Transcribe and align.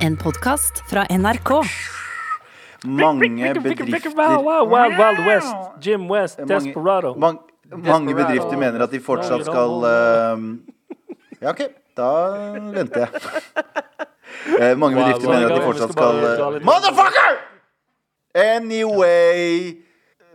En 0.00 0.16
podkast 0.16 0.82
fra 0.88 1.04
NRK. 1.10 1.50
Mange 2.86 3.52
bedrifter 3.60 4.14
West. 5.26 5.56
Jim 5.80 6.08
West, 6.08 6.38
mange, 6.38 6.54
Desperado. 6.54 7.14
mang, 7.14 7.38
mange 7.68 8.14
bedrifter 8.14 8.56
mener 8.56 8.80
at 8.80 8.90
de 8.90 9.00
fortsatt 9.00 9.44
skal 9.44 9.84
eh, 9.84 10.46
Ja, 11.42 11.52
OK. 11.52 11.60
Da 11.96 12.08
venter 12.72 13.04
jeg. 13.04 13.10
Eh, 14.60 14.72
mange 14.78 14.96
bedrifter 14.96 15.28
mener 15.28 15.50
at 15.50 15.58
de 15.58 15.66
fortsatt 15.68 15.92
skal 15.92 16.24
eh, 16.30 16.64
Motherfucker! 16.64 17.36
Anyway 18.40 19.74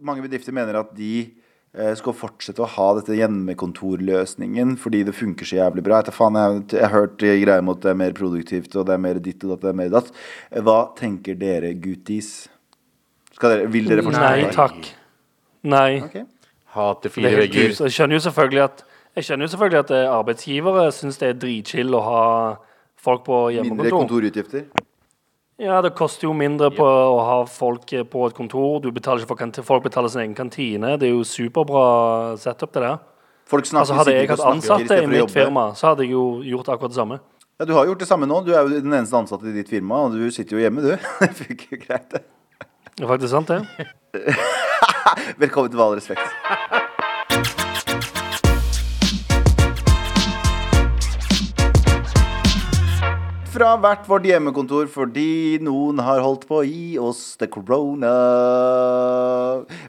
Mange 0.02 0.22
bedrifter 0.28 0.54
mener 0.54 0.78
at 0.84 0.94
de 0.98 1.12
eh, 1.26 1.45
skal 2.00 2.16
fortsette 2.16 2.64
å 2.64 2.70
ha 2.76 2.88
dette 3.00 3.16
hjemmekontorløsningen 3.18 4.76
fordi 4.80 5.04
det 5.08 5.16
funker 5.18 5.48
så 5.48 5.58
jævlig 5.60 5.84
bra. 5.86 6.02
Jeg, 6.06 6.16
faen, 6.16 6.38
jeg, 6.40 6.62
jeg 6.78 6.86
har 6.86 6.94
hørt 6.94 7.26
eh, 7.26 7.38
greier 7.42 7.64
om 7.64 7.74
at 7.74 7.82
det 7.84 7.92
er 7.92 8.00
mer 8.00 8.16
produktivt 8.16 8.78
og 8.80 8.88
det 8.88 8.96
er 8.96 9.02
mer 9.04 9.20
ditt 9.24 9.44
og 9.44 9.54
datt, 9.56 9.64
det 9.66 9.72
er 9.74 9.80
mer 9.82 9.92
datt. 9.94 10.12
Eh, 10.52 10.62
Hva 10.64 10.78
tenker 10.98 11.38
dere, 11.40 11.74
guttis? 11.84 12.32
Skal 13.36 13.58
dere, 13.58 13.68
vil 13.74 13.90
dere 13.92 14.06
fortsette? 14.06 14.32
Nei 14.32 14.56
takk. 14.56 14.92
Nei. 15.66 15.92
Okay. 16.06 16.26
Hater 16.76 17.12
fire 17.14 17.32
er 17.32 17.42
vegger. 17.44 17.72
Jeg 17.76 17.96
skjønner 17.96 18.20
jo 18.20 18.26
selvfølgelig 18.28 18.64
at 18.70 18.86
Jeg 19.16 19.40
jo 19.40 19.48
selvfølgelig 19.48 19.80
at 19.80 19.92
eh, 19.96 20.10
arbeidsgivere 20.12 20.90
syns 20.92 21.20
det 21.22 21.30
er 21.30 21.38
dritchill 21.40 21.96
å 21.96 22.02
ha 22.04 22.24
folk 23.00 23.24
på 23.28 23.38
Mindre 23.48 23.62
hjemmekontor. 23.62 24.00
kontorutgifter? 24.02 24.66
Ja, 25.58 25.82
det 25.82 25.94
koster 25.96 26.28
jo 26.28 26.34
mindre 26.36 26.68
på 26.76 26.84
å 26.84 27.20
ha 27.24 27.36
folk 27.48 27.92
eh, 27.96 28.04
på 28.04 28.26
et 28.28 28.36
kontor. 28.36 28.82
Du 28.84 28.90
betaler 28.92 29.24
folk 29.64 29.86
betaler 29.86 30.12
sin 30.12 30.26
egen 30.26 30.36
kantine. 30.36 30.98
Det 31.00 31.08
er 31.08 31.14
jo 31.14 31.24
superbra 31.24 32.36
setup, 32.40 32.74
det 32.76 32.84
der. 32.84 32.98
Altså, 33.46 33.96
hadde 33.96 34.16
jeg 34.18 34.28
hatt 34.34 34.44
ansatte 34.50 34.98
i 35.04 35.08
mitt 35.08 35.32
firma, 35.32 35.70
så 35.78 35.92
hadde 35.94 36.08
jeg 36.08 36.16
jo 36.16 36.26
gjort 36.44 36.74
akkurat 36.74 36.92
det 36.92 37.00
samme. 37.00 37.20
Ja, 37.56 37.68
du 37.70 37.72
har 37.78 37.86
gjort 37.88 38.02
det 38.04 38.08
samme 38.10 38.28
nå. 38.28 38.42
Du 38.44 38.52
er 38.52 38.66
jo 38.66 38.82
den 38.82 38.92
eneste 38.92 39.16
ansatte 39.16 39.48
i 39.48 39.56
ditt 39.56 39.72
firma, 39.72 40.02
og 40.08 40.18
du 40.18 40.26
sitter 40.34 40.58
jo 40.58 40.66
hjemme, 40.66 40.84
du. 40.84 40.92
Det 41.22 41.32
funker 41.40 41.78
jo 41.78 41.84
greit, 41.86 42.10
det. 42.12 42.26
Det 42.96 43.06
er 43.06 43.14
faktisk 43.14 43.32
sant, 43.32 43.54
det. 43.54 43.88
Velkommen 45.46 45.72
til 45.72 45.86
respekt. 45.96 46.85
Fra 53.56 53.70
hvert 53.80 54.08
vårt 54.10 54.26
hjemmekontor 54.28 54.90
fordi 54.92 55.62
noen 55.64 56.02
har 56.04 56.20
holdt 56.20 56.42
på 56.50 56.58
å 56.60 56.66
gi 56.68 56.98
oss 57.00 57.38
the 57.40 57.48
corona. 57.48 58.10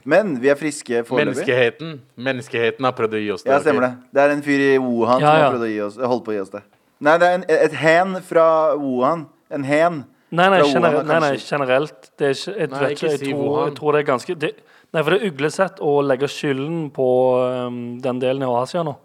Men 0.07 0.37
vi 0.39 0.51
er 0.53 0.55
friske 0.55 1.01
foreløpig. 1.07 1.33
Menneskeheten 1.33 1.89
Menneskeheten 2.29 2.87
har 2.87 2.95
prøvd 2.95 3.17
å 3.17 3.21
gi 3.25 3.31
oss 3.35 3.43
det. 3.43 3.51
Ja, 3.51 3.57
stemmer 3.65 3.83
det. 3.83 3.89
Det 4.15 4.23
er 4.23 4.35
en 4.37 4.43
fyr 4.45 4.63
i 4.69 4.69
Wuhan 4.79 5.19
Ja, 5.19 5.33
som 5.33 5.41
har 5.41 5.55
prøvd 5.57 5.65
å 5.67 5.71
gi 5.73 5.81
oss, 5.83 5.97
holdt 6.13 6.23
på 6.23 6.31
å 6.31 6.37
gi 6.37 6.43
oss 6.45 6.53
det. 6.53 6.61
Nei, 7.03 7.15
det 7.19 7.27
er 7.27 7.35
en, 7.41 7.43
et 7.57 7.75
hen 7.81 8.15
fra 8.29 8.45
Wuhan. 8.79 9.25
En 9.51 9.67
hen. 9.67 9.99
Nei, 10.31 10.47
nei, 10.47 10.61
Fra 10.61 10.69
Wuhan, 10.69 10.77
generelt, 10.77 11.09
nei, 11.09 11.19
nei, 11.23 11.33
generelt 11.39 12.09
det 12.19 12.29
er 12.29 12.37
ikke, 12.37 12.53
jeg, 12.53 12.71
Nei, 12.71 12.79
vet 12.79 12.95
ikke 12.95 12.97
ikke, 12.97 13.11
jeg, 13.11 13.19
si 13.19 13.33
tror, 13.33 13.43
Wuhan. 13.43 13.67
jeg 13.67 13.75
tror 13.81 13.95
det 13.95 13.99
er 13.99 14.07
ganske 14.07 14.37
det, 14.45 14.53
Nei, 14.95 15.03
for 15.03 15.11
det 15.11 15.19
er 15.19 15.33
uglesett 15.33 15.83
å 15.83 15.91
legge 16.07 16.31
skylden 16.31 16.79
på 16.95 17.09
um, 17.67 17.77
den 18.03 18.23
delen 18.23 18.47
av 18.47 18.61
Asia 18.61 18.87
nå. 18.87 18.95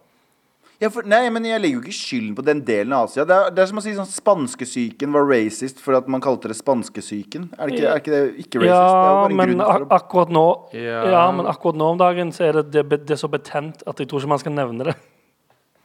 Ja, 0.83 0.89
for, 0.91 1.07
nei, 1.07 1.21
men 1.31 1.45
jeg 1.47 1.61
legger 1.63 1.79
jo 1.79 1.83
ikke 1.85 1.95
skylden 1.95 2.33
på 2.35 2.43
den 2.43 2.61
delen 2.67 2.91
av 2.97 3.07
Asia. 3.07 3.23
Det 3.29 3.35
er, 3.37 3.53
det 3.55 3.63
er 3.63 3.69
som 3.71 3.79
å 3.79 3.83
si 3.85 3.93
sånn 3.95 4.09
spanskesyken 4.11 5.13
var 5.15 5.29
racist 5.31 5.79
for 5.79 5.95
at 5.95 6.09
man 6.11 6.23
kalte 6.25 6.51
det 6.51 6.57
spanskesyken. 6.59 7.45
Er 7.55 7.71
det 7.71 7.77
ikke, 7.77 7.93
er 7.93 8.01
ikke 8.03 8.13
det 8.15 8.23
ikke 8.43 8.63
racist? 8.65 8.67
det 8.67 8.73
Ja, 8.73 9.13
bare 9.23 9.37
men 9.39 9.63
ak 9.63 9.85
å 9.85 9.89
akkurat 10.01 10.33
nå 10.35 10.47
Ja. 10.75 11.05
Ja, 11.13 11.23
men 11.37 11.47
akkurat 11.47 11.79
nå 11.79 11.93
om 11.95 12.01
dagen 12.03 12.35
så 12.35 12.49
er 12.49 12.59
det, 12.59 12.73
det, 12.75 12.99
det 13.07 13.15
er 13.15 13.21
så 13.23 13.31
betent 13.31 13.87
at 13.87 14.03
jeg 14.03 14.11
tror 14.11 14.25
ikke 14.25 14.33
man 14.35 14.43
skal 14.43 14.57
nevne 14.59 14.89
det. 14.91 14.97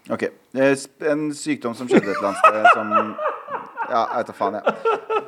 Ok. 0.09 0.23
Eh, 0.57 0.73
En 1.11 1.27
sykdom 1.35 1.77
som 1.77 1.85
skjedde 1.91 2.09
et 2.09 2.17
eller 2.17 2.31
annet 2.31 2.41
sted 2.41 2.67
som 2.73 2.91
Ja, 3.91 4.01
jeg 4.01 4.17
vet 4.17 4.33
da 4.33 4.37
faen, 4.41 4.57
jeg. 4.57 5.23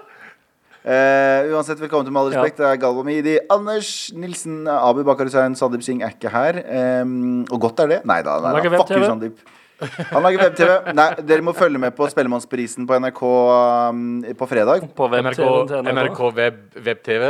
Eh, 0.90 1.52
uansett, 1.54 1.78
velkommen 1.84 2.08
til 2.08 2.14
Med 2.16 2.24
all 2.24 2.34
respekt. 2.34 2.58
Det 2.58 2.66
er 2.66 2.82
Galva 2.82 3.04
Midi, 3.06 3.38
Anders 3.52 4.10
Nilsen, 4.16 4.64
Abu 4.66 5.04
Bakar 5.06 5.28
Hussein, 5.28 5.54
Sandeep 5.60 5.84
Singh 5.86 6.02
er 6.08 6.16
ikke 6.16 6.32
her. 6.34 6.62
Um, 7.04 7.44
og 7.52 7.60
godt 7.68 7.84
er 7.84 7.94
det. 7.94 8.02
Nei 8.08 8.22
da, 8.26 8.40
nei, 8.42 8.56
da. 8.56 8.78
fuck 8.80 8.96
you. 8.96 9.04
Sandeep. 9.06 9.44
Han 10.12 10.24
lager 10.26 10.42
web-TV. 10.44 10.94
Nei, 10.98 11.08
dere 11.30 11.42
må 11.46 11.54
følge 11.56 11.80
med 11.80 11.96
på 11.96 12.08
Spellemannsprisen 12.12 12.88
på 12.90 12.98
NRK 13.00 13.22
um, 13.30 14.02
på 14.38 14.48
fredag. 14.50 14.90
På 14.98 15.08
NRK, 15.08 15.40
web-TV-en 15.40 15.96
NRK. 15.96 16.12
NRK 16.12 16.36
web, 16.36 16.60
web-TV? 16.90 17.30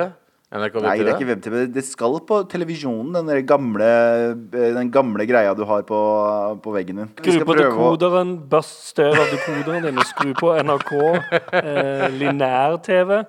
NRK 0.50 0.80
Nei, 0.82 0.94
det 0.98 1.12
er 1.12 1.18
ikke 1.20 1.28
web-TV. 1.30 1.58
Det 1.76 1.84
skal 1.86 2.16
på 2.26 2.40
televisjonen, 2.50 3.20
den 3.28 3.44
gamle, 3.46 3.90
eh, 4.50 4.72
den 4.74 4.90
gamle 4.90 5.28
greia 5.30 5.52
du 5.54 5.62
har 5.70 5.84
på, 5.86 6.00
på 6.66 6.74
veggen 6.74 7.04
din. 7.04 7.12
Skru 7.22 7.46
på 7.46 7.54
dekoderen, 7.60 8.32
å- 8.40 8.48
børst 8.50 8.88
støv 8.96 9.14
av 9.14 9.30
dekoderen 9.30 9.86
din, 9.86 10.00
og 10.02 10.08
skru 10.10 10.32
på 10.40 10.56
NRK, 10.64 10.96
eh, 11.54 12.08
linær-TV. 12.18 13.20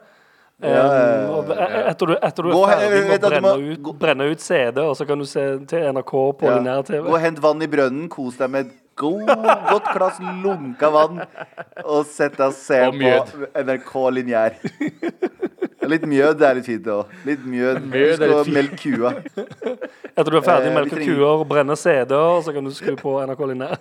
Um, 0.61 1.31
og 1.33 1.51
e- 1.57 1.85
etter 1.89 2.07
du, 2.11 2.15
etter 2.21 2.45
du 2.45 2.51
Gå 2.53 2.65
er 2.69 2.81
ferdig 2.83 3.05
med 3.09 3.23
å 3.25 3.29
brenne 3.31 3.45
må- 3.47 3.69
ut, 3.73 3.87
brenne 4.01 4.27
ut 4.29 4.43
CD, 4.45 4.81
og 4.85 4.97
så 4.99 5.07
kan 5.09 5.19
du 5.21 5.25
se 5.29 5.45
til 5.71 5.87
NRK 5.93 6.11
på 6.41 6.45
Ja. 6.49 6.59
linær-TV. 6.59 7.05
Gå 7.07 7.15
og 7.17 7.21
hent 7.21 7.39
vann 7.41 7.63
i 7.65 7.69
brønnen, 7.73 8.09
kos 8.13 8.37
deg 8.37 8.51
med 8.53 8.73
god, 9.01 9.27
godt 9.71 9.89
glass 9.97 10.21
lunka 10.45 10.91
vann, 10.95 11.23
og 11.85 12.05
sette 12.09 12.45
og 12.51 12.55
se 12.57 12.81
Og 12.87 12.95
mjød. 13.01 13.33
på 13.33 13.65
NRK 13.67 13.95
lineær. 14.19 14.59
Litt 15.91 16.05
mjød 16.07 16.43
er 16.47 16.59
litt 16.59 16.67
fint 16.69 16.87
òg. 16.93 17.09
Litt 17.27 17.41
mjød. 17.49 17.81
Mjød 17.91 18.11
er 18.13 18.17
Du 18.17 18.17
skal 18.21 18.35
litt 18.35 18.45
fint. 18.47 18.57
melke 18.59 18.77
kua. 18.85 19.13
Etter 20.15 20.31
du 20.31 20.37
er 20.39 20.45
ferdig 20.45 20.69
Eh, 20.69 20.75
med 20.75 20.75
å 20.75 20.75
vi 20.75 20.77
melke 20.81 20.97
trenger- 20.99 21.17
kuer 21.17 21.41
og 21.41 21.49
brenne 21.51 21.77
CD-er, 21.81 22.43
så 22.45 22.53
kan 22.55 22.65
du 22.65 22.71
skru 22.77 22.95
på 23.01 23.17
NRK 23.27 23.41
linær. 23.51 23.79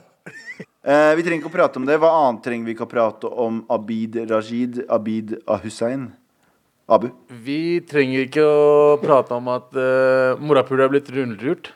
Eh, 0.84 1.16
vi 1.20 1.24
trenger 1.28 1.44
ikke 1.44 1.52
å 1.52 1.58
prate 1.58 1.78
om 1.78 1.86
det. 1.86 2.00
Hva 2.00 2.10
annet 2.24 2.42
trenger 2.46 2.66
vi 2.66 2.74
ikke 2.74 2.88
å 2.88 2.90
prate 2.90 3.30
om 3.46 3.60
Abid 3.70 4.16
Rajid, 4.32 4.86
Abid 4.90 5.36
Ahussein? 5.48 6.14
Abu? 6.90 7.12
Vi 7.30 7.82
trenger 7.86 8.24
ikke 8.26 8.42
å 8.42 8.96
prate 9.04 9.36
om 9.36 9.48
at 9.54 9.68
uh, 9.78 10.40
morapuler 10.42 10.88
er 10.88 10.90
blitt 10.96 11.12
rundlurt 11.14 11.70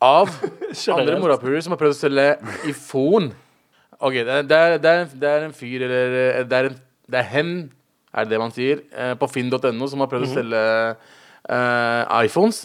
av 0.00 0.30
andre 0.32 0.72
Generelt. 0.74 1.20
morapuler 1.22 1.60
som 1.64 1.76
har 1.76 1.80
prøvd 1.80 1.96
å 1.96 2.00
selge 2.00 2.26
iPhone. 2.70 3.30
Ok, 4.00 4.16
det 4.16 4.32
er, 4.32 4.48
det 4.48 4.58
er, 4.58 4.76
det 4.80 4.90
er, 4.90 5.04
en, 5.04 5.14
det 5.20 5.30
er 5.30 5.46
en 5.46 5.56
fyr, 5.56 5.84
eller 5.84 6.18
eh, 6.24 6.42
det 6.48 6.58
er, 6.58 6.70
en, 6.70 6.82
det 7.12 7.24
hen, 7.34 7.54
er 8.10 8.26
det 8.26 8.34
det 8.34 8.42
man 8.42 8.54
sier, 8.56 8.84
eh, 8.96 9.14
på 9.20 9.28
finn.no 9.28 9.88
som 9.92 10.04
har 10.04 10.10
prøvd 10.10 10.28
å 10.28 10.34
selge 10.38 10.62
uh, 11.50 12.22
iPhones. 12.24 12.64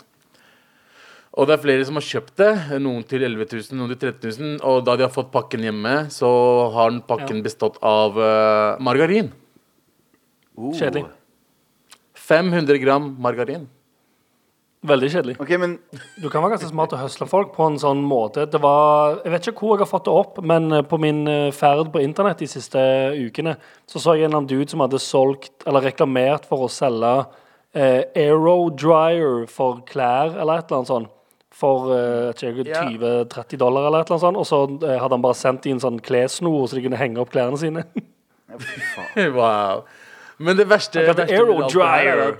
Og 1.35 1.49
det 1.49 1.57
er 1.57 1.63
flere 1.65 1.85
som 1.87 1.99
har 1.99 2.05
kjøpt 2.07 2.37
det. 2.39 2.51
Noen 2.79 3.03
til 3.03 3.25
11 3.27 3.49
000, 3.51 3.75
noen 3.75 3.91
til 3.91 4.13
13 4.13 4.39
000. 4.39 4.53
Og 4.63 4.85
da 4.87 4.95
de 4.95 5.03
har 5.03 5.11
fått 5.11 5.33
pakken 5.33 5.65
hjemme, 5.67 6.05
så 6.13 6.29
har 6.71 6.93
den 6.93 7.01
pakken 7.03 7.41
bestått 7.43 7.75
av 7.83 8.15
uh, 8.15 8.79
margarin. 8.79 9.33
Kjedelig. 10.55 11.09
500 12.15 12.79
gram 12.79 13.11
margarin. 13.19 13.67
Veldig 14.85 15.07
kjedelig. 15.09 15.35
Ok, 15.41 15.51
men 15.61 15.77
Du 16.21 16.27
kan 16.29 16.43
være 16.43 16.55
ganske 16.55 16.69
smart 16.69 16.93
å 16.93 16.99
høsle 16.99 17.25
folk 17.29 17.53
på 17.55 17.65
en 17.69 17.79
sånn 17.81 18.03
måte. 18.05 18.45
Det 18.51 18.61
var, 18.61 19.19
jeg 19.23 19.33
vet 19.33 19.47
ikke 19.49 19.63
hvor 19.63 19.79
jeg 19.79 19.85
har 19.85 19.89
fått 19.89 20.05
det 20.05 20.13
opp, 20.13 20.37
men 20.45 20.69
eh, 20.71 20.85
på 20.85 20.99
min 21.01 21.23
eh, 21.31 21.49
ferd 21.55 21.89
på 21.93 22.03
internett 22.03 22.43
de 22.43 22.49
siste 22.51 22.83
ukene, 23.17 23.55
så 23.89 24.01
så 24.01 24.13
jeg 24.15 24.25
en 24.25 24.29
eller 24.29 24.43
annen 24.43 24.51
dude 24.51 24.69
som 24.71 24.83
hadde 24.85 25.01
solgt, 25.01 25.53
eller 25.65 25.87
reklamert 25.89 26.45
for 26.49 26.67
å 26.67 26.71
selge 26.71 27.13
eh, 27.73 28.03
Aero 28.15 28.69
Dryer 28.69 29.45
for 29.51 29.81
klær, 29.89 30.35
eller 30.37 30.61
et 30.61 30.69
eller 30.69 30.83
annet 30.83 30.93
sånt. 30.93 31.11
For 31.55 31.91
eh, 31.95 32.33
20-30 32.35 33.57
dollar, 33.61 33.87
eller 33.87 34.03
et 34.03 34.09
eller 34.11 34.17
annet 34.19 34.27
sånt. 34.27 34.41
Og 34.41 34.49
så 34.49 34.89
eh, 34.89 34.99
hadde 34.99 35.15
han 35.15 35.23
bare 35.23 35.39
sendt 35.39 35.65
i 35.65 35.73
en 35.73 35.81
sånn 35.81 36.01
klessnor, 36.03 36.65
så 36.67 36.77
de 36.77 36.83
kunne 36.85 36.99
henge 36.99 37.21
opp 37.23 37.33
klærne 37.33 37.59
sine. 37.61 37.87
Wow. 39.35 39.81
Men 40.37 40.55
det 40.55 40.67
verste, 40.69 41.01
verste 41.09 41.25
Aero 41.33 41.57
er 41.65 41.71
Dryer. 41.73 42.35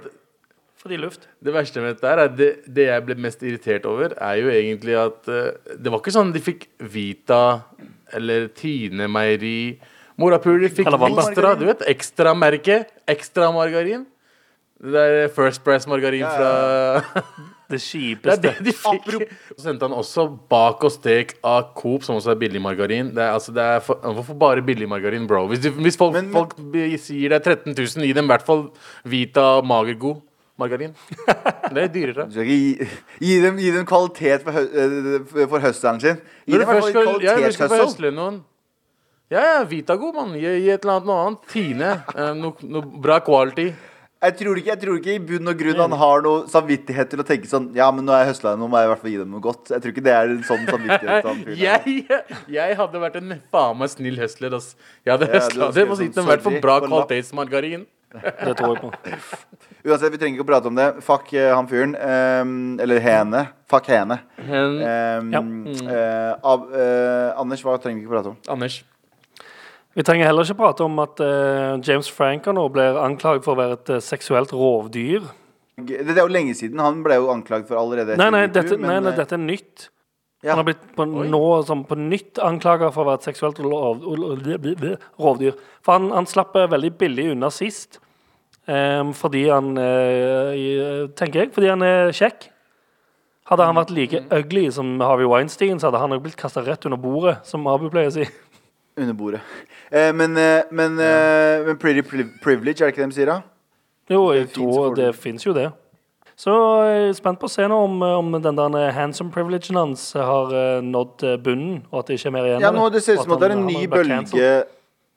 At 0.86 0.92
Fordi 0.92 1.02
luft. 1.02 1.28
Det 1.42 1.54
verste 1.56 1.82
med 1.82 1.96
dette 1.96 2.06
er 2.12 2.20
er 2.26 2.28
det, 2.38 2.50
det 2.70 2.86
jeg 2.92 3.06
ble 3.08 3.16
mest 3.26 3.42
irritert 3.42 3.86
over, 3.90 4.14
er 4.22 4.36
jo 4.38 4.52
egentlig 4.54 4.96
at 5.02 5.28
uh, 5.28 5.76
det 5.82 5.90
var 5.92 6.00
ikke 6.04 6.14
sånn 6.14 6.34
de 6.36 6.42
fikk 6.46 6.68
Vita 6.94 7.40
eller 8.14 8.48
Tine 8.54 9.08
Meieri 9.10 9.80
Morapuler 10.22 10.70
fikk 10.72 10.88
ekstra, 10.88 11.56
du 11.60 11.66
vet, 11.68 11.82
ekstra 11.92 12.32
merke, 12.38 12.86
ekstra 13.12 13.50
margarin. 13.52 14.06
Det 14.80 15.02
er 15.02 15.28
First 15.34 15.64
Price-margarin 15.66 16.22
Ja, 16.24 16.30
fra 16.36 17.26
Det 17.66 17.80
Det 17.80 17.80
er 17.80 17.82
kjipeste. 17.82 18.42
det 18.44 18.66
de 18.68 18.74
fikk. 18.78 19.26
Så 19.58 19.64
sendte 19.66 19.88
han 19.88 19.96
også 19.98 20.28
bak 20.52 20.84
og 20.86 20.92
stek 20.94 21.34
av 21.44 21.72
Coop, 21.76 22.04
som 22.06 22.20
også 22.20 22.36
er 22.36 22.40
billig 22.40 22.62
margarin. 22.62 23.10
Det 23.16 23.24
er, 23.24 23.32
altså, 23.34 23.52
det 23.56 23.64
er 23.66 23.80
for, 23.82 23.98
hvorfor 24.06 24.38
bare 24.38 24.62
billig 24.62 24.88
margarin, 24.88 25.26
bro? 25.28 25.48
Hvis, 25.50 25.64
du, 25.66 25.72
hvis 25.82 25.98
folk, 25.98 26.14
Men- 26.14 26.30
men- 26.30 26.34
folk 26.34 26.54
sier 27.02 27.34
det 27.34 27.40
er 27.42 27.56
13 27.56 27.74
000, 27.74 28.06
gi 28.06 28.14
dem 28.14 28.30
i 28.30 28.34
hvert 28.36 28.46
fall 28.46 28.68
Vita 29.04 29.62
magergod 29.66 30.22
margarin. 30.60 30.94
Det 31.76 31.82
er 31.84 31.90
dyrere. 31.92 32.28
gi, 32.32 32.60
gi, 33.20 33.40
dem, 33.44 33.58
gi 33.60 33.72
dem 33.76 33.88
kvalitet 33.88 34.46
for, 34.46 34.56
hø 34.56 34.62
eh, 34.84 35.48
for 35.50 35.64
høsteren 35.64 36.02
sin. 36.04 36.22
Gi 36.46 36.54
dem 36.56 36.62
i 36.62 36.70
hvert 36.70 36.84
først 36.84 36.94
fall 36.94 37.10
skal, 37.10 37.26
ja, 37.26 37.40
hvis 37.42 37.58
skal 37.58 37.72
få 37.74 37.82
høsle 37.84 38.14
noen 38.16 38.44
Ja, 39.34 39.42
ja, 39.42 39.58
Vitago, 39.68 40.12
mann. 40.16 40.38
Gi, 40.38 40.46
gi 40.46 40.72
et 40.72 40.86
eller 40.86 41.00
annet 41.00 41.10
noe 41.10 41.26
annet. 41.26 41.44
Tine. 41.52 41.92
Eh, 42.14 42.32
noe, 42.38 42.70
noe 42.70 43.04
bra 43.04 43.20
quality. 43.26 43.72
Jeg 44.26 44.36
tror, 44.40 44.58
ikke, 44.58 44.72
jeg 44.72 44.82
tror 44.82 45.00
ikke 45.00 45.14
i 45.14 45.22
bunn 45.22 45.52
og 45.52 45.58
grunn 45.60 45.82
han 45.84 45.96
har 46.00 46.24
noe 46.26 46.46
samvittighet 46.50 47.10
til 47.12 47.22
å 47.22 47.26
tenke 47.28 47.50
sånn 47.50 47.68
Ja, 47.78 47.90
men 47.94 48.08
nå 48.08 48.14
har 48.16 48.24
jeg 48.24 48.32
høsla, 48.32 48.56
nå 48.58 48.70
må 48.72 48.80
jeg 48.80 48.88
i 48.88 48.90
hvert 48.90 49.02
fall 49.04 49.12
gi 49.12 49.20
dem 49.20 49.34
noe 49.36 49.44
godt. 49.44 49.74
Jeg 49.74 49.84
tror 49.84 49.94
ikke 49.94 50.06
det 50.06 50.14
er 50.16 50.32
en 50.32 50.46
sånn 50.48 50.64
samvittighet. 50.70 51.28
han. 51.28 51.44
Jeg, 51.66 52.06
jeg 52.56 52.78
hadde 52.80 53.02
vært 53.02 53.20
en 53.20 53.36
faen 53.54 53.78
meg 53.82 53.92
snill 53.92 54.18
høsler. 54.22 54.56
Ass. 54.58 54.72
Jeg 55.06 55.14
hadde 55.14 55.30
høsla 55.30 55.70
det 55.76 55.86
må 55.86 55.94
på 55.94 56.00
sitt 56.00 56.16
sånn, 56.16 56.26
og 56.26 56.32
vært 56.32 56.46
for 56.48 56.64
bra 56.64 56.80
kvalitetsmargarin. 56.86 57.86
Det 58.22 58.56
tror 58.58 58.74
jeg 58.76 58.82
på. 58.82 58.92
Uansett, 59.86 60.12
vi 60.14 60.18
trenger 60.22 60.38
ikke 60.40 60.46
å 60.46 60.50
prate 60.50 60.70
om 60.72 60.76
det. 60.80 60.88
Fuck 61.06 61.34
eh, 61.34 61.52
han 61.56 61.68
fyren. 61.70 61.96
ehm, 62.00 62.80
eller 62.82 63.00
hene. 63.04 63.46
Fuck 63.70 63.88
hene. 63.92 64.20
Hen, 64.38 64.76
Ehm, 64.82 65.32
Ja. 65.34 65.42
eh, 65.92 66.36
av, 66.44 66.68
eh, 66.74 67.34
Anders, 67.40 67.64
hva 67.64 67.78
trenger 67.82 68.00
vi 68.02 68.06
ikke 68.08 68.16
prate 68.16 68.34
om? 68.34 68.38
Anders. 68.50 68.84
Vi 69.96 70.04
trenger 70.04 70.26
heller 70.28 70.44
ikke 70.44 70.58
prate 70.60 70.84
om 70.84 71.00
at 71.00 71.20
eh, 71.24 71.78
James 71.88 72.10
Franco 72.12 72.52
nå 72.52 72.66
blir 72.74 72.98
anklaget 73.00 73.44
for 73.46 73.56
å 73.56 73.60
være 73.62 73.78
et 73.80 73.90
eh, 73.96 74.02
seksuelt 74.04 74.52
rovdyr. 74.52 75.22
G- 75.80 76.04
Det 76.04 76.18
er 76.18 76.22
jo 76.26 76.32
lenge 76.32 76.56
siden. 76.56 76.80
Han 76.80 77.02
ble 77.04 77.16
jo 77.16 77.30
anklaget 77.32 77.68
for 77.68 77.78
allerede 77.80 78.14
etter 78.14 78.18
Nei, 78.20 78.30
nei, 78.32 78.48
metoo, 78.48 78.62
dette, 78.62 78.78
men, 78.80 78.90
nei, 78.90 79.00
nei, 79.00 79.12
eh, 79.14 79.16
dette 79.22 79.34
er 79.36 79.44
nytt. 79.44 79.90
ja. 80.44 80.52
Han 80.56 80.60
har 80.62 80.68
blitt 80.74 80.84
på, 80.96 81.06
nå 81.08 81.66
som 81.66 81.86
på 81.88 81.96
nytt 81.98 82.40
anklaget 82.44 82.94
for 82.94 83.04
å 83.04 83.08
være 83.14 83.22
et 83.24 83.28
seksuelt 83.34 83.60
rov, 83.64 84.04
rovdyr. 85.20 85.54
For 85.82 85.92
han, 85.98 86.10
han 86.12 86.26
slapp 86.30 86.56
eh, 86.60 86.68
veldig 86.72 86.92
billig 87.00 87.32
unna 87.34 87.50
sist. 87.54 88.00
Em, 88.68 89.14
fordi 89.14 89.46
han 89.50 89.72
eh, 89.78 91.08
Tenker 91.18 91.44
jeg, 91.46 91.54
fordi 91.56 91.72
han 91.72 91.86
er 91.86 92.14
kjekk. 92.16 92.50
Hadde 93.46 93.68
han 93.68 93.78
vært 93.78 93.94
like 93.94 94.24
ugly 94.34 94.66
som 94.74 94.96
Harvey 95.04 95.28
Weinstein, 95.30 95.78
så 95.80 95.92
hadde 95.92 96.02
han 96.02 96.16
nok 96.16 96.24
blitt 96.26 96.38
kasta 96.40 96.64
rett 96.66 96.86
under 96.90 96.98
bordet, 96.98 97.38
som 97.46 97.68
Abu 97.70 97.92
pleier 97.94 98.10
å 98.10 98.16
si. 98.16 98.26
Under 98.98 99.14
bordet. 99.14 99.42
Eh, 99.92 100.12
men 100.16 100.38
eh, 100.40 100.64
men, 100.72 100.98
eh, 100.98 101.66
men 101.68 101.78
pretty 101.78 102.02
privilege, 102.42 102.82
er 102.82 102.90
det 102.90 102.96
ikke 102.96 103.04
det 103.04 103.10
de 103.12 103.18
sier, 103.20 103.30
da? 103.30 103.42
Jo, 104.10 104.30
jeg 104.34 104.50
tror 104.54 104.96
det 104.98 105.12
fins 105.18 105.46
jo 105.46 105.54
det. 105.54 105.70
Så 106.36 106.52
jeg 106.84 107.04
er 107.10 107.14
spent 107.16 107.40
på 107.40 107.48
å 107.48 107.52
se 107.52 107.64
nå 107.72 107.76
om, 107.86 108.02
om 108.04 108.34
den 108.44 108.58
der 108.60 108.90
handsome 108.92 109.32
privilegen 109.32 109.78
hans 109.80 110.10
har 110.18 110.52
eh, 110.52 110.82
nådd 110.84 111.24
eh, 111.24 111.38
bunnen, 111.40 111.78
og 111.94 112.02
at 112.02 112.10
det 112.10 112.18
ikke 112.20 112.28
er 112.28 112.36
mer 112.36 112.48
igjen 112.50 112.66
Ja, 112.66 112.72
nå 112.76 112.90
Det 112.92 113.02
ser 113.06 113.16
ut 113.16 113.24
som 113.24 113.36
at 113.38 113.44
det 113.44 113.48
er 113.48 113.56
en 113.56 113.64
ny 113.70 113.86
bølge 113.92 114.50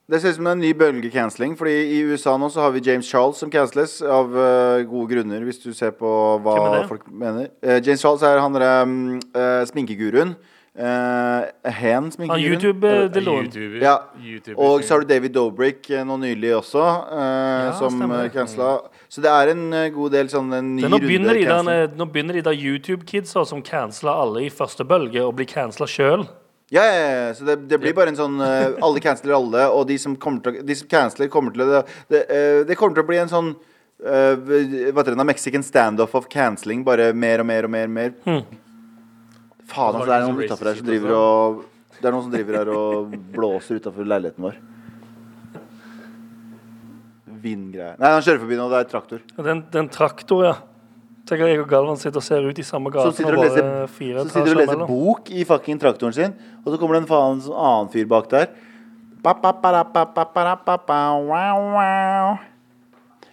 Det 0.08 0.22
ser 0.22 0.32
ut 0.32 0.38
som 0.38 0.46
en 0.48 0.60
ny 0.62 0.70
bølge 0.72 1.10
cancelling. 1.12 1.54
Fordi 1.58 1.74
i 1.92 1.98
USA 2.08 2.38
nå 2.40 2.48
så 2.48 2.62
har 2.64 2.72
vi 2.72 2.80
James 2.84 3.08
Charles 3.08 3.40
som 3.42 3.50
canceles 3.52 3.98
av 4.00 4.30
uh, 4.32 4.80
gode 4.88 5.10
grunner, 5.12 5.42
hvis 5.44 5.60
du 5.60 5.74
ser 5.76 5.92
på 5.96 6.12
hva 6.44 6.54
det? 6.78 6.86
folk 6.88 7.10
mener. 7.12 7.50
Uh, 7.60 7.76
James 7.76 8.00
Charles 8.00 8.24
er 8.24 8.40
han 8.40 8.56
derre 8.56 8.86
um, 8.88 9.18
uh, 9.36 9.66
sminkeguruen. 9.68 10.32
Uh, 10.78 11.44
hen 11.74 12.08
Han 12.22 12.30
Ah, 12.30 12.38
YouTube-dildoen. 12.38 13.50
YouTuber. 13.50 13.78
Ja. 13.82 13.94
YouTuber. 14.16 14.56
Og 14.62 14.86
så 14.86 14.94
har 14.94 15.04
du 15.04 15.12
David 15.12 15.34
Dobrik 15.34 15.90
nå 16.06 16.16
nylig 16.22 16.54
også, 16.56 16.84
ja, 17.12 17.72
som 17.76 18.00
cancela. 18.32 18.78
Så 19.10 19.20
det 19.24 19.32
er 19.32 19.52
en 19.52 19.64
god 19.92 20.14
del 20.14 20.30
sånn 20.32 20.52
en 20.54 20.76
ny 20.76 20.86
nå 20.88 21.02
begynner 21.02 21.34
runde 21.34 21.78
de 21.82 21.98
nå 21.98 22.08
begynner 22.14 22.38
de 22.38 22.46
der 22.48 22.56
YouTube-kidsa 22.56 23.44
som 23.48 23.60
cancela 23.60 24.14
alle 24.22 24.46
i 24.46 24.52
første 24.54 24.86
bølge, 24.88 25.20
å 25.26 25.34
bli 25.34 25.48
cancela 25.50 25.90
sjøl. 25.90 26.28
Ja, 26.70 26.82
ja, 26.84 27.04
ja, 27.08 27.34
så 27.34 27.46
det, 27.48 27.56
det 27.70 27.78
blir 27.80 27.94
bare 27.96 28.12
en 28.12 28.18
sånn 28.18 28.34
uh, 28.44 28.76
Alle 28.84 29.00
canceler 29.00 29.38
alle, 29.38 29.62
og 29.72 29.86
de 29.88 29.94
som, 29.96 30.12
kommer 30.20 30.42
til, 30.44 30.58
de 30.68 30.74
som 30.76 30.88
canceler, 30.90 31.30
kommer 31.32 31.54
til 31.54 31.64
å 31.64 31.68
Det, 31.70 31.80
det, 32.12 32.20
eh, 32.28 32.60
det 32.68 32.76
kommer 32.76 32.98
til 32.98 33.06
å 33.06 33.08
bli 33.08 33.20
en 33.22 33.30
sånn 33.32 33.48
uh, 33.54 34.34
Hva 34.36 35.00
heter 35.00 35.14
det, 35.14 35.16
en 35.16 35.30
Mexican 35.30 35.64
standoff 35.64 36.16
of 36.18 36.28
canceling. 36.28 36.84
Bare 36.84 37.14
mer 37.16 37.40
og 37.40 37.48
mer 37.48 37.68
og 37.70 37.72
mer. 37.72 37.88
og 37.88 37.96
mer 37.96 38.12
Faen, 39.68 39.96
altså, 39.96 40.06
det 40.08 40.14
er 40.16 40.24
noen 40.24 40.44
utafor 40.44 40.70
her 40.70 40.78
som 40.78 40.88
driver 40.88 41.14
og 41.16 41.64
Det 41.98 42.06
er 42.06 42.14
noen 42.14 42.24
som 42.24 42.32
driver 42.32 42.60
her 42.60 42.70
og 42.72 43.16
blåser 43.34 43.80
utafor 43.80 44.08
leiligheten 44.08 44.48
vår. 44.48 44.60
Vindgreier. 47.38 47.96
Nei, 48.00 48.12
han 48.12 48.24
kjører 48.24 48.40
forbi 48.42 48.56
nå. 48.58 48.68
Det 48.72 48.78
er 48.78 48.88
traktor. 48.92 49.24
Den, 49.46 49.60
den 49.72 49.90
traktor, 49.94 50.44
ja. 50.46 50.54
Tenk 51.28 51.42
at 51.44 51.50
jeg 51.50 51.60
og 51.60 51.68
Galvan 51.68 51.98
sitter 52.00 52.22
og 52.22 52.24
ser 52.24 52.46
ut 52.48 52.58
i 52.58 52.64
samme 52.64 52.88
gate. 52.92 53.10
Så 53.10 53.18
sitter 53.18 53.34
du 53.36 53.42
og 53.42 53.44
leser, 53.44 53.66
så 53.90 54.30
sitter 54.30 54.54
og 54.54 54.60
leser 54.62 54.84
bok 54.88 55.28
i 55.28 55.44
fucking 55.44 55.80
traktoren 55.80 56.14
sin, 56.16 56.36
og 56.62 56.70
så 56.72 56.78
kommer 56.80 56.96
det 56.96 57.02
en 57.02 57.10
faen 57.10 57.42
annen 57.52 57.90
fyr 57.92 58.08
bak 58.08 58.30
der. 58.32 58.48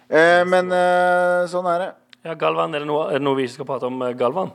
Eh, 0.06 0.42
men 0.44 0.68
eh, 0.74 1.46
sånn 1.50 1.66
er 1.72 1.82
det. 1.82 1.88
Ja, 2.26 2.34
Galvan, 2.38 2.74
er 2.74 2.84
det, 2.84 2.90
noe, 2.90 3.06
er 3.08 3.22
det 3.22 3.26
noe 3.26 3.38
vi 3.38 3.46
skal 3.50 3.68
prate 3.68 3.88
om, 3.88 3.96
eh, 4.04 4.12
Galvan? 4.18 4.52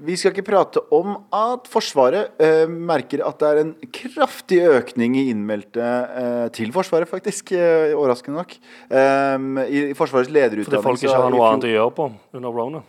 Vi 0.00 0.16
skal 0.16 0.32
ikke 0.32 0.46
prate 0.46 0.80
om 0.96 1.12
at 1.36 1.66
Forsvaret 1.68 2.40
eh, 2.40 2.64
merker 2.70 3.20
at 3.26 3.40
det 3.42 3.48
er 3.50 3.60
en 3.64 3.72
kraftig 3.92 4.62
økning 4.64 5.18
i 5.20 5.26
innmeldte 5.32 5.82
eh, 5.84 6.46
til 6.56 6.72
Forsvaret, 6.72 7.10
faktisk. 7.10 7.52
Eh, 7.52 7.92
overraskende 7.92 8.38
nok. 8.38 8.54
Eh, 8.88 9.66
I, 9.66 9.84
I 9.90 9.98
Forsvarets 9.98 10.32
lederutdanning 10.32 10.70
Fordi 10.70 10.86
folk 10.86 11.04
ikke 11.04 11.20
har 11.20 11.34
noe 11.34 11.50
annet 11.50 11.68
å 11.68 11.74
gjøre 11.74 11.94
på 11.98 12.08
under 12.40 12.56
rona. 12.62 12.82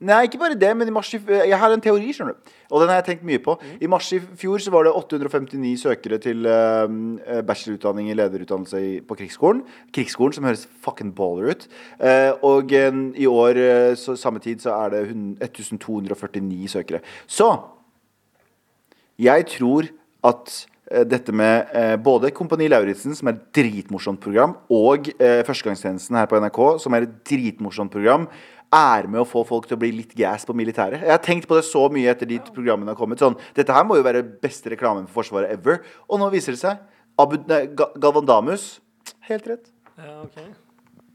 Nei, 0.00 0.22
ikke 0.24 0.38
bare 0.40 0.56
det, 0.56 0.70
men 0.76 0.88
i 0.88 0.92
mars 0.94 1.10
i, 1.12 1.18
Jeg 1.20 1.58
har 1.60 1.74
en 1.74 1.82
teori, 1.84 2.12
skjønner 2.16 2.32
du. 2.32 2.52
Og 2.70 2.80
den 2.80 2.88
har 2.88 3.02
jeg 3.02 3.06
tenkt 3.10 3.26
mye 3.28 3.42
på. 3.44 3.56
I 3.84 3.90
mars 3.90 4.08
i 4.16 4.20
fjor 4.40 4.62
så 4.64 4.72
var 4.72 4.86
det 4.86 4.94
859 4.96 5.74
søkere 5.82 6.18
til 6.24 6.48
eh, 6.48 7.42
bachelorutdanning 7.44 8.08
i 8.08 8.16
lederutdannelse 8.16 8.80
i, 8.80 8.94
på 9.04 9.18
krigsskolen. 9.18 9.60
Krigsskolen, 9.92 10.38
som 10.38 10.48
høres 10.48 10.64
fucking 10.84 11.12
baller 11.16 11.52
ut. 11.52 11.68
Uh, 12.00 12.32
og 12.48 12.72
uh, 12.72 13.02
i 13.12 13.28
år, 13.28 13.60
så, 14.00 14.16
samme 14.16 14.40
tid, 14.40 14.64
så 14.64 14.72
er 14.86 14.96
det 14.96 15.04
1249 15.50 16.72
søkere. 16.72 17.04
Så 17.28 17.52
jeg 19.20 19.46
tror 19.52 19.92
at 20.24 20.62
dette 20.90 21.32
med 21.34 21.70
eh, 21.76 21.96
både 22.02 22.32
Kompani 22.34 22.66
Lauritzen, 22.70 23.14
som 23.14 23.30
er 23.30 23.36
et 23.36 23.44
dritmorsomt 23.54 24.18
program, 24.22 24.56
og 24.74 25.06
eh, 25.22 25.42
Førstegangstjenesten 25.46 26.18
her 26.18 26.26
på 26.30 26.40
NRK, 26.42 26.58
som 26.82 26.96
er 26.96 27.06
et 27.06 27.12
dritmorsomt 27.30 27.92
program, 27.94 28.26
er 28.72 29.06
med 29.10 29.20
å 29.22 29.26
få 29.26 29.42
folk 29.46 29.66
til 29.66 29.76
å 29.76 29.80
bli 29.82 29.90
litt 29.96 30.12
gass 30.14 30.44
på 30.46 30.54
militæret. 30.54 31.00
Jeg 31.02 31.10
har 31.10 31.18
tenkt 31.24 31.48
på 31.50 31.56
det 31.58 31.64
så 31.66 31.88
mye 31.90 32.12
etter 32.12 32.28
de 32.30 32.38
programmene 32.54 32.92
har 32.92 32.98
kommet. 32.98 33.18
Sånn, 33.18 33.34
dette 33.56 33.74
her 33.74 33.84
må 33.84 33.96
jo 33.98 34.04
være 34.06 34.22
beste 34.42 34.70
reklamen 34.70 35.08
for 35.10 35.24
Forsvaret 35.24 35.50
ever. 35.56 35.80
Og 36.08 36.20
nå 36.22 36.28
viser 36.30 36.54
det 36.54 36.60
seg. 36.62 36.78
Abu, 37.18 37.36
nei, 37.50 37.64
Ga- 37.74 37.90
Galvan 37.98 38.26
Damus. 38.28 38.78
Helt 39.26 39.48
rett. 39.50 39.66
Ja, 39.98 40.20
ok. 40.22 40.38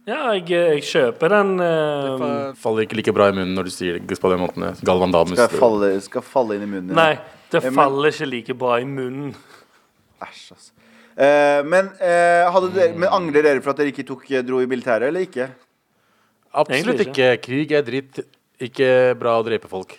Ja, 0.06 0.20
jeg, 0.36 0.44
jeg 0.54 0.84
kjøper 0.86 1.32
den 1.34 1.56
Uh, 1.58 2.20
det 2.22 2.60
Faller 2.62 2.86
ikke 2.86 3.00
like 3.00 3.14
bra 3.16 3.32
i 3.32 3.34
munnen 3.34 3.56
når 3.58 3.72
du 3.72 3.74
sier 3.74 3.98
det 3.98 4.20
på 4.22 4.30
den 4.30 4.44
måten. 4.44 4.68
Galvan 4.86 5.16
Damus. 5.16 5.40
Skal 5.40 5.56
falle, 5.58 5.90
skal 6.06 6.22
falle 6.22 6.60
inn 6.60 6.68
i 6.68 6.70
munnen. 6.70 6.94
Nei, 6.94 7.16
det 7.50 7.64
Ja, 7.64 7.72
men- 7.72 7.80
faller 7.80 8.12
ikke 8.12 8.28
like 8.30 8.54
bra 8.60 8.76
i 8.84 8.86
munnen. 8.86 9.32
Æsj, 10.22 10.52
altså. 10.54 10.72
Uh, 11.16 11.64
men, 11.72 11.88
uh, 12.04 12.52
hadde 12.52 12.70
dere, 12.76 12.94
men 13.00 13.10
angrer 13.10 13.42
dere 13.48 13.62
for 13.64 13.72
at 13.72 13.80
dere 13.82 13.94
ikke 13.96 14.06
tok, 14.06 14.28
dro 14.46 14.60
i 14.62 14.68
militæret, 14.70 15.08
eller 15.10 15.24
ikke? 15.26 15.48
Absolutt 16.56 16.96
Egentlig 16.96 17.08
ikke. 17.12 17.30
Krig 17.44 17.72
er 17.76 17.82
dritt. 17.92 18.20
Ikke 18.66 18.90
bra 19.20 19.34
å 19.42 19.44
drepe 19.46 19.68
folk. 19.68 19.98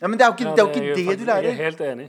Ja, 0.00 0.08
men 0.08 0.16
det 0.18 0.24
er 0.24 0.30
jo 0.30 0.34
ikke, 0.38 0.54
det, 0.56 0.62
er 0.62 0.64
jo 0.64 0.68
ikke 1.04 1.10
det, 1.10 1.18
du 1.20 1.24
lærer. 1.28 1.42
Jeg 1.50 1.58
er 1.58 1.64
helt 1.70 1.82
enig. 1.84 2.06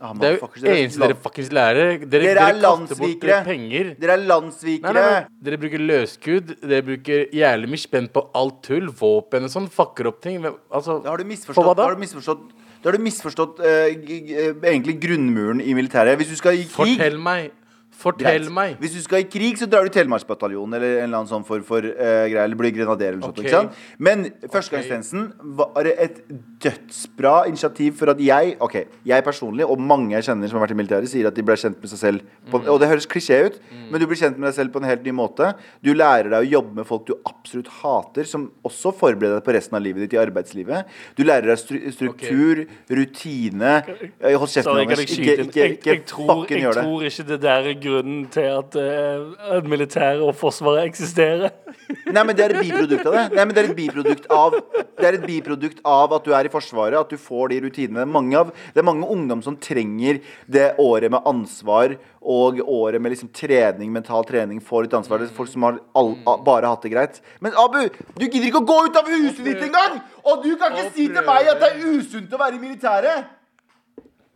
Ah, 0.00 0.14
Det 0.16 0.24
er 0.24 0.30
jo 0.32 0.36
motherfuckers, 0.40 0.62
dere 0.64 0.72
er 0.72 0.78
eneste 0.80 1.00
dere 1.00 1.08
land- 1.12 1.22
fuckings 1.24 1.50
lærer. 1.52 1.88
Dere, 2.00 2.08
Dere 2.08 2.30
er 2.30 2.38
dere 2.40 2.60
kaster 2.64 2.96
bort 3.00 3.24
eh, 3.28 3.42
penger. 3.44 3.88
Dere 4.00 4.12
er 4.14 4.16
Nei, 4.22 4.26
landssvikere. 4.30 4.94
nei, 4.96 5.02
nei. 5.10 5.26
Dere 5.48 5.58
bruker 5.60 5.82
løsskudd. 5.90 6.54
Dere 6.62 6.82
bruker 6.86 7.26
jævlig 7.36 7.68
mye 7.74 7.82
spenn 7.82 8.08
på 8.14 8.22
alt 8.40 8.62
tull. 8.64 8.86
Våpen 8.96 9.44
og 9.44 9.52
sånn. 9.52 9.68
Fucker 9.68 10.08
opp 10.08 10.22
ting. 10.24 10.38
Hvem- 10.40 10.56
Altså, 10.72 11.02
Da 11.04 11.10
har 11.10 11.18
du 11.18 11.24
For 11.24 11.28
misforstått, 11.34 11.64
hva 11.68 11.74
da? 11.76 11.82
da 11.82 11.88
har 11.88 11.94
du 11.96 12.00
misforstått, 12.00 12.40
da 12.82 12.90
har 12.90 12.96
du 12.96 13.04
misforstått 13.04 13.60
eh, 13.60 13.94
g- 14.00 14.20
g- 14.24 14.36
eh, 14.36 14.52
egentlig 14.72 14.96
grunnmuren 15.04 15.60
i 15.60 15.74
militæret. 15.74 16.16
Hvis 16.16 16.28
du 16.32 16.36
skal 16.36 16.52
i 16.56 16.64
krig 16.64 16.96
fortell 16.96 17.18
meg. 17.20 17.52
Fortell 18.00 18.40
Greit. 18.46 18.50
meg. 18.56 18.76
Hvis 18.80 18.94
du 18.96 19.00
skal 19.04 19.20
i 19.24 19.28
krig, 19.28 19.58
så 19.60 19.66
drar 19.68 19.84
du 19.84 19.92
Telemarksbataljonen 19.92 20.74
eller 20.78 20.94
en 21.00 21.04
eller 21.04 21.18
annen 21.20 21.28
sånn 21.30 21.44
form 21.44 21.64
for 21.68 21.84
uh, 21.84 21.92
greie. 22.30 22.44
Eller 22.46 22.56
blir 22.56 22.72
grenader 22.72 23.10
eller 23.12 23.20
noe 23.20 23.28
sånt. 23.30 23.40
Ok. 23.42 23.44
Ikke 23.44 23.58
sant? 23.58 23.80
Men 24.00 24.24
førstegangstjenesten 24.48 25.26
var 25.58 25.88
et 25.92 26.22
dødsbra 26.64 27.34
initiativ 27.50 27.96
for 28.00 28.12
at 28.14 28.20
jeg 28.24 28.56
Ok, 28.60 28.74
jeg 29.06 29.24
personlig, 29.24 29.64
og 29.68 29.80
mange 29.80 30.14
jeg 30.16 30.26
kjenner 30.26 30.48
som 30.50 30.58
har 30.58 30.64
vært 30.66 30.74
i 30.74 30.78
militæret, 30.80 31.08
sier 31.12 31.28
at 31.30 31.36
de 31.36 31.44
ble 31.46 31.56
kjent 31.60 31.78
med 31.80 31.92
seg 31.92 32.00
selv 32.00 32.24
på, 32.50 32.60
Og 32.66 32.80
det 32.82 32.88
høres 32.90 33.06
klisjé 33.10 33.38
ut, 33.46 33.60
men 33.90 34.00
du 34.00 34.06
blir 34.10 34.18
kjent 34.20 34.36
med 34.40 34.48
deg 34.50 34.56
selv 34.58 34.72
på 34.74 34.80
en 34.82 34.88
helt 34.88 35.04
ny 35.06 35.14
måte. 35.16 35.52
Du 35.84 35.92
lærer 35.96 36.28
deg 36.32 36.44
å 36.46 36.50
jobbe 36.56 36.80
med 36.80 36.88
folk 36.88 37.06
du 37.08 37.14
absolutt 37.28 37.68
hater, 37.80 38.24
som 38.28 38.48
også 38.66 38.92
forbereder 38.96 39.38
deg 39.40 39.46
på 39.46 39.54
resten 39.56 39.76
av 39.78 39.84
livet 39.84 40.04
ditt 40.06 40.16
i 40.16 40.20
arbeidslivet. 40.22 40.88
Du 41.16 41.22
lærer 41.24 41.52
deg 41.52 41.60
stru 41.62 41.78
struktur, 41.94 42.64
rutine 42.90 43.76
Eh, 44.20 44.36
Hold 44.38 44.48
kjeften, 44.50 44.72
kan 44.72 44.80
Anders. 44.80 44.98
jeg 45.00 45.08
Ikke, 45.10 45.14
skyte 45.14 45.44
ikke, 45.44 45.60
Jeg, 45.60 45.72
ikke 45.78 45.90
jeg, 45.90 46.02
tror, 46.06 46.46
jeg 46.50 46.72
tror 46.74 47.04
ikke 47.08 47.24
det 47.30 47.38
der 47.42 47.68
er 47.70 47.74
grunnen 47.90 48.22
til 48.32 48.46
at 48.46 48.76
uh, 48.78 49.56
at 49.58 49.66
militæret 49.68 50.22
og 50.24 50.36
Forsvaret 50.38 50.86
eksisterer. 50.88 51.50
Nei, 52.14 52.22
men 52.22 52.36
det 52.38 52.44
er 52.44 52.54
et 52.54 52.62
biprodukt 52.62 53.08
av 53.08 53.16
det. 53.16 53.24
Nei, 53.34 53.44
men 53.44 53.54
det 53.56 53.62
er 53.62 53.68
et 53.70 53.76
biprodukt 53.78 54.28
av 54.34 54.54
Det 54.54 55.08
er 55.08 55.16
et 55.16 55.26
biprodukt 55.26 55.80
av 55.86 56.14
at 56.14 56.26
du 56.26 56.34
er 56.36 56.46
i 56.46 56.52
Forsvaret, 56.52 56.98
at 57.00 57.10
du 57.10 57.18
får 57.20 57.50
de 57.52 57.60
rutinene. 57.66 58.06
Mange 58.08 58.38
av, 58.38 58.52
det 58.74 58.82
er 58.82 58.86
mange 58.86 59.08
ungdom 59.10 59.42
som 59.44 59.56
trenger 59.58 60.20
det 60.46 60.68
året 60.82 61.12
med 61.12 61.26
ansvar 61.28 61.96
og 62.20 62.60
året 62.68 63.00
med 63.00 63.14
liksom 63.14 63.32
trening, 63.34 63.90
mental 63.92 64.26
trening, 64.28 64.60
får 64.60 64.86
litt 64.86 64.96
ansvar. 64.98 65.22
Det 65.22 65.30
er 65.30 65.36
folk 65.36 65.50
som 65.50 65.66
har 65.66 65.80
all, 65.96 66.14
a, 66.28 66.36
bare 66.44 66.70
hatt 66.70 66.84
det 66.84 66.92
greit. 66.92 67.20
Men 67.40 67.56
Abu, 67.58 67.82
du 67.88 68.26
gidder 68.26 68.50
ikke 68.50 68.62
å 68.62 68.68
gå 68.68 68.78
ut 68.86 69.00
av 69.00 69.08
huset 69.10 69.42
ditt 69.46 69.66
engang! 69.70 70.00
Og 70.28 70.44
du 70.44 70.52
kan 70.60 70.76
ikke 70.76 70.92
si 70.94 71.08
til 71.08 71.24
meg 71.26 71.48
at 71.48 71.62
det 71.62 71.72
er 71.72 71.84
usunt 71.96 72.32
å 72.36 72.40
være 72.40 72.58
i 72.58 72.62
militæret! 72.62 73.36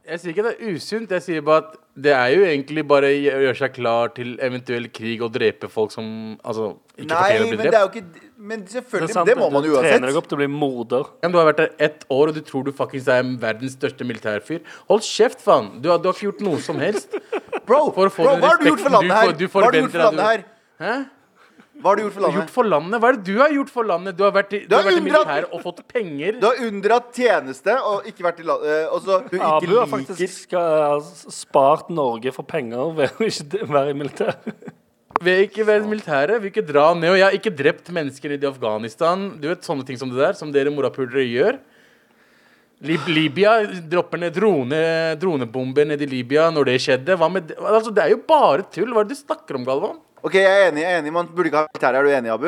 Jeg 0.05 0.21
sier 0.21 0.35
ikke 0.35 0.45
det 0.45 0.55
er 0.57 0.75
usunt. 0.75 1.13
Jeg 1.17 1.25
sier 1.25 1.45
bare 1.45 1.63
at 1.65 1.77
det 1.97 2.11
er 2.13 2.29
jo 2.35 2.43
egentlig 2.43 2.83
bare 2.91 3.07
å 3.07 3.41
gjøre 3.45 3.57
seg 3.59 3.73
klar 3.77 4.09
til 4.17 4.33
eventuell 4.43 4.89
krig 4.91 5.21
og 5.23 5.31
drepe 5.33 5.69
folk 5.71 5.93
som 5.95 6.07
Altså, 6.45 6.73
ikke 6.99 7.07
Nei, 7.13 7.19
fortjener 7.21 7.45
å 7.45 7.49
bli 7.49 7.57
men 7.57 7.59
det 7.59 7.67
er 7.67 7.71
drept. 7.71 7.95
jo 7.95 8.01
ikke 8.01 8.31
Men 8.45 8.61
Det, 8.65 8.69
er 8.69 8.81
selvfølgelig, 8.83 9.25
det 9.29 9.37
må 9.39 9.47
man 9.55 9.63
du 9.63 9.69
jo 9.71 9.81
trener 9.81 10.09
deg 10.11 10.17
opp 10.19 10.27
til 10.29 10.37
å 10.37 10.41
bli 10.43 10.49
moder. 10.51 11.05
Ja, 11.23 11.29
men 11.29 11.33
Du 11.33 11.39
har 11.39 11.47
vært 11.53 11.57
der 11.63 11.71
ett 11.87 12.05
år, 12.11 12.29
og 12.29 12.35
du 12.35 12.41
tror 12.43 12.65
du 12.67 12.73
fuckings 12.73 13.07
er 13.09 13.23
verdens 13.41 13.73
største 13.79 14.05
militærfyr. 14.05 14.61
Hold 14.91 15.01
kjeft, 15.07 15.41
faen! 15.41 15.71
Du 15.81 15.89
har, 15.89 15.99
du 16.03 16.09
har 16.11 16.15
ikke 16.19 16.27
gjort 16.33 16.41
noe 16.43 16.59
som 16.61 16.77
helst. 16.83 17.15
Bro, 17.65 17.93
For 17.95 18.11
å 18.11 18.13
få 18.13 18.27
bro 18.27 18.35
den 18.35 18.43
hva 18.43 18.51
har 18.51 18.59
du 18.59 18.67
gjort 18.69 18.81
for 18.85 18.91
landet 18.91 19.13
her? 19.17 19.33
du 19.33 19.47
får- 19.49 19.49
du 19.49 19.49
Hva 19.49 19.65
har 19.65 19.73
du 19.73 19.79
gjort 19.81 19.91
for 19.95 20.01
at 20.01 20.15
landet 20.15 20.27
her? 20.27 20.45
Hæ? 20.83 20.95
Hva 21.85 21.93
har 21.93 21.99
du 22.01 22.03
gjort 22.07 22.15
for 22.17 22.25
Gjort 22.25 22.33
landet? 22.33 22.53
for 22.55 22.69
landet? 22.73 23.01
Hva 23.03 23.09
er 23.11 23.17
det 23.19 23.27
du 23.29 23.35
har 23.43 23.51
gjort 23.53 23.71
for 23.75 23.85
landet? 23.85 24.17
Du 24.17 24.23
har 24.25 24.31
vært 24.33 24.55
i, 24.57 24.61
du 24.65 24.73
har 24.73 24.81
har 24.81 24.87
vært 24.89 25.01
i 25.03 25.05
militæret 25.05 25.51
og 25.53 25.61
fått 25.67 25.83
penger. 25.93 26.39
Du 26.41 26.47
har 26.49 26.63
unndratt 26.65 27.11
tjeneste 27.13 27.75
og 27.91 28.07
ikke 28.09 28.25
vært 28.25 28.41
i 28.41 28.47
landet 28.49 28.95
Og 28.95 29.03
så 29.05 29.19
du 29.27 29.35
ikke 29.37 29.51
Abu 29.51 29.67
har 29.75 29.91
liker 29.91 29.93
faktisk 29.93 30.57
spart 31.35 31.93
Norge 31.93 32.33
for 32.33 32.49
penger 32.49 32.97
ved 32.97 33.21
å 33.21 33.29
ikke 33.29 33.69
være 33.69 33.93
i 33.93 33.99
militæret. 34.01 34.73
Vil 35.25 35.45
ikke 35.45 35.69
være 35.69 35.85
i 35.85 35.91
militæret, 35.93 36.41
vil 36.41 36.51
ikke 36.51 36.65
dra 36.67 36.87
ned. 36.97 37.13
Og 37.13 37.19
jeg 37.21 37.29
har 37.29 37.37
ikke 37.37 37.53
drept 37.61 37.93
mennesker 37.95 38.33
i 38.35 38.41
Afghanistan. 38.49 39.29
Du 39.41 39.47
vet 39.51 39.69
sånne 39.69 39.85
ting 39.87 40.01
som 40.01 40.09
det 40.11 40.19
der, 40.25 40.41
som 40.41 40.51
dere 40.57 40.73
morapulere 40.75 41.23
gjør. 41.29 41.61
Lib 42.85 43.05
Libya 43.09 43.53
dropper 43.93 44.21
ned 44.25 44.35
drone, 44.37 44.81
dronebomber 45.21 45.87
ned 45.89 46.03
i 46.05 46.09
Libya 46.11 46.49
når 46.53 46.73
det 46.73 46.81
skjedde. 46.85 47.17
Hva 47.21 47.29
med 47.33 47.47
det? 47.53 47.61
Altså, 47.61 47.93
det 47.95 48.03
er 48.09 48.17
jo 48.17 48.25
bare 48.27 48.67
tull. 48.75 48.91
Hva 48.93 49.05
er 49.05 49.09
det 49.13 49.17
du 49.17 49.23
snakker 49.23 49.61
om, 49.61 49.69
Galvan? 49.69 50.01
Ok, 50.25 50.35
jeg 50.41 50.49
er 50.49 50.71
enig, 50.71 50.81
jeg 50.85 50.93
er 50.95 51.03
enig 51.03 51.13
Man 51.13 51.27
burde 51.37 51.51
ikke 51.51 51.61
ha 51.61 51.67
militære. 51.69 51.99
Er 52.01 52.03
du 52.03 52.09
enig, 52.17 52.31
Abu? 52.33 52.47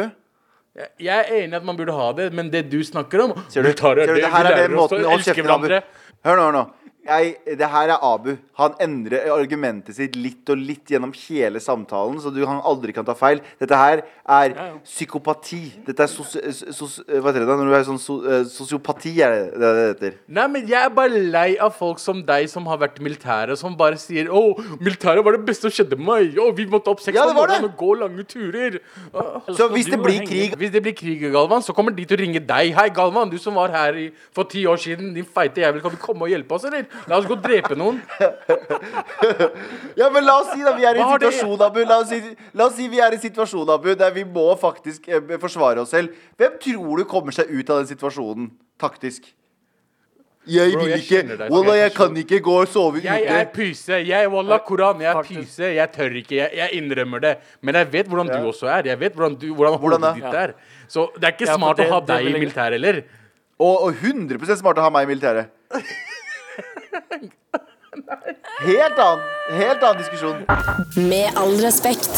Jeg- 0.76 0.90
Jeg 1.00 1.18
er 1.18 1.35
enig 1.45 1.52
i 1.52 1.56
at 1.56 1.64
man 1.64 1.76
burde 1.76 1.92
ha 1.92 2.12
det, 2.12 2.33
men 2.33 2.50
det 2.50 2.71
du 2.71 2.78
snakker 2.85 3.21
om 3.25 3.35
Ser 3.49 3.62
du? 3.62 3.68
militæret 3.68 4.06
Ser 4.06 4.06
du? 4.06 4.14
det, 4.14 4.23
Det 4.25 4.33
her 4.33 4.45
er 4.45 4.56
lærer 4.56 4.68
måten 4.68 4.78
oss 4.78 4.92
å 4.92 4.97
måten 4.97 5.04
Hold 5.04 5.18
elske 5.21 5.35
kjeften, 5.35 5.50
Abu. 5.50 5.68
hverandre. 5.68 5.83
Hør 6.25 6.37
nå, 6.37 6.42
hør 6.42 6.52
nå. 6.52 6.64
Jeg, 7.06 7.36
det 7.58 7.68
her 7.70 7.90
er 7.94 8.02
Abu. 8.02 8.32
Han 8.58 8.75
endrer 8.80 9.28
argumentet 9.30 9.94
sitt 9.98 10.16
litt 10.16 10.48
og 10.50 10.58
litt 10.58 10.90
gjennom 10.90 11.12
hele 11.28 11.60
samtalen, 11.62 12.16
så 12.22 12.32
du 12.34 12.40
han 12.48 12.60
aldri 12.66 12.92
kan 12.96 13.04
ta 13.06 13.14
feil. 13.14 13.40
Dette 13.60 13.76
her 13.78 14.02
er 14.26 14.54
Ja, 14.56 14.64
ja. 14.66 14.78
psykopati. 14.84 15.60
Dette 15.86 16.02
er 16.02 16.10
sos, 16.10 16.34
sos, 16.75 16.96
Hva 17.06 17.30
heter 17.30 17.44
det? 17.44 17.56
Når 17.60 17.70
du 17.70 17.75
er 17.78 17.84
sånn 17.86 18.00
so, 18.00 18.16
eh, 18.26 18.44
sosiopati, 18.50 19.12
er 19.22 19.36
det 19.52 19.60
det 19.60 19.84
heter. 19.90 20.16
Nei, 20.28 20.46
men 20.48 20.66
Jeg 20.66 20.82
er 20.84 20.88
bare 20.90 21.20
lei 21.30 21.56
av 21.62 21.75
folk 21.76 21.98
som 22.02 22.22
deg 22.26 22.48
som 22.50 22.66
har 22.66 22.78
vært 22.78 22.98
i 23.00 23.04
militæret, 23.06 23.56
som 23.58 23.76
bare 23.76 23.96
sier 23.96 24.26
'Å, 24.26 24.80
militæret 24.80 25.22
var 25.25 25.36
det 25.36 25.44
beste 25.46 25.68
som 25.68 25.70
skjedde 25.70 25.96
med 25.98 26.06
meg'. 26.06 26.36
Å, 26.36 26.56
vi 26.56 26.66
måtte 26.66 26.88
opp 26.88 27.00
seks 27.00 27.14
Ja, 27.14 27.28
om 27.28 27.36
morgenen 27.36 27.64
og 27.70 27.76
gå 27.76 27.92
lange 28.00 28.25
turer. 28.26 28.80
Å, 29.14 29.42
Så 29.54 29.68
hvis 29.70 29.86
det 29.86 30.00
blir 30.02 30.26
krig 30.26 30.56
Hvis 30.56 30.72
det 30.72 30.82
blir 30.82 30.94
krig, 30.96 31.20
Galvan, 31.32 31.62
så 31.62 31.75
kommer 31.75 31.94
de 31.94 32.04
til 32.04 32.16
å 32.16 32.20
ringe 32.20 32.40
deg. 32.40 32.75
Hei, 32.75 32.88
Galvan, 32.90 33.30
du 33.30 33.38
som 33.38 33.54
var 33.54 33.68
her 33.68 33.92
i, 33.94 34.10
for 34.32 34.44
ti 34.44 34.64
år 34.64 34.76
siden. 34.76 35.14
Din 35.14 35.25
feite 35.25 35.60
jævel, 35.60 35.80
kan 35.82 35.90
du 35.90 35.96
komme 35.96 36.22
og 36.22 36.28
hjelpe 36.30 36.52
oss, 36.54 36.64
eller? 36.64 36.86
La 37.09 37.19
oss 37.21 37.26
gå 37.29 37.37
og 37.37 37.43
drepe 37.45 37.76
noen. 37.79 38.00
Ja, 39.97 40.11
men 40.12 40.26
la 40.26 40.35
oss 40.43 40.50
si 40.53 40.61
da 40.65 40.75
vi 40.76 40.85
er 40.85 40.99
i 40.99 41.00
en 41.00 41.12
situasjon, 41.15 41.62
Abu. 41.65 41.81
La 41.88 42.00
oss, 42.03 42.11
si, 42.12 42.19
la 42.57 42.67
oss 42.69 42.75
si 42.76 42.88
vi 42.93 42.99
er 43.00 43.15
i 43.15 43.19
en 43.19 43.23
situasjon, 43.23 43.71
Abu, 43.73 43.95
der 43.97 44.12
vi 44.12 44.25
må 44.29 44.50
faktisk 44.61 45.09
eh, 45.09 45.23
forsvare 45.41 45.81
oss 45.85 45.95
selv. 45.95 46.12
Hvem 46.37 46.59
tror 46.62 47.00
du 47.00 47.07
kommer 47.09 47.33
seg 47.37 47.49
ut 47.53 47.71
av 47.73 47.81
den 47.83 47.88
situasjonen 47.91 48.50
taktisk? 48.81 49.31
Jeg 50.47 50.76
Bro, 50.76 50.85
vil 50.85 50.93
jeg 50.93 51.03
ikke 51.03 51.23
deg. 51.41 51.49
Wallah, 51.50 51.76
jeg 51.81 51.93
kan 51.97 52.19
ikke 52.21 52.38
gå 52.45 52.53
og 52.61 52.69
sove 52.71 53.00
Jeg 53.03 53.25
er 53.26 53.49
pyse. 53.50 53.97
Jeg, 54.07 54.29
wallah, 54.31 54.61
Koran, 54.62 55.00
jeg 55.03 55.11
er 55.11 55.26
pyse. 55.26 55.71
Jeg 55.75 55.91
tør 55.97 56.15
ikke. 56.21 56.37
Jeg, 56.38 56.53
jeg 56.61 56.79
innrømmer 56.79 57.25
det. 57.25 57.33
Men 57.67 57.81
jeg 57.81 57.88
vet 57.97 58.07
hvordan 58.12 58.31
Ja. 58.31 58.38
du 58.45 58.53
også 58.53 58.69
er. 58.71 58.87
Jeg 58.93 59.00
vet 59.00 59.17
hvordan, 59.17 59.35
du, 59.41 59.49
hvordan, 59.55 59.79
Hvordan 59.83 60.07
ditt 60.15 60.25
er. 60.45 60.55
Så 60.87 61.09
det 61.17 61.25
er 61.25 61.35
ikke 61.35 61.49
Ja, 61.50 61.57
smart 61.59 61.76
det- 61.81 61.88
å 61.91 61.95
ha 61.97 62.00
deg 62.12 62.29
i 62.31 62.37
militæret 62.38 62.79
heller. 62.79 63.03
Og, 63.59 63.88
og 63.88 63.95
100 63.99 64.57
smart 64.61 64.79
å 64.79 64.83
ha 64.87 64.91
meg 64.91 65.09
i 65.09 65.15
militæret. 65.15 65.50
Helt 68.67 68.99
annen, 68.99 69.25
helt 69.57 69.83
annen 69.83 69.99
diskusjon. 70.03 70.43
Med 71.09 71.31
all 71.41 71.55
respekt. 71.65 72.11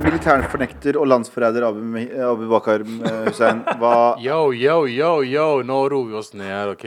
Militæren 0.00 0.42
fornekter 0.50 0.96
og 0.98 1.06
landsforræder 1.10 1.66
Abu, 1.68 1.80
Abu 2.24 2.46
Bakar 2.50 2.80
eh, 2.82 3.18
Hussein. 3.28 3.60
Hva 3.78 4.16
Yo, 4.22 4.38
yo, 4.56 4.78
yo, 4.88 5.10
yo. 5.26 5.46
Nå 5.66 5.80
roer 5.92 6.08
vi 6.08 6.16
oss 6.22 6.32
ned 6.34 6.48
her, 6.50 6.72
OK? 6.72 6.86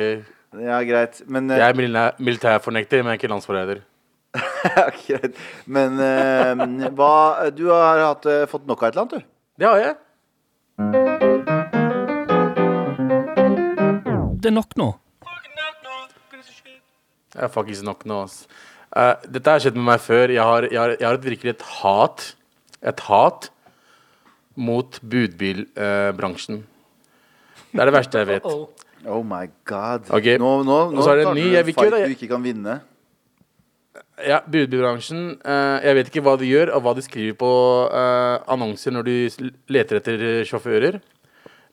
Ja, 0.59 0.79
greit. 0.85 1.21
Men 1.27 1.49
eh, 1.51 1.59
Jeg 1.61 1.69
er 1.69 1.77
militær- 1.77 2.17
militærfornekter, 2.19 3.03
men 3.03 3.13
jeg 3.13 3.19
er 3.19 3.21
ikke 3.21 3.31
landsforræder. 3.33 3.83
ja, 4.73 4.87
greit. 4.97 5.37
Men 5.69 5.99
eh, 6.01 6.89
hva 6.97 7.13
Du 7.53 7.67
har 7.69 8.01
hatt, 8.07 8.25
eh, 8.25 8.45
fått 8.49 8.65
nok 8.69 8.81
av 8.83 8.89
et 8.89 8.97
eller 8.97 9.05
annet, 9.05 9.13
du? 9.13 9.29
Det 9.61 9.69
har 9.69 9.77
jeg. 9.83 9.93
Det 14.43 14.49
er 14.51 14.55
nok 14.57 14.73
nå. 14.81 14.89
Jeg 17.33 17.47
er 17.47 17.51
faktisk 17.53 17.85
nok 17.87 18.05
nå. 18.09 18.19
Eh, 18.93 19.15
dette 19.33 19.55
har 19.55 19.63
skjedd 19.63 19.77
med 19.79 19.87
meg 19.89 20.03
før. 20.03 20.33
Jeg 20.33 20.43
har, 20.43 20.67
jeg 20.69 20.79
har, 20.79 20.95
jeg 20.99 21.07
har 21.07 21.17
et 21.19 21.25
virkelig 21.25 21.55
et 21.55 21.65
hat. 21.81 22.27
Et 22.83 23.03
hat 23.07 23.49
mot 24.55 24.99
budbilbransjen. 25.01 26.63
det 27.73 27.81
er 27.81 27.89
det 27.89 27.95
verste 27.95 28.23
jeg 28.23 28.33
vet. 28.35 28.49
Oh. 28.49 28.67
Oh 29.03 29.19
my 29.19 29.49
god. 29.67 30.05
Okay. 30.15 30.37
Nå, 30.39 30.63
nå, 30.63 30.75
nå 30.95 31.03
det 31.03 31.25
tar 31.25 31.35
du 31.35 31.41
en 31.43 31.65
fight 31.75 31.95
du 32.07 32.13
ikke 32.15 32.29
kan 32.31 32.43
vinne. 32.43 32.77
Ja, 34.23 34.37
budbilbransjen. 34.47 35.41
eh, 35.43 35.79
jeg 35.83 35.97
vet 35.97 36.07
ikke 36.11 36.23
hva 36.23 36.37
de 36.39 36.47
gjør, 36.47 36.71
og 36.77 36.85
hva 36.85 36.93
de 36.95 37.03
skriver 37.03 37.35
på 37.35 37.49
eh, 37.91 38.37
annonser 38.53 38.95
når 38.95 39.09
de 39.09 39.17
leter 39.75 39.99
etter 39.99 40.23
eh, 40.29 40.45
sjåfører. 40.47 41.01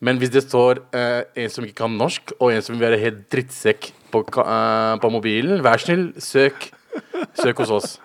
Men 0.02 0.18
hvis 0.18 0.32
det 0.34 0.42
står 0.42 0.82
eh, 0.96 1.22
en 1.44 1.54
som 1.54 1.68
ikke 1.68 1.84
kan 1.84 1.94
norsk, 2.00 2.34
og 2.40 2.50
en 2.50 2.66
som 2.66 2.74
vil 2.74 2.88
være 2.88 2.98
helt 2.98 3.22
drittsekk 3.30 3.92
på, 4.12 4.24
eh, 4.44 4.94
på 5.02 5.10
mobilen, 5.12 5.62
vær 5.64 5.82
snill, 5.82 6.10
søk. 6.18 6.70
Søk 7.38 7.62
hos 7.62 7.70
oss. 7.70 7.98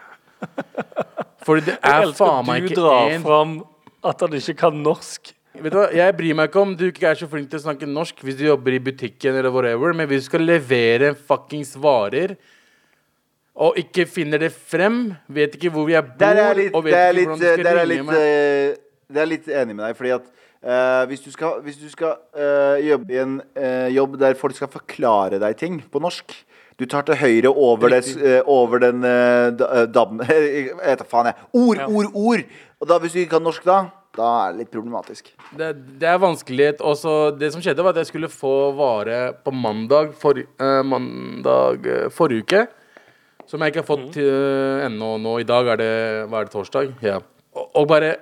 Fordi 1.46 1.66
det 1.70 1.78
er 1.86 2.12
faen 2.18 2.46
meg 2.48 2.64
ikke 2.64 2.74
én 2.74 2.76
du 2.76 2.82
drar 2.82 3.14
en 3.14 3.26
fram 3.26 3.56
at 4.06 4.22
han 4.26 4.38
ikke 4.38 4.58
kan 4.66 4.78
norsk. 4.86 5.32
Vet 5.56 5.72
du 5.72 5.78
hva, 5.80 5.86
Jeg 5.96 6.16
bryr 6.18 6.36
meg 6.38 6.50
ikke 6.50 6.62
om 6.62 6.74
du 6.78 6.88
ikke 6.90 7.08
er 7.10 7.20
så 7.20 7.30
flink 7.32 7.48
til 7.52 7.62
å 7.62 7.64
snakke 7.64 7.88
norsk 7.88 8.20
hvis 8.26 8.38
du 8.40 8.44
jobber 8.48 8.76
i 8.76 8.82
butikken 8.84 9.38
eller 9.40 9.54
whatever, 9.54 9.94
men 9.96 10.10
hvis 10.10 10.26
du 10.26 10.30
skal 10.32 10.44
levere 10.46 11.14
fuckings 11.16 11.76
varer 11.80 12.36
og 13.56 13.78
ikke 13.80 14.04
finner 14.12 14.42
det 14.42 14.52
frem, 14.52 15.14
vet 15.32 15.54
ikke 15.56 15.72
hvor 15.72 15.88
jeg 15.88 16.04
bor, 16.04 16.18
Der 16.20 16.42
er 16.42 16.50
jeg 16.50 16.58
litt, 16.60 16.74
og 16.76 16.84
vet 16.84 16.98
er 17.00 17.06
ikke 17.06 17.16
litt, 17.16 17.30
hvordan 17.30 17.40
du 17.40 17.46
skal 17.46 17.78
ringe 17.80 17.86
litt, 17.94 18.06
meg 18.10 18.18
Det 18.20 19.16
der 19.16 19.22
er 19.22 19.30
litt 19.32 19.48
enig 19.48 19.76
med 19.78 19.86
deg, 19.86 19.96
fordi 20.02 20.12
at 20.18 20.26
eh, 20.66 21.04
hvis 21.10 21.22
du 21.24 21.32
skal, 21.34 21.62
hvis 21.66 21.78
du 21.78 21.88
skal 21.92 22.18
uh, 22.36 22.76
jobbe 22.82 23.14
i 23.14 23.22
en 23.22 23.38
uh, 23.58 23.88
jobb 23.94 24.18
der 24.22 24.38
folk 24.40 24.58
skal 24.58 24.72
forklare 24.74 25.40
deg 25.42 25.58
ting 25.62 25.80
på 25.92 26.02
norsk 26.04 26.34
Du 26.76 26.84
tar 26.92 27.06
til 27.08 27.16
høyre 27.16 27.48
over, 27.56 27.94
eh, 27.96 28.42
over 28.52 28.82
den 28.84 29.06
uh, 29.06 29.86
dabben 29.88 30.20
Jeg 30.28 30.74
vet 30.76 31.00
da 31.00 31.06
faen, 31.08 31.30
jeg. 31.32 31.36
Ord, 31.54 31.78
Ja. 31.78 31.88
ord, 31.88 32.10
ord! 32.14 32.44
Og 32.82 32.90
da, 32.90 32.98
hvis 33.00 33.14
du 33.14 33.20
ikke 33.22 33.38
kan 33.38 33.46
norsk 33.48 33.64
da, 33.64 33.78
da 34.18 34.32
er 34.42 34.52
det 34.52 34.60
litt 34.66 34.72
problematisk. 34.74 35.30
det, 35.56 35.70
det 36.02 36.08
er 36.12 36.20
vanskelighet. 36.20 36.82
Også, 36.84 37.32
det 37.40 37.54
som 37.54 37.64
skjedde, 37.64 37.84
var 37.84 37.96
at 37.96 38.02
jeg 38.04 38.10
skulle 38.12 38.28
få 38.32 38.72
vare 38.76 39.34
på 39.44 39.52
mandag, 39.56 40.12
for, 40.20 40.40
mandag 40.60 41.88
forrige 42.12 42.44
uke. 42.44 42.62
Som 43.48 43.62
jeg 43.62 43.72
ikke 43.72 43.84
har 43.84 43.88
fått 43.88 44.16
uh, 44.20 44.86
ennå 44.88 45.16
nå. 45.22 45.40
I 45.40 45.48
dag 45.48 45.68
er 45.76 45.80
det, 45.80 45.92
hva 46.32 46.42
er 46.42 46.48
det 46.48 46.54
torsdag. 46.56 46.96
Ja. 47.06 47.20
Og, 47.56 47.68
og 47.78 47.88
bare 47.92 48.16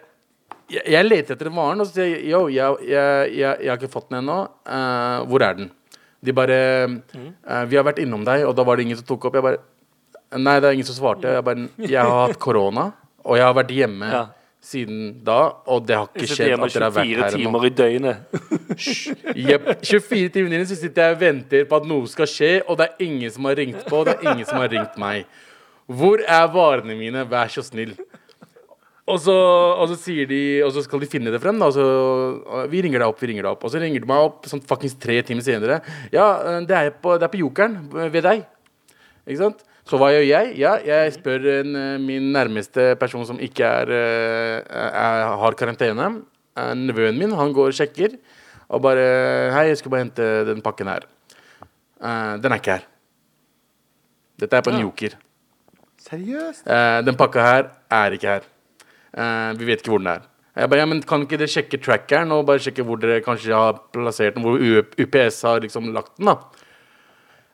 jeg, 0.73 0.83
jeg 0.95 1.07
leter 1.07 1.35
etter 1.37 1.49
varen, 1.53 1.81
og 1.83 1.87
så 1.89 1.99
sier 1.99 2.11
jeg 2.15 2.27
yo, 2.31 2.43
jeg, 2.51 2.89
jeg, 2.89 3.31
jeg, 3.37 3.69
har 3.69 3.79
ikke 3.79 3.91
fått 3.93 4.09
den 4.11 4.21
ennå. 4.23 4.39
Uh, 4.65 5.23
hvor 5.29 5.45
er 5.45 5.57
den? 5.61 5.71
De 6.23 6.31
bare 6.31 6.57
eh, 6.87 7.63
Vi 7.67 7.75
har 7.75 7.83
vært 7.83 7.99
innom 7.99 8.21
deg, 8.23 8.45
og 8.47 8.53
da 8.55 8.63
var 8.63 8.79
det 8.79 8.85
ingen 8.87 8.99
som 8.99 9.07
tok 9.09 9.25
opp. 9.27 9.35
Jeg 9.35 9.43
bare 9.43 9.59
Nei, 10.39 10.55
det 10.63 10.69
er 10.69 10.77
ingen 10.77 10.87
som 10.87 10.95
svarte. 10.97 11.29
Jeg 11.35 11.43
bare 11.45 11.67
Jeg 11.83 11.99
har 11.99 12.29
hatt 12.29 12.39
korona, 12.41 12.87
og 13.21 13.37
jeg 13.37 13.45
har 13.45 13.57
vært 13.57 13.73
hjemme 13.75 14.07
Ja. 14.09 14.21
siden 14.63 15.01
da, 15.27 15.41
og 15.67 15.83
det 15.85 15.97
har 15.99 16.07
ikke 16.07 16.29
skjedd 16.31 16.55
at 16.55 16.73
dere 16.73 16.87
har 16.87 16.95
vært 16.95 17.11
24 17.11 17.19
her 17.19 17.35
ennå. 17.35 17.43
timer 17.43 17.65
i 17.67 17.73
døgnet. 17.75 18.17
Jepp. 19.49 19.67
24 19.83 20.31
timer 20.33 20.55
inn 20.57 20.65
så 20.65 20.79
sitter 20.79 21.09
jeg 21.09 21.17
og 21.17 21.21
venter 21.21 21.67
på 21.69 21.81
at 21.81 21.89
noe 21.91 22.07
skal 22.09 22.31
skje, 22.31 22.51
og 22.63 22.79
det 22.79 22.87
er 22.87 23.05
ingen 23.05 23.35
som 23.35 23.49
har 23.51 23.59
ringt 23.59 23.83
på, 23.85 23.99
og 23.99 24.07
det 24.07 24.15
er 24.15 24.31
ingen 24.31 24.47
som 24.47 24.63
har 24.63 24.71
ringt 24.71 24.97
meg. 25.03 25.27
Hvor 25.91 26.23
er 26.23 26.47
varene 26.55 26.95
mine? 26.97 27.27
Vær 27.29 27.51
så 27.51 27.61
snill. 27.67 27.93
Og 29.03 29.19
så, 29.19 29.33
og 29.35 29.89
så 29.91 29.97
sier 29.99 30.27
de 30.29 30.39
Og 30.63 30.69
så 30.71 30.79
skal 30.85 31.01
de 31.03 31.09
finne 31.11 31.31
det 31.33 31.41
frem, 31.43 31.57
da. 31.59 31.67
Så, 31.75 31.83
vi 32.71 32.83
ringer 32.85 33.03
deg 33.03 33.11
opp, 33.11 33.19
vi 33.19 33.33
ringer 33.33 33.43
deg 33.43 33.51
opp. 33.51 33.65
Og 33.67 33.73
så 33.73 33.81
ringer 33.83 34.03
de 34.03 34.09
meg 34.09 34.29
opp 34.29 34.47
sånn 34.47 34.63
fuckings 34.63 34.95
tre 35.01 35.19
timer 35.27 35.43
senere. 35.45 35.81
Ja, 36.13 36.59
det 36.63 36.77
er 36.79 36.91
på, 36.95 37.17
det 37.19 37.27
er 37.27 37.33
på 37.33 37.41
Jokeren 37.41 37.81
ved 37.91 38.23
deg. 38.23 38.45
Ikke 39.27 39.41
sant? 39.41 39.63
Så 39.87 39.99
hva 39.99 40.13
gjør 40.13 40.23
jeg? 40.23 40.53
Ja, 40.61 40.77
jeg 40.79 41.11
spør 41.17 41.43
en, 41.57 41.75
eh, 41.75 41.97
min 41.99 42.29
nærmeste 42.31 42.93
person 42.99 43.25
som 43.27 43.39
ikke 43.43 43.67
er, 43.67 43.91
eh, 43.91 44.61
er, 44.63 45.25
har 45.41 45.57
karantene. 45.59 46.23
Eh, 46.55 46.73
Nevøen 46.79 47.19
min, 47.19 47.35
han 47.35 47.51
går 47.51 47.73
og 47.73 47.75
sjekker. 47.75 48.15
Og 48.69 48.81
bare 48.81 49.51
Hei, 49.51 49.67
jeg 49.67 49.77
skulle 49.77 49.97
bare 49.97 50.05
hente 50.05 50.29
den 50.47 50.63
pakken 50.63 50.87
her. 50.87 51.03
Uh, 52.03 52.35
den 52.41 52.51
er 52.51 52.59
ikke 52.59 52.79
her. 52.79 52.87
Dette 54.39 54.57
er 54.57 54.63
på 54.65 54.73
en 54.73 54.81
joker. 54.81 55.13
Seriøst? 56.03 56.65
Uh, 56.67 56.99
den 57.05 57.15
pakka 57.15 57.45
her 57.45 57.69
er 57.91 58.15
ikke 58.17 58.27
her. 58.27 58.49
Eh, 59.13 59.51
vi 59.59 59.69
vet 59.69 59.83
ikke 59.83 59.93
hvor 59.93 60.03
den 60.03 60.11
er. 60.15 60.25
Jeg 60.53 60.69
bare, 60.69 60.83
ja, 60.83 60.89
men 60.89 61.01
Kan 61.01 61.23
ikke 61.25 61.39
dere 61.41 61.49
sjekke 61.49 61.79
trackeren 61.81 62.31
og 62.35 62.45
bare 62.45 62.61
sjekke 62.61 62.85
hvor 62.85 62.99
dere 63.01 63.23
kanskje 63.25 63.55
har 63.57 63.79
plassert 63.93 64.35
den? 64.35 64.45
Hvor 64.45 64.59
UPS 64.61 65.41
har 65.49 65.63
liksom 65.65 65.93
lagt 65.93 66.17
den? 66.17 66.31
da 66.33 66.37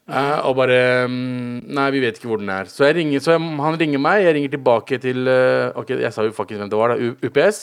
Uh, 0.09 0.41
og 0.49 0.55
bare 0.57 1.05
um, 1.05 1.59
Nei, 1.69 1.83
vi 1.93 1.99
vet 2.01 2.15
ikke 2.17 2.31
hvor 2.31 2.39
den 2.41 2.49
er. 2.49 2.65
Så, 2.65 2.81
jeg 2.87 2.95
ringer, 2.97 3.21
så 3.21 3.35
jeg, 3.35 3.43
han 3.61 3.75
ringer 3.77 4.01
meg. 4.01 4.23
Jeg 4.23 4.33
ringer 4.33 4.49
tilbake 4.55 4.97
til 4.97 5.29
uh, 5.29 5.69
Ok, 5.77 5.91
jeg 6.01 6.09
sa 6.15 6.25
jo 6.25 6.33
faktisk 6.33 6.57
hvem 6.57 6.71
det 6.71 6.79
var, 6.79 6.95
da. 6.95 7.11
UPS. 7.27 7.59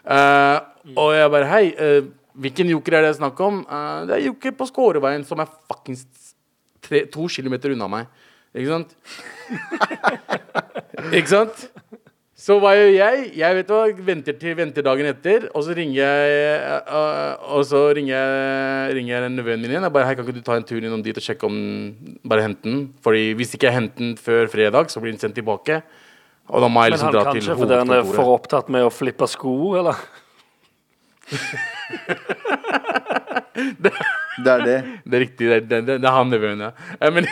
Uh, 0.00 0.64
og 0.96 1.12
jeg 1.12 1.28
bare 1.34 1.50
Hei, 1.50 1.66
hvilken 2.40 2.70
joker 2.72 2.96
er 2.96 3.06
det 3.06 3.16
snakk 3.18 3.40
om? 3.44 3.62
Eh, 3.66 4.00
det 4.08 4.16
er 4.16 4.26
joker 4.28 4.54
på 4.56 4.68
Skåreveien, 4.70 5.24
som 5.26 5.42
er 5.42 5.50
fuckings 5.68 6.06
to 7.12 7.26
kilometer 7.28 7.74
unna 7.74 7.88
meg. 7.90 8.06
Ikke 8.54 8.70
sant? 8.72 8.94
ikke 11.18 11.30
sant? 11.30 11.66
Så 12.40 12.56
hva 12.56 12.70
gjør 12.72 12.88
jeg? 12.94 13.24
Jeg 13.36 13.56
vet 13.58 13.68
hva, 13.68 13.80
venter 14.06 14.36
til 14.40 14.54
venter 14.56 14.84
dagen 14.86 15.08
etter, 15.10 15.42
og 15.52 15.64
så 15.66 15.74
ringer 15.76 15.98
jeg 15.98 16.60
øh, 16.88 17.34
Og 17.52 17.66
så 17.68 17.82
ringer 17.96 18.14
jeg, 18.14 18.94
ringer 18.96 19.12
jeg 19.12 19.32
nevøen 19.34 19.60
min 19.60 19.74
igjen. 19.74 19.84
Jeg 19.84 19.92
bare, 19.92 20.06
Hei, 20.08 20.14
kan 20.16 20.24
ikke 20.24 20.38
du 20.38 20.46
ta 20.46 20.56
en 20.56 20.64
tur 20.64 20.80
innom 20.80 21.02
dit 21.04 21.20
og 21.20 21.24
sjekke 21.26 21.44
om 21.50 21.58
Bare 22.24 22.46
hente 22.46 22.64
den? 22.64 22.78
Fordi 23.04 23.34
hvis 23.36 23.52
ikke 23.56 23.68
jeg 23.68 23.76
henter 23.76 24.00
den 24.00 24.14
før 24.16 24.48
fredag, 24.52 24.88
så 24.88 25.02
blir 25.04 25.12
den 25.12 25.20
sendt 25.20 25.36
tilbake. 25.36 25.82
Og 26.48 26.64
da 26.64 26.70
må 26.72 26.86
jeg 26.86 26.94
liksom 26.96 27.12
dra 27.12 27.26
dra 27.26 27.34
til 27.34 27.42
kanskje 27.44 27.58
fordi 27.60 27.76
han 27.82 27.92
er 27.98 28.08
for 28.08 28.32
opptatt 28.32 28.72
med 28.72 28.88
å 28.88 28.90
flippe 28.94 29.28
sko, 29.30 29.54
eller? 29.82 30.00
Det 34.40 34.48
er 34.48 34.62
det. 34.64 34.76
Det 35.04 35.16
er 35.16 35.20
riktig. 35.20 35.48
Det 35.50 35.58
det, 35.68 35.80
det, 35.84 35.96
det 36.00 36.08
er 36.08 36.14
han 36.14 36.30
nevøen, 36.32 36.62
ja. 36.64 36.70
Eh, 36.96 37.10
Men, 37.12 37.26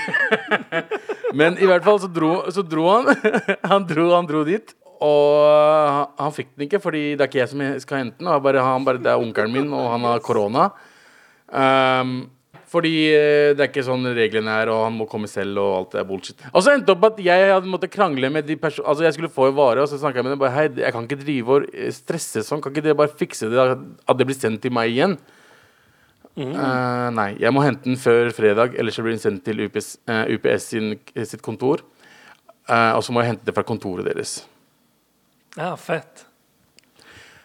men 1.40 1.56
i 1.56 1.68
hvert 1.68 1.86
fall 1.86 2.00
så 2.02 2.10
dro, 2.12 2.32
så 2.52 2.64
dro 2.66 2.84
han. 2.90 3.08
Han 3.72 3.86
dro, 3.88 4.10
han 4.12 4.28
dro 4.28 4.42
dit. 4.44 4.74
Og 5.04 6.18
han, 6.18 6.34
fikk 6.34 6.54
den 6.56 6.66
ikke, 6.66 6.80
fordi 6.82 7.04
det 7.14 7.22
er 7.22 7.30
ikke 7.30 7.42
jeg 7.42 7.52
som 7.52 7.62
skal 7.84 8.02
hente 8.02 8.18
den. 8.18 8.32
Bare, 8.42 8.64
han 8.64 8.86
bare, 8.86 9.02
det 9.02 9.12
er 9.12 9.22
onkelen 9.22 9.54
min, 9.54 9.70
og 9.76 9.92
han 9.92 10.06
har 10.08 10.24
korona. 10.24 10.70
Um, 11.48 12.18
fordi 12.68 12.92
eh, 13.14 13.54
det 13.56 13.62
er 13.62 13.70
ikke 13.70 13.84
sånn 13.86 14.04
reglene 14.12 14.52
er, 14.60 14.68
og 14.72 14.82
han 14.84 14.96
må 14.98 15.06
komme 15.08 15.28
selv, 15.30 15.56
og 15.62 15.70
alt 15.76 15.94
det 15.94 16.02
er 16.02 16.08
bullshit. 16.08 16.42
Og 16.50 16.60
så 16.64 16.74
endte 16.74 16.90
det 16.90 16.96
opp 16.96 17.06
at 17.08 17.22
jeg 17.24 17.46
hadde 17.54 17.70
måttet 17.72 17.94
krangle 17.94 18.28
med 18.32 18.44
de 18.48 18.58
personene 18.60 18.92
Altså, 18.92 19.06
jeg 19.06 19.16
skulle 19.16 19.32
få 19.32 19.48
en 19.48 19.56
vare, 19.56 19.84
og 19.84 19.88
så 19.88 20.00
snakka 20.00 20.20
jeg 20.20 20.26
med 20.26 20.34
dem 20.34 20.42
bare 20.42 20.52
Hei, 20.52 20.66
jeg 20.82 20.94
kan 20.94 21.08
ikke 21.08 21.20
drive 21.22 21.54
og 21.54 21.70
eh, 21.72 21.88
stresse 21.96 22.44
sånn. 22.44 22.60
Kan 22.64 22.74
ikke 22.74 22.84
dere 22.90 22.98
bare 22.98 23.14
fikse 23.22 23.48
det, 23.52 23.64
at 23.64 24.20
det 24.20 24.28
blir 24.28 24.36
sendt 24.36 24.60
til 24.64 24.74
meg 24.76 24.92
igjen? 24.92 25.16
Eh, 26.38 27.08
nei, 27.16 27.30
jeg 27.40 27.54
må 27.54 27.64
hente 27.64 27.88
den 27.88 27.98
før 27.98 28.28
fredag, 28.36 28.76
ellers 28.78 29.00
så 29.00 29.06
blir 29.06 29.16
den 29.16 29.24
sendt 29.24 29.42
til 29.48 29.64
UPS, 29.64 29.96
uh, 30.10 30.22
UPS 30.30 30.68
sin, 30.74 30.92
sitt 31.24 31.42
kontor. 31.42 31.82
Uh, 32.68 32.92
og 32.98 33.02
så 33.02 33.14
må 33.14 33.24
jeg 33.24 33.32
hente 33.32 33.48
det 33.48 33.56
fra 33.56 33.64
kontoret 33.66 34.06
deres. 34.06 34.42
Ja, 35.58 35.76
fett. 35.76 36.26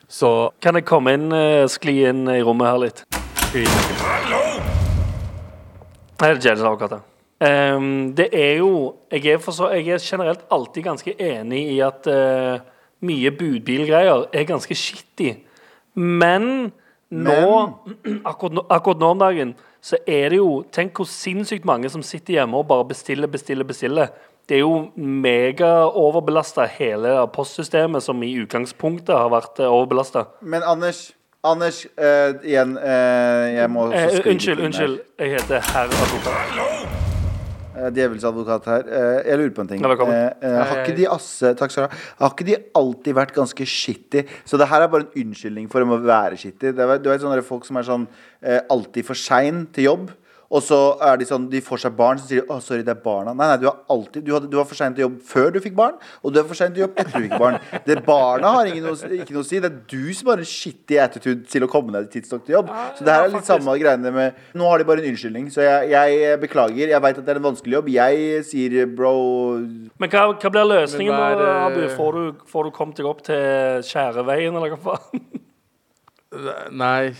Så 0.07 0.51
Kan 0.61 0.75
jeg 0.77 0.85
komme 0.85 1.13
inn, 1.17 1.31
eh, 1.33 1.65
skli 1.65 2.03
inn 2.05 2.27
i 2.29 2.43
rommet 2.45 2.67
her 2.69 2.77
litt? 2.77 3.03
Nei, 6.21 6.29
det 6.29 6.37
er 6.37 6.49
James 6.49 6.61
advokat, 6.61 7.01
Um, 7.43 7.47
Ehm, 7.49 8.15
det 8.15 8.29
er 8.31 8.57
jo 8.59 8.95
jeg 9.11 9.25
er, 9.25 9.37
for 9.37 9.51
så, 9.51 9.69
jeg 9.73 9.87
er 9.87 9.97
generelt 9.99 10.45
alltid 10.49 10.83
ganske 10.83 11.13
enig 11.19 11.73
i 11.73 11.79
at 11.81 12.07
uh, 12.07 12.59
mye 13.01 13.31
budbilgreier 13.31 14.29
er 14.31 14.45
ganske 14.45 14.75
shitty. 14.75 15.33
Men 15.95 16.71
nå, 17.09 17.73
akkurat, 18.29 18.53
nå 18.53 18.65
akkurat 18.69 18.99
nå 18.99 19.09
om 19.09 19.19
dagen, 19.19 19.55
så 19.81 19.97
er 20.07 20.29
det 20.29 20.37
jo 20.37 20.63
Tenk 20.71 20.93
hvor 20.95 21.05
sinnssykt 21.05 21.65
mange 21.65 21.89
som 21.89 22.01
sitter 22.01 22.33
hjemme 22.37 22.57
og 22.57 22.67
bare 22.67 22.85
bestiller, 22.85 23.27
bestiller, 23.27 23.67
bestiller. 23.67 24.07
Det 24.49 24.57
er 24.57 24.63
jo 24.65 24.89
megaoverbelasta 24.99 26.65
hele 26.75 27.13
postsystemet, 27.33 28.03
som 28.03 28.19
i 28.25 28.33
utgangspunktet 28.41 29.15
har 29.15 29.29
vært 29.31 29.61
uh, 29.63 29.69
overbelasta. 29.71 30.25
Men 30.41 30.65
Anders, 30.67 31.13
Anders, 31.43 31.81
eh, 31.99 32.33
igjen 32.47 32.77
eh, 32.79 33.49
Jeg 33.57 33.69
må 33.71 33.85
også 33.89 33.97
Eh, 33.99 34.09
skrive 34.13 34.33
unnskyld, 34.33 34.59
inn 34.59 34.59
her. 34.59 34.67
unnskyld. 34.67 34.99
Jeg 35.19 35.31
heter 35.33 35.65
herr 35.73 35.95
advokat. 36.05 37.01
Eh, 37.73 37.89
Djevelsadvokat 37.97 38.67
her. 38.69 38.85
Eh, 38.87 39.17
jeg 39.27 39.39
lurer 39.41 39.53
på 39.57 39.61
en 39.65 39.67
ting. 39.73 39.81
Ja, 39.83 39.89
velkommen. 39.91 40.15
Eh, 40.15 40.47
eh, 40.47 40.59
har 40.69 40.81
ikke 40.85 40.95
de 41.01 41.07
asse 41.11 41.51
Takk 41.59 41.71
skal 41.73 41.83
du 41.83 41.89
ha. 41.91 42.01
Har 42.21 42.31
ikke 42.35 42.47
de 42.47 42.55
alltid 42.79 43.17
vært 43.17 43.33
ganske 43.35 43.65
shitty? 43.67 44.23
Så 44.47 44.59
det 44.61 44.69
her 44.71 44.85
er 44.85 44.91
bare 44.93 45.07
en 45.09 45.23
unnskyldning 45.25 45.67
for 45.71 45.83
å 45.83 45.99
være 46.03 46.37
shitty. 46.39 46.71
Det 46.71 46.79
er, 46.79 46.97
du 47.03 47.09
vet 47.11 47.23
sånne 47.25 47.43
folk 47.43 47.65
som 47.67 47.79
er 47.81 47.87
sånn 47.87 48.07
eh, 48.41 48.59
alltid 48.71 49.07
for 49.07 49.19
sein 49.19 49.65
til 49.75 49.89
jobb. 49.89 50.11
Og 50.53 50.61
så 50.61 50.79
er 51.01 51.17
de 51.17 51.25
sånn, 51.25 51.47
de 51.49 51.61
får 51.65 51.81
seg 51.81 51.95
barn, 51.97 52.19
så 52.21 52.29
sier 52.29 52.43
de 52.43 52.47
'Å, 52.47 52.59
sorry, 52.61 52.83
det 52.85 52.93
er 52.93 53.01
barna'. 53.01 53.33
Nei, 53.33 53.47
nei, 53.49 53.57
du, 53.57 53.65
har 53.69 53.79
alltid, 53.89 54.23
du, 54.25 54.33
hadde, 54.35 54.49
du 54.51 54.57
var 54.59 54.67
for 54.69 54.77
sein 54.77 54.93
til 54.93 55.07
jobb 55.07 55.15
før 55.25 55.49
du 55.55 55.59
fikk 55.63 55.75
barn, 55.75 55.95
og 56.21 56.33
du 56.33 56.39
er 56.39 56.45
for 56.49 56.59
sein 56.59 56.73
til 56.75 56.85
jobb 56.85 56.99
etter 57.01 57.17
du 57.17 57.27
fikk 57.27 57.39
barn. 57.41 57.57
Det 57.87 57.97
Barna 58.05 58.51
har 58.57 58.69
ingen 58.69 58.83
noe, 58.85 59.09
ikke 59.17 59.33
noe 59.33 59.43
å 59.45 59.47
si. 59.47 59.59
Det 59.63 59.69
er 59.71 59.79
du 59.89 60.13
som 60.13 60.29
har 60.33 60.41
en 60.43 60.49
skittig 60.49 60.99
attitude 61.01 61.47
til 61.49 61.65
å 61.65 61.69
komme 61.71 61.93
deg 61.95 62.09
tidsnok 62.13 62.45
til 62.45 62.57
jobb. 62.57 62.71
Så 62.97 63.05
det 63.07 63.15
her 63.15 63.27
er 63.27 63.33
litt 63.33 63.47
samme 63.47 63.77
greiene 63.79 64.11
med 64.13 64.41
Nå 64.53 64.67
har 64.69 64.81
de 64.81 64.87
bare 64.87 65.01
en 65.01 65.09
unnskyldning, 65.13 65.47
så 65.53 65.63
jeg, 65.63 65.93
jeg 65.93 66.39
beklager. 66.41 66.91
Jeg 66.91 67.01
veit 67.01 67.17
at 67.17 67.25
det 67.25 67.33
er 67.33 67.41
en 67.41 67.47
vanskelig 67.47 67.79
jobb. 67.79 67.89
Jeg 67.93 68.43
sier 68.49 68.85
bro 68.85 69.13
Men 69.57 70.11
hva, 70.11 70.25
hva 70.35 70.53
blir 70.53 70.69
løsningen, 70.69 71.13
da, 71.13 71.53
Abu? 71.69 71.81
Får 71.95 72.19
du, 72.19 72.45
får 72.49 72.69
du 72.69 72.75
kommet 72.75 72.99
deg 72.99 73.09
opp 73.09 73.23
til 73.25 73.81
Skjæreveien, 73.87 74.53
eller 74.53 74.75
hva 74.75 74.93
faen? 74.93 75.42
Nei, 76.73 77.13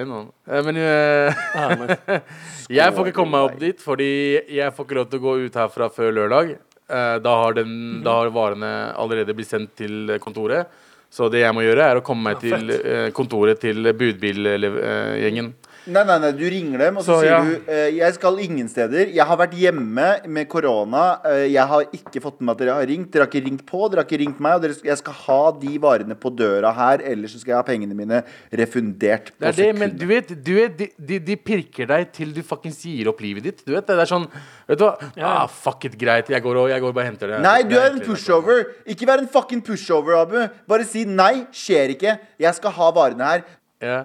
jeg 0.00 0.08
nå. 0.08 0.20
veien 0.48 0.64
Men 0.66 0.78
eh, 0.80 1.40
men, 1.80 1.94
jeg 2.78 2.94
får 2.96 3.10
ikke 3.10 3.18
komme 3.20 3.36
meg 3.36 3.48
opp 3.50 3.58
dit, 3.60 3.80
fordi 3.82 4.10
jeg 4.56 4.74
får 4.76 4.86
ikke 4.86 4.98
lov 5.00 5.08
til 5.12 5.20
å 5.20 5.24
gå 5.26 5.34
ut 5.46 5.58
herfra 5.60 5.90
før 5.92 6.14
lørdag. 6.16 6.54
Eh, 6.90 7.16
Da 7.22 7.34
har, 7.42 7.56
den, 7.58 7.74
da 8.06 8.16
har 8.20 8.32
varene 8.34 8.70
allerede 8.98 9.36
blitt 9.36 9.50
sendt 9.52 9.74
til 9.78 10.16
kontoret. 10.24 10.70
Så 11.10 11.26
det 11.28 11.40
jeg 11.42 11.54
må 11.56 11.64
gjøre, 11.66 11.88
er 11.90 11.98
å 11.98 12.04
komme 12.06 12.30
meg 12.30 12.38
til 12.42 12.70
eh, 12.70 13.08
kontoret 13.14 13.58
til 13.60 13.82
budbilgjengen. 13.98 15.52
Nei, 15.86 16.02
nei, 16.04 16.16
nei, 16.20 16.30
du 16.36 16.42
ringer 16.52 16.78
dem, 16.84 16.98
og 17.00 17.04
så, 17.06 17.14
Så, 17.14 17.20
sier 17.22 17.30
ja. 17.32 17.38
du 17.40 17.70
eh, 17.72 17.86
Jeg 17.96 18.14
skal 18.18 18.36
ingen 18.44 18.68
steder. 18.68 19.08
Jeg 19.16 19.24
har 19.26 19.38
vært 19.40 19.54
hjemme 19.56 20.08
med 20.28 20.48
korona. 20.52 21.04
eh, 21.30 21.46
jeg 21.54 21.64
har 21.70 21.86
ikke 21.96 22.20
fått 22.20 22.42
med 22.44 22.52
at 22.52 22.60
dere 22.60 22.74
har 22.76 22.86
ringt. 22.90 23.08
Dere 23.14 23.24
har 23.24 23.30
ikke 23.32 23.44
ringt 23.46 23.64
på, 23.66 23.80
dere 23.88 24.02
har 24.02 24.08
ikke 24.08 24.20
ringt 24.20 24.42
meg. 24.44 24.58
Og 24.58 24.66
dere, 24.66 24.76
jeg 24.90 25.00
skal 25.00 25.16
ha 25.22 25.38
de 25.62 25.78
varene 25.80 26.18
på 26.20 26.32
døra 26.36 26.74
her, 26.76 27.04
ellers 27.14 27.32
så 27.32 27.40
skal 27.40 27.54
jeg 27.54 27.60
ha 27.62 27.66
pengene 27.70 27.96
mine 27.96 28.20
refundert 28.60 29.32
på 29.32 29.40
Det 29.46 29.48
er 29.54 29.58
det, 29.62 29.70
men 29.80 29.96
du 29.96 30.06
vet, 30.10 30.34
du 30.44 30.52
vet 30.58 30.76
de, 30.78 30.90
de, 30.98 31.18
de 31.30 31.36
pirker 31.36 31.88
deg 31.90 32.12
til 32.12 32.36
du 32.36 32.42
fuckings 32.46 32.82
gir 32.84 33.08
opp 33.10 33.24
livet 33.24 33.48
ditt. 33.48 33.64
Du 33.64 33.72
vet, 33.72 33.86
Det 33.88 33.96
er 33.96 34.10
sånn 34.10 34.28
Vet 34.70 34.78
du 34.78 34.84
hva? 34.86 34.92
Ja. 35.16 35.32
Ah, 35.40 35.46
fuck 35.50 35.88
it, 35.88 35.96
greit. 35.98 36.28
Jeg 36.30 36.44
går 36.44 36.60
og, 36.60 36.68
jeg 36.70 36.84
går 36.84 36.92
og 36.92 36.94
bare 37.00 37.08
henter 37.10 37.32
det. 37.32 37.40
Nei, 37.42 37.62
du 37.66 37.74
er 37.80 37.90
en 37.90 38.04
pushover. 38.04 38.68
Ikke 38.86 39.08
vær 39.08 39.18
en 39.24 39.26
fucking 39.32 39.64
pushover, 39.66 40.20
Abu. 40.20 40.38
Bare 40.70 40.86
si 40.86 41.02
nei, 41.08 41.46
skjer 41.50 41.96
ikke. 41.96 42.18
Jeg 42.38 42.54
skal 42.60 42.76
ha 42.76 42.90
varene 42.94 43.32
her. 43.32 43.46
Ja. 43.82 43.98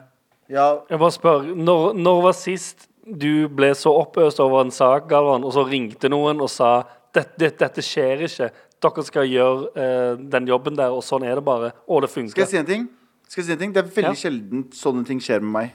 Ja, 0.51 0.81
jeg 0.89 0.99
bare 1.01 1.13
spør, 1.13 1.47
når, 1.57 1.95
når 1.97 2.21
var 2.27 2.35
sist 2.37 2.87
du 3.05 3.47
ble 3.53 3.71
så 3.77 3.91
oppøst 3.93 4.39
over 4.41 4.65
en 4.65 4.73
sak, 4.73 5.07
Galvan, 5.09 5.45
og 5.45 5.53
så 5.53 5.63
ringte 5.65 6.09
noen 6.09 6.41
og 6.41 6.49
sa 6.49 6.83
dette, 7.13 7.33
dette, 7.37 7.57
dette 7.61 7.83
skjer 7.85 8.25
ikke, 8.27 8.49
dere 8.85 9.05
skal 9.07 9.29
gjøre 9.29 9.69
eh, 9.77 10.21
den 10.35 10.49
jobben 10.49 10.77
der, 10.77 10.93
og 10.93 11.05
sånn 11.05 11.25
er 11.25 11.37
det 11.39 11.45
bare, 11.45 11.71
og 11.87 12.03
det 12.05 12.11
Skal 12.11 12.43
jeg 12.43 12.51
si 12.51 12.57
en 12.61 12.69
ting? 12.69 12.87
Skal 13.29 13.41
jeg 13.41 13.47
si 13.47 13.55
en 13.55 13.61
ting? 13.61 13.73
Det 13.73 13.83
er 13.83 13.89
veldig 13.95 14.11
Ja. 14.11 14.21
sjelden 14.25 14.65
sånne 14.73 15.05
ting 15.05 15.21
skjer 15.21 15.41
med 15.41 15.53
meg. 15.53 15.73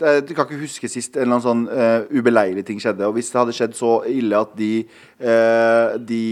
Det 0.00 0.12
du 0.28 0.32
kan 0.34 0.46
ikke 0.46 0.60
huske 0.62 0.88
sist 0.90 1.16
en 1.16 1.26
eller 1.26 1.36
annen 1.36 1.44
sånn 1.44 1.64
uh, 1.68 2.08
ubeleilig 2.16 2.64
ting 2.68 2.80
skjedde. 2.82 3.06
Og 3.08 3.16
hvis 3.18 3.30
det 3.32 3.40
hadde 3.40 3.54
skjedd 3.56 3.76
så 3.76 3.92
ille 4.08 4.40
at 4.40 4.54
de 4.58 4.70
uh, 5.20 5.96
De 6.00 6.22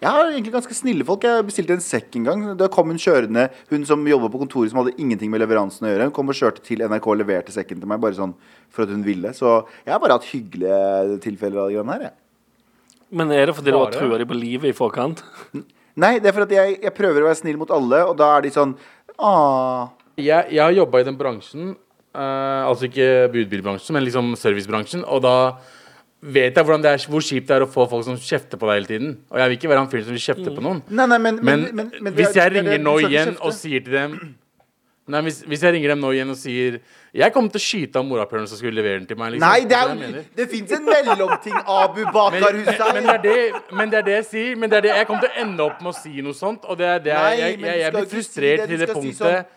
Jeg 0.00 0.08
har 0.08 0.30
egentlig 0.30 0.54
ganske 0.54 0.76
snille 0.76 1.06
folk. 1.06 1.26
Jeg 1.26 1.46
bestilte 1.46 1.76
en 1.76 1.84
sekk 1.84 2.18
en 2.18 2.28
gang. 2.28 2.44
Da 2.58 2.70
kom 2.72 2.90
hun 2.90 3.00
kjørende, 3.02 3.48
hun 3.72 3.86
som 3.88 4.06
jobba 4.08 4.30
på 4.32 4.42
kontoret 4.42 4.72
som 4.72 4.82
hadde 4.82 4.96
ingenting 4.98 5.32
med 5.32 5.42
leveransen 5.44 5.86
å 5.86 5.92
gjøre. 5.92 6.10
Hun 6.10 6.16
kom 6.18 6.32
og 6.32 6.38
kjørte 6.38 6.64
til 6.66 6.82
NRK 6.84 7.10
og 7.12 7.20
leverte 7.22 7.54
sekken 7.54 7.82
til 7.82 7.90
meg, 7.90 8.02
bare 8.02 8.18
sånn 8.18 8.36
for 8.74 8.86
at 8.86 8.94
hun 8.94 9.06
ville. 9.06 9.32
Så 9.36 9.60
jeg 9.84 9.94
har 9.94 10.02
bare 10.02 10.18
hatt 10.18 10.30
hyggelige 10.30 11.18
tilfeller 11.24 11.64
av 11.64 11.70
det 11.70 11.78
greiene 11.78 11.96
her, 11.96 12.08
jeg. 12.10 12.16
Men 13.18 13.32
er 13.32 13.48
det 13.48 13.56
fordi 13.56 13.72
du 13.72 13.78
har 13.78 13.92
trua 13.94 14.18
dem 14.20 14.28
på 14.28 14.36
livet 14.36 14.72
i 14.72 14.76
forkant? 14.76 15.22
Nei, 15.98 16.18
det 16.22 16.30
er 16.30 16.34
for 16.36 16.44
at 16.44 16.52
jeg, 16.54 16.76
jeg 16.84 16.94
prøver 16.94 17.24
å 17.24 17.30
være 17.30 17.40
snill 17.40 17.58
mot 17.60 17.70
alle, 17.74 18.04
og 18.06 18.18
da 18.18 18.34
er 18.36 18.44
de 18.44 18.54
sånn 18.54 18.76
Åh. 19.18 19.88
Jeg, 20.18 20.50
jeg 20.50 20.60
har 20.62 20.74
jobba 20.74 21.00
i 21.00 21.06
den 21.06 21.16
bransjen, 21.18 21.72
altså 22.18 22.88
ikke 22.88 23.08
budbilbransjen, 23.34 23.94
men 23.96 24.06
liksom 24.06 24.32
servicebransjen, 24.38 25.04
og 25.06 25.22
da 25.22 25.34
vet 26.18 26.56
jeg 26.56 26.66
det 26.82 26.90
er, 26.90 27.04
hvor 27.06 27.22
kjipt 27.22 27.46
det 27.46 27.56
er 27.56 27.62
å 27.62 27.70
få 27.70 27.86
folk 27.90 28.04
som 28.06 28.18
kjefter 28.18 28.58
på 28.58 28.66
deg 28.66 28.80
hele 28.80 28.90
tiden. 28.90 29.14
Og 29.30 29.38
jeg 29.38 29.50
vil 29.50 29.58
ikke 29.60 29.70
være 29.70 29.84
han 29.84 29.90
fyren 29.92 30.08
som 30.08 30.16
vil 30.16 30.24
kjefte 30.24 30.54
på 30.56 30.64
noen. 30.64 30.82
Nei, 30.90 31.06
nei, 31.06 31.18
men, 31.22 31.38
Men, 31.42 31.64
men, 31.72 31.92
men 32.00 32.16
hvis 32.18 32.34
jeg 32.34 32.44
er- 32.44 32.56
ringer 32.58 32.82
nå 32.82 32.98
igjen 33.06 33.36
og 33.38 33.54
sier 33.54 33.84
til 33.86 33.94
dem 33.94 34.20
Nei, 35.08 35.22
hvis, 35.24 35.38
hvis 35.48 35.62
jeg 35.64 35.72
ringer 35.72 35.94
dem 35.94 36.02
nå 36.04 36.10
igjen 36.12 36.28
og 36.28 36.36
sier 36.36 36.74
Jeg 37.16 37.32
kommer 37.32 37.48
til 37.54 37.56
å 37.56 37.64
skyte 37.64 37.96
av 37.96 38.04
morapuleren 38.04 38.48
som 38.50 38.58
skulle 38.60 38.76
levere 38.76 38.98
den 39.00 39.06
til 39.08 39.16
meg. 39.16 39.32
Liksom. 39.32 39.48
Nei, 39.48 39.62
det, 39.64 39.78
er 39.78 40.26
det 40.36 40.46
fins 40.50 40.74
en 40.76 40.84
mellomting, 40.84 41.54
Abu 41.64 42.02
Bakar 42.12 42.52
Hussein. 42.58 42.98
men, 42.98 43.06
det 43.08 43.14
er 43.14 43.22
det, 43.24 43.62
men 43.72 43.88
det 43.94 43.98
er 44.02 44.04
det 44.04 44.16
jeg 44.18 44.26
sier. 44.28 44.58
Men 44.60 44.68
det 44.68 44.76
er 44.76 44.84
det, 44.84 44.90
jeg 44.98 45.08
kommer 45.08 45.24
til 45.24 45.32
å 45.32 45.46
ende 45.46 45.64
opp 45.64 45.80
med 45.80 45.94
å 45.94 45.96
si 45.96 46.20
noe 46.26 46.36
sånt. 46.36 46.68
Og 46.68 46.76
det 46.76 46.90
er 46.92 47.00
det 47.06 47.14
Nei, 47.16 47.30
jeg, 47.38 47.40
jeg, 47.54 47.60
men 47.62 47.70
jeg, 47.70 47.80
jeg 47.86 47.94
blir 47.96 48.10
frustrert 48.12 48.60
si 48.60 48.68
til 48.68 48.82
det 48.84 48.90
punktet. 48.92 49.16
si 49.16 49.22
sånn. 49.22 49.48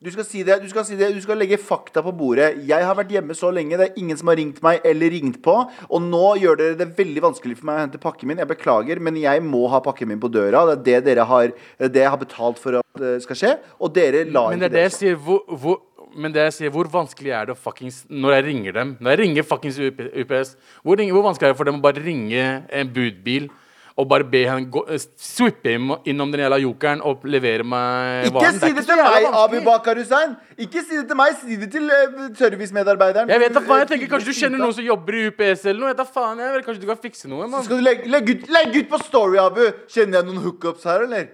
Du 0.00 0.08
skal 0.08 0.24
si 0.24 0.40
det, 0.48 0.54
du 0.62 0.68
skal 0.70 0.84
si 0.88 0.96
det, 0.96 1.10
du 1.12 1.20
skal 1.20 1.36
legge 1.36 1.58
fakta 1.60 2.00
på 2.00 2.14
bordet. 2.16 2.54
Jeg 2.64 2.84
har 2.88 2.94
vært 2.96 3.10
hjemme 3.12 3.34
så 3.36 3.50
lenge, 3.52 3.76
det 3.76 3.90
er 3.90 3.98
ingen 4.00 4.16
som 4.16 4.30
har 4.32 4.38
ringt 4.40 4.62
meg 4.64 4.86
eller 4.88 5.12
ringt 5.12 5.36
på. 5.44 5.58
Og 5.92 6.00
nå 6.00 6.22
gjør 6.40 6.56
dere 6.56 6.78
det 6.78 6.86
veldig 6.96 7.24
vanskelig 7.26 7.58
for 7.58 7.68
meg 7.68 7.76
å 7.76 7.82
hente 7.82 8.00
pakken 8.00 8.30
min. 8.30 8.40
Jeg 8.40 8.48
beklager, 8.48 8.96
men 8.96 9.18
jeg 9.20 9.44
må 9.44 9.66
ha 9.68 9.82
pakken 9.84 10.08
min 10.08 10.22
på 10.22 10.30
døra. 10.32 10.62
Det 10.72 10.78
er 10.78 11.04
det 11.04 11.10
dere 11.10 11.28
har, 11.28 11.52
det 11.84 12.00
jeg 12.00 12.14
har 12.14 12.22
betalt 12.22 12.62
for 12.62 12.80
at 12.80 13.02
det 13.02 13.12
skal 13.26 13.40
skje. 13.42 13.52
Og 13.76 13.92
dere 13.92 14.24
lar 14.24 14.54
Men 14.54 14.64
det 14.64 14.70
ikke 14.70 14.78
det 14.78 14.86
det 14.86 14.96
skje. 14.96 15.12
Hvor, 15.26 15.44
hvor, 15.60 15.78
men 16.16 16.32
det 16.32 16.48
jeg 16.48 16.56
sier, 16.62 16.72
hvor 16.78 16.88
vanskelig 16.96 17.36
er 17.36 17.50
det 17.50 17.58
å 17.58 17.60
fuckings 17.60 18.06
Når 18.08 18.38
jeg 18.38 18.44
ringer 18.48 18.74
dem 18.74 18.96
Når 18.98 19.12
jeg 19.12 19.20
ringer 19.20 19.44
fuckings 19.46 19.76
UPS, 19.84 20.56
hvor, 20.82 21.04
hvor 21.12 21.28
vanskelig 21.28 21.50
er 21.50 21.52
det 21.52 21.60
for 21.60 21.68
dem 21.68 21.78
å 21.78 21.84
bare 21.84 22.02
ringe 22.02 22.46
en 22.66 22.96
budbil 22.96 23.52
og 24.00 24.06
bare 24.08 24.24
be 24.32 24.40
henne 24.48 24.70
gå, 24.72 24.82
eh, 24.88 24.98
swippe 25.20 25.74
inn- 25.76 25.98
innom 26.08 26.30
den 26.32 26.40
jævla 26.42 26.58
jokeren 26.62 27.02
og 27.04 27.24
levere 27.28 27.64
meg 27.68 28.26
Ikke 28.30 28.34
varen? 28.38 28.56
si 28.56 28.60
det 28.64 28.70
ikke 28.72 28.84
så 28.86 28.96
til 28.96 29.02
meg, 29.04 29.26
Abu. 29.42 29.56
Bakar 29.66 30.00
Hussein! 30.00 30.36
Ikke 30.58 30.82
si 30.86 30.96
det 30.96 31.06
til 31.10 31.16
meg, 31.20 31.36
si 31.40 31.56
det 31.60 31.70
til 31.72 31.90
eh, 31.90 32.16
servicemedarbeideren. 32.40 33.28
Jeg 33.28 33.40
vet 33.44 33.54
da 33.54 33.60
faen, 33.60 33.84
jeg 33.84 33.88
tenker 33.94 34.10
Kanskje 34.16 34.32
du 34.32 34.38
kjenner 34.40 34.58
noen 34.64 34.74
som 34.80 34.84
jobber 34.84 35.18
i 35.20 35.24
UPS 35.30 35.66
eller 35.70 35.80
noe? 35.84 35.92
Jeg 35.92 35.96
vet 35.96 36.02
da 36.02 36.08
faen, 36.16 36.38
jeg 36.42 36.54
vet, 36.56 36.66
Kanskje 36.66 36.80
du 36.80 36.86
kan 36.90 37.02
fikse 37.04 37.28
noe? 37.28 37.44
Så 37.46 37.50
Man. 37.54 37.64
skal 37.68 37.76
du 37.76 37.82
legge, 37.84 38.08
legge, 38.16 38.34
ut, 38.40 38.48
legge 38.56 38.84
ut 38.84 38.90
på 38.96 39.02
Story, 39.04 39.38
Abu! 39.38 39.62
Kjenner 39.92 40.20
jeg 40.22 40.30
noen 40.30 40.42
hookups 40.48 40.84
her, 40.88 41.04
eller? 41.08 41.28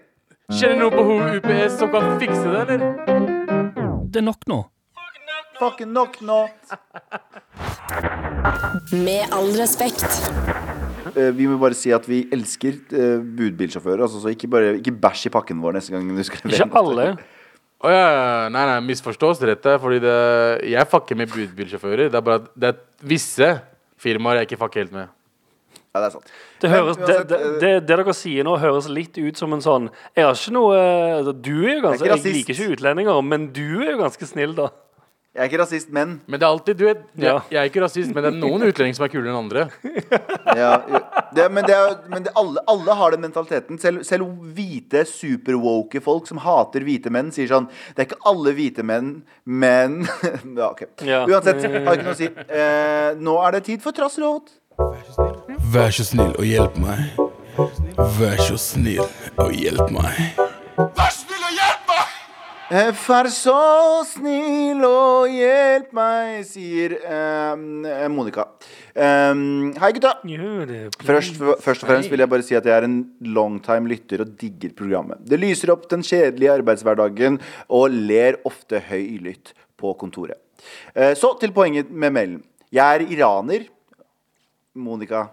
Kjenner 0.50 0.79
noen 0.85 0.94
på 0.94 1.40
UPS 1.40 1.79
som 1.79 1.90
kan 1.94 2.18
fikse 2.20 2.46
det, 2.50 2.64
eller? 2.76 4.05
Det 4.11 4.22
er 4.22 4.26
nok 4.26 4.44
nå. 4.50 4.64
Fucking 5.59 5.92
nok 5.96 6.18
nå. 6.20 6.42
Med 8.92 9.33
all 9.33 9.48
respekt. 9.57 10.05
Eh, 11.16 11.33
vi 11.33 11.46
må 11.48 11.57
bare 11.61 11.76
si 11.76 11.92
at 11.96 12.05
vi 12.09 12.24
elsker 12.35 12.76
eh, 12.92 13.24
budbilsjåfører. 13.38 14.05
Altså, 14.05 14.20
så 14.20 14.33
ikke, 14.33 14.50
bare, 14.52 14.76
ikke 14.81 14.94
bæsj 15.00 15.31
i 15.31 15.33
pakken 15.33 15.62
vår 15.64 15.79
neste 15.79 15.94
gang 15.94 16.05
du 16.12 16.22
skal 16.26 16.44
levere. 16.44 16.68
Ikke 16.68 16.83
alle. 16.83 17.09
Oh, 17.85 17.92
ja, 17.92 18.48
nei, 18.52 18.64
nei, 18.68 18.79
misforstås 18.90 19.40
rett 19.48 19.64
der. 19.64 19.81
Fordi 19.81 20.00
det, 20.05 20.16
jeg 20.68 20.92
fucker 20.92 21.18
med 21.18 21.33
budbilsjåfører. 21.33 22.11
Det 22.12 22.20
er 22.20 22.26
bare 22.29 22.42
at 22.42 22.50
det 22.52 22.72
er 22.72 23.09
visse 23.14 23.52
firmaer 24.00 24.42
jeg 24.42 24.50
ikke 24.50 24.61
fucker 24.64 24.85
helt 24.85 24.96
med. 24.96 25.12
Ja, 25.96 26.02
det 26.02 26.07
er 26.11 26.14
sant. 26.18 26.33
Det, 26.61 26.68
Men 26.68 26.74
høres, 26.76 26.98
det, 27.00 27.07
det, 27.31 27.37
eh, 27.40 27.52
det, 27.61 27.70
det 27.88 27.96
dere 27.96 28.14
sier 28.16 28.44
nå, 28.44 28.59
høres 28.61 28.88
litt 28.92 29.16
ut 29.16 29.38
som 29.40 29.52
en 29.57 29.62
sånn 29.64 29.87
Jeg 30.16 30.26
har 30.26 30.37
ikke 30.37 30.52
noe 30.57 30.76
altså, 30.76 31.33
Du 31.33 31.52
er 31.55 31.79
jo 31.79 31.83
ganske 31.85 32.05
er 32.05 32.12
Jeg 32.14 32.35
liker 32.35 32.52
ikke 32.52 32.76
utlendinger, 32.76 33.20
men 33.24 33.46
du 33.57 33.64
er 33.81 33.94
jo 33.94 34.02
ganske 34.02 34.29
snill, 34.29 34.52
da. 34.57 34.68
Jeg 35.37 35.42
er 35.44 35.51
ikke 35.51 35.59
rasist, 35.61 35.90
men 35.92 36.14
Men 36.27 36.40
det 36.40 36.46
er 36.46 36.49
alltid, 36.55 36.77
du 36.81 36.85
vet, 36.87 37.01
jeg, 37.14 37.27
Ja. 37.29 37.35
jeg 37.53 37.59
er 37.61 37.68
ikke 37.68 37.83
rasist, 37.85 38.12
men 38.14 38.25
det 38.25 38.31
er 38.33 38.37
noen 38.40 38.62
utlendinger 38.64 38.96
som 38.96 39.05
er 39.05 39.11
kulere 39.12 39.29
enn 39.35 39.37
andre. 39.42 39.64
ja, 40.57 40.70
jo, 40.88 41.01
det, 41.37 41.46
Men, 41.53 41.64
det 41.68 41.75
er, 41.77 41.92
men 42.09 42.25
det, 42.25 42.33
alle, 42.40 42.62
alle 42.72 42.96
har 42.96 43.11
den 43.12 43.20
mentaliteten. 43.27 43.79
Selv, 43.83 44.01
selv 44.09 44.25
hvite, 44.57 45.05
superwoke 45.11 46.01
folk 46.01 46.27
som 46.31 46.40
hater 46.40 46.81
hvite 46.87 47.12
menn, 47.12 47.29
sier 47.37 47.51
sånn 47.53 47.68
Det 47.92 48.01
er 48.01 48.09
ikke 48.09 48.22
alle 48.33 48.55
hvite 48.57 48.83
menn, 48.87 49.12
men 49.44 50.01
ja, 50.57 50.70
ok. 50.70 50.87
Ja. 51.05 51.27
Uansett, 51.29 51.61
har 51.68 51.92
ikke 51.99 52.09
noe 52.09 52.16
å 52.16 52.20
si. 52.22 52.31
Eh, 52.49 53.11
nå 53.20 53.37
er 53.44 53.59
det 53.59 53.64
tid 53.68 53.85
for 53.85 53.92
trassråd. 53.92 54.49
Vær 55.72 55.92
så 55.92 56.05
snill 56.05 56.33
og 56.37 56.44
hjelp 56.49 56.77
meg. 56.81 57.20
Vær 58.18 58.40
så 58.44 58.57
snill 58.61 59.05
og 59.37 59.53
hjelp 59.57 59.92
meg. 59.92 60.18
Eh, 60.81 61.12
Vær 62.66 63.29
så 63.31 63.59
snill 64.09 64.81
og 64.83 65.31
hjelp 65.31 65.92
meg, 65.94 66.40
sier 66.48 66.96
eh, 66.98 68.07
Monica. 68.11 68.48
Um, 68.90 69.68
hei, 69.79 69.90
gutta. 69.94 70.16
Jo, 70.26 70.64
Først, 71.07 71.37
først 71.62 71.85
og 71.85 71.90
fremst 71.92 72.11
vil 72.11 72.24
jeg 72.24 72.31
bare 72.33 72.42
si 72.42 72.57
at 72.59 72.66
jeg 72.66 72.74
er 72.74 72.87
en 72.88 72.96
longtime 73.22 73.87
lytter 73.87 74.24
og 74.24 74.33
digger 74.40 74.72
programmet. 74.74 75.20
Det 75.22 75.38
lyser 75.38 75.70
opp 75.76 75.85
den 75.92 76.02
kjedelige 76.02 76.57
arbeidshverdagen 76.57 77.38
og 77.70 77.94
ler 77.94 78.40
ofte 78.48 78.81
høylytt 78.88 79.52
på 79.79 79.92
kontoret. 80.00 80.40
Uh, 80.96 81.14
Så 81.14 81.37
til 81.38 81.55
poenget 81.55 81.92
med 81.92 82.16
mailen. 82.16 82.40
Jeg 82.74 82.83
er 82.98 83.05
iraner. 83.14 83.68
Monica. 84.74 85.29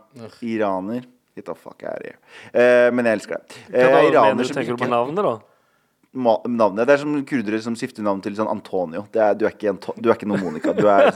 Iraner. 0.45 1.09
Hva 1.33 1.47
the 1.47 1.57
fuck 1.57 1.81
er 1.81 2.05
here. 2.05 2.19
Eh, 2.53 2.91
men 2.93 3.09
jeg 3.09 3.17
elsker 3.17 3.41
deg. 3.41 3.57
Uh, 3.73 3.73
Hva 3.73 3.89
da, 3.89 4.03
jeg 4.05 4.13
er 4.13 4.29
mener 4.35 4.45
du, 4.45 4.53
tenker 4.53 4.77
du 4.77 4.83
på 4.83 4.91
navnet, 4.91 5.25
da? 5.25 5.52
Navnet. 6.13 6.85
Det 6.87 6.93
er 6.93 7.01
som 7.01 7.15
kurdere 7.25 7.59
som 7.63 7.75
skifter 7.77 8.05
navn 8.05 8.21
til 8.23 8.35
sånn 8.37 8.49
Antonio. 8.51 9.05
Er, 9.13 9.33
du, 9.37 9.47
er 9.47 9.55
ikke 9.55 9.73
du 9.97 10.09
er 10.09 10.15
ikke 10.15 10.29
noe 10.29 10.41
Monica. 10.41 10.73
Du 10.77 10.85
er, 10.89 11.09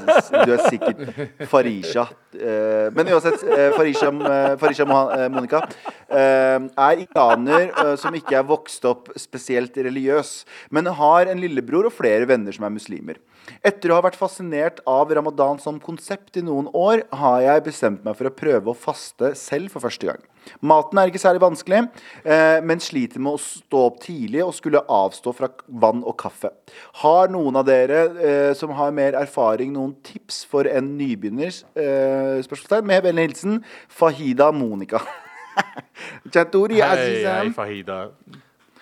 du 0.45 0.53
er 0.55 0.63
sikkert 0.65 1.47
Farisha. 1.51 2.07
Eh, 2.38 2.89
men 2.93 3.08
uansett, 3.08 3.43
eh, 3.43 3.71
Farisha, 3.76 4.08
eh, 4.08 4.58
Farisha 4.58 4.86
eh, 4.86 5.30
Monica 5.30 5.63
eh, 6.10 6.60
er 6.60 7.02
iraner 7.04 7.97
som 7.97 8.15
ikke 8.15 8.38
er 8.38 8.45
vokst 8.47 8.86
opp 8.88 9.10
spesielt 9.19 9.78
religiøs, 9.78 10.45
men 10.71 10.91
har 11.00 11.32
en 11.32 11.41
lillebror 11.41 11.89
og 11.89 11.95
flere 11.97 12.28
venner 12.30 12.56
som 12.56 12.67
er 12.67 12.76
muslimer. 12.76 13.19
Etter 13.65 13.91
å 13.91 13.97
ha 13.97 14.04
vært 14.04 14.19
fascinert 14.19 14.82
av 14.89 15.12
ramadan 15.15 15.60
som 15.63 15.80
konsept 15.80 16.38
i 16.38 16.43
noen 16.43 16.67
år, 16.76 17.06
har 17.15 17.43
jeg 17.45 17.67
bestemt 17.69 18.04
meg 18.06 18.17
for 18.19 18.30
å 18.30 18.36
prøve 18.36 18.73
å 18.73 18.78
faste 18.78 19.34
selv 19.39 19.71
for 19.71 19.86
første 19.88 20.10
gang. 20.10 20.26
Maten 20.63 21.00
er 21.00 21.10
ikke 21.10 21.19
særlig 21.19 21.41
vanskelig, 21.43 21.80
men 22.63 22.84
sliter 22.84 23.19
med 23.23 23.36
å 23.36 23.41
stå 23.41 23.82
opp 23.89 23.97
tidlig 24.04 24.43
og 24.45 24.54
skulle 24.56 24.84
avstå 24.84 25.34
fra 25.36 25.50
vann 25.67 26.04
og 26.08 26.15
kaffe. 26.19 26.52
Har 27.02 27.32
noen 27.32 27.60
av 27.60 27.67
dere 27.67 28.54
som 28.56 28.71
har 28.76 28.93
mer 28.95 29.15
erfaring, 29.19 29.73
noen 29.76 29.95
tips 30.08 30.43
for 30.47 30.67
en 30.71 30.93
nybegynner? 31.00 31.56
Eh, 32.27 32.41
spørsmålstegn. 32.45 32.85
Med 32.89 33.03
vennlig 33.07 33.27
hilsen 33.29 33.59
Fahida 33.89 34.51
Monica. 34.51 35.01
Chatori 36.33 36.81
Hei, 36.81 37.23
hei, 37.25 37.49
Fahida. 37.55 37.99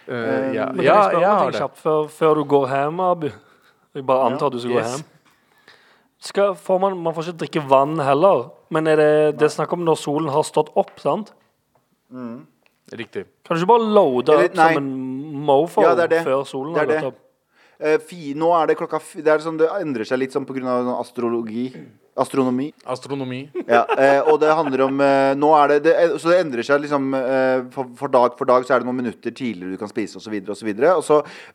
Uh, 0.05 0.53
ja, 0.53 0.67
ja, 0.77 0.97
jeg 1.17 1.25
har 1.25 1.51
det. 1.51 1.59
kjapt 1.61 1.79
før, 1.81 2.07
før 2.13 2.35
du 2.37 2.43
går 2.51 2.67
hjem, 2.69 2.99
Abu? 3.01 3.29
Jeg 3.95 4.05
bare 4.05 4.27
antar 4.29 4.51
at 4.51 4.53
du 4.53 4.59
skal 4.61 4.75
gå 4.75 4.81
Yes. 4.81 4.91
hjem. 4.99 5.05
Skal, 6.25 6.53
får 6.57 6.79
man, 6.81 6.97
man 7.05 7.13
får 7.13 7.27
ikke 7.29 7.39
drikke 7.43 7.63
vann 7.69 7.95
heller, 8.01 8.47
men 8.73 8.87
er 8.89 8.97
det, 9.01 9.09
det 9.39 9.47
er 9.47 9.53
snakk 9.53 9.73
om 9.77 9.83
når 9.85 9.97
solen 10.01 10.29
har 10.33 10.45
stått 10.47 10.71
opp, 10.77 10.93
sant? 11.01 11.31
Mm. 12.13 12.43
Riktig. 12.97 13.25
Kan 13.45 13.57
du 13.57 13.61
ikke 13.63 13.71
bare 13.73 13.89
loade 13.97 14.35
opp 14.37 14.57
som 14.57 14.79
en 14.79 14.89
mofo 15.45 15.81
Ja, 15.85 15.93
det 15.97 16.09
det. 16.13 16.21
før 16.25 16.43
solen 16.49 16.77
har 16.77 16.85
gått 16.89 17.09
opp? 17.11 17.19
Uh, 17.81 17.97
fi, 18.07 18.33
nå 18.37 18.53
er 18.55 18.69
det 18.71 18.77
klokka 18.79 19.01
Det 19.19 19.27
er 19.33 19.41
sånn 19.43 19.57
det 19.59 19.67
endrer 19.81 20.07
seg 20.07 20.21
litt 20.21 20.31
sånn 20.37 20.45
pga. 20.47 20.77
astrologi. 21.01 21.65
Astronomi. 22.15 22.69
Astronomi. 22.87 23.41
Ja, 23.67 23.81
eh, 23.99 24.21
og 24.23 24.37
det 24.39 24.53
handler 24.55 24.85
om 24.85 25.01
eh, 25.03 25.33
Nå 25.35 25.49
er 25.57 25.73
det, 25.73 25.79
det 25.83 25.95
Så 26.21 26.29
det 26.31 26.37
endrer 26.45 26.63
seg 26.63 26.79
liksom 26.85 27.09
eh, 27.17 27.65
for, 27.73 27.89
for 27.99 28.11
dag 28.11 28.37
for 28.39 28.47
dag 28.47 28.63
så 28.63 28.75
er 28.75 28.83
det 28.83 28.87
noen 28.87 29.01
minutter 29.01 29.33
tidligere 29.35 29.75
du 29.75 29.81
kan 29.81 29.91
spise 29.91 30.21
osv. 30.21 30.37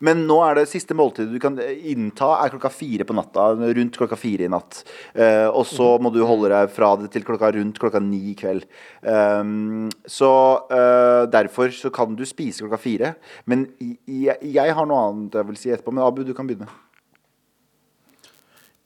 Men 0.05 0.21
nå 0.29 0.37
er 0.45 0.59
det 0.59 0.67
siste 0.69 0.97
måltidet 0.97 1.33
du 1.33 1.41
kan 1.41 1.57
innta, 1.57 2.29
er 2.43 2.53
klokka 2.53 2.69
fire 2.73 3.07
på 3.07 3.17
natta. 3.17 3.47
Rundt 3.57 3.97
klokka 3.97 4.19
fire 4.19 4.45
i 4.45 4.51
natt. 4.53 4.83
Eh, 5.15 5.47
og 5.49 5.65
så 5.69 5.95
må 6.01 6.13
du 6.13 6.21
holde 6.29 6.53
deg 6.53 6.69
fra 6.75 6.93
det 7.01 7.09
til 7.15 7.25
klokka 7.25 7.51
rundt 7.57 7.81
klokka 7.81 8.03
ni 8.03 8.21
i 8.31 8.37
kveld. 8.37 8.67
Um, 9.01 9.89
så 10.05 10.31
eh, 10.69 11.23
derfor 11.33 11.73
så 11.73 11.89
kan 11.93 12.13
du 12.17 12.25
spise 12.29 12.61
klokka 12.61 12.81
fire. 12.81 13.15
Men 13.49 13.65
jeg, 13.81 14.37
jeg 14.45 14.77
har 14.77 14.89
noe 14.89 15.09
annet 15.09 15.41
jeg 15.41 15.49
vil 15.49 15.61
si 15.63 15.73
etterpå. 15.73 15.95
Men 15.95 16.05
Abu, 16.05 16.21
du 16.27 16.35
kan 16.37 16.49
begynne. 16.49 16.69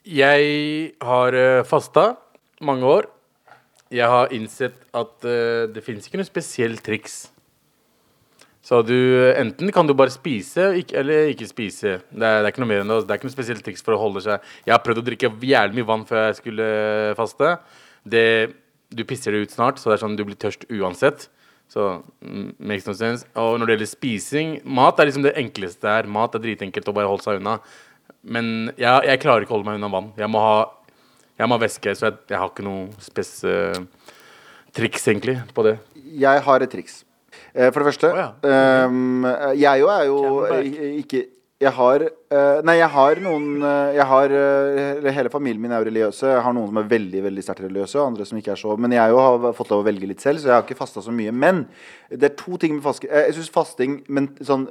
Jeg 0.06 0.92
har 1.02 1.34
uh, 1.34 1.66
fasta 1.66 2.12
mange 2.62 2.86
år. 2.86 3.08
Jeg 3.90 4.10
har 4.10 4.34
innsett 4.34 4.78
at 4.94 5.16
uh, 5.26 5.66
det 5.72 5.82
finnes 5.86 6.06
ikke 6.06 6.20
noe 6.22 6.28
spesielt 6.28 6.84
triks. 6.86 7.24
Så 8.66 8.80
du 8.82 8.98
enten 9.38 9.70
kan 9.74 9.86
du 9.86 9.94
bare 9.94 10.14
spise 10.14 10.72
ikke, 10.80 10.98
eller 10.98 11.30
ikke 11.30 11.46
spise. 11.50 12.00
Det 12.10 12.26
er, 12.26 12.40
det 12.42 12.48
er 12.48 12.54
ikke 12.54 12.64
noe 12.64 12.70
mer 12.72 12.82
enn 12.82 12.90
det. 12.90 13.04
Det 13.06 13.14
er 13.14 13.20
ikke 13.20 13.30
noe 13.30 13.36
spesielt 13.36 13.66
triks 13.66 13.86
for 13.86 13.94
å 13.94 14.02
holde 14.02 14.24
seg 14.26 14.42
Jeg 14.66 14.74
har 14.74 14.82
prøvd 14.82 15.04
å 15.04 15.06
drikke 15.06 15.30
jævlig 15.46 15.78
mye 15.78 15.90
vann 15.92 16.06
før 16.10 16.24
jeg 16.24 16.40
skulle 16.40 16.70
eh, 16.70 17.14
faste. 17.18 17.52
Det, 18.02 18.26
du 18.90 19.04
pisser 19.06 19.34
det 19.36 19.44
ut 19.46 19.54
snart, 19.54 19.78
så 19.78 19.92
det 19.92 20.00
er 20.00 20.02
sånn 20.02 20.18
du 20.18 20.26
blir 20.26 20.40
tørst 20.42 20.66
uansett. 20.74 21.28
Så 21.70 21.92
mm, 22.26 22.56
makes 22.58 22.90
no 22.90 22.98
sense. 22.98 23.30
Og 23.38 23.60
når 23.60 23.70
det 23.70 23.76
gjelder 23.76 23.92
spising 23.92 24.58
Mat 24.66 24.98
er 25.02 25.12
liksom 25.12 25.26
det 25.26 25.38
enkleste 25.42 25.90
her. 25.90 26.10
Mat 26.18 26.38
er 26.38 26.46
dritenkelt 26.48 26.90
å 26.90 26.98
bare 26.98 27.10
holde 27.10 27.26
seg 27.26 27.42
unna. 27.44 27.60
Men 28.26 28.72
jeg, 28.74 29.06
jeg 29.10 29.22
klarer 29.22 29.46
ikke 29.46 29.54
å 29.54 29.58
holde 29.60 29.70
meg 29.70 29.80
unna 29.80 29.92
vann. 29.94 30.12
Jeg 30.18 30.32
må 30.34 30.42
ha, 30.42 30.56
jeg 31.38 31.50
må 31.50 31.58
ha 31.58 31.64
væske, 31.66 31.94
så 31.98 32.10
jeg, 32.10 32.18
jeg 32.32 32.42
har 32.42 32.50
ikke 32.52 32.66
noe 32.66 33.06
spes 33.06 33.32
uh, 33.46 33.78
triks 34.76 35.06
egentlig 35.12 35.38
på 35.56 35.66
det. 35.68 35.78
Jeg 36.16 36.42
har 36.48 36.66
et 36.66 36.74
triks. 36.74 37.04
Eh, 37.54 37.70
For 37.70 37.82
det 37.82 37.90
første 37.90 38.12
oh, 38.12 38.20
ja. 38.20 38.86
um, 38.88 39.26
Jeg 39.60 39.82
jo 39.82 39.90
er 39.92 40.06
jo 40.08 40.20
ikke 41.02 41.26
Jeg 41.64 41.72
har 41.72 42.04
uh, 42.04 42.58
Nei, 42.68 42.74
jeg 42.82 42.92
har 42.92 43.20
noen 43.24 43.62
eh, 43.64 43.94
Jeg 43.96 44.06
har 44.10 44.34
uh, 44.36 45.06
Hele 45.16 45.30
familien 45.32 45.62
min 45.64 45.72
er 45.72 45.80
jo 45.80 45.88
religiøse. 45.88 46.28
Jeg 46.34 46.44
har 46.44 46.56
noen 46.56 46.68
som 46.68 46.80
er 46.82 46.90
veldig 46.92 47.22
veldig 47.24 47.46
sterkt 47.46 47.64
religiøse, 47.64 48.02
andre 48.02 48.26
som 48.28 48.42
ikke 48.42 48.52
er 48.52 48.60
så. 48.60 48.74
Men 48.76 48.92
jeg 48.92 49.14
jo 49.14 49.22
har 49.24 49.56
fått 49.56 49.72
lov 49.72 49.86
å 49.86 49.88
velge 49.88 50.10
litt 50.10 50.24
selv, 50.24 50.42
så 50.42 50.50
jeg 50.50 50.56
har 50.58 50.66
ikke 50.66 50.78
fasta 50.82 51.04
så 51.06 51.14
mye. 51.16 51.32
Men 51.32 51.64
det 52.12 52.28
er 52.28 52.36
to 52.42 52.60
ting 52.60 52.76
med 52.76 52.84
fasting. 52.84 53.14
Jeg 53.14 53.38
syns 53.38 53.54
fasting, 53.56 53.96
men 54.12 54.28
sånn, 54.44 54.68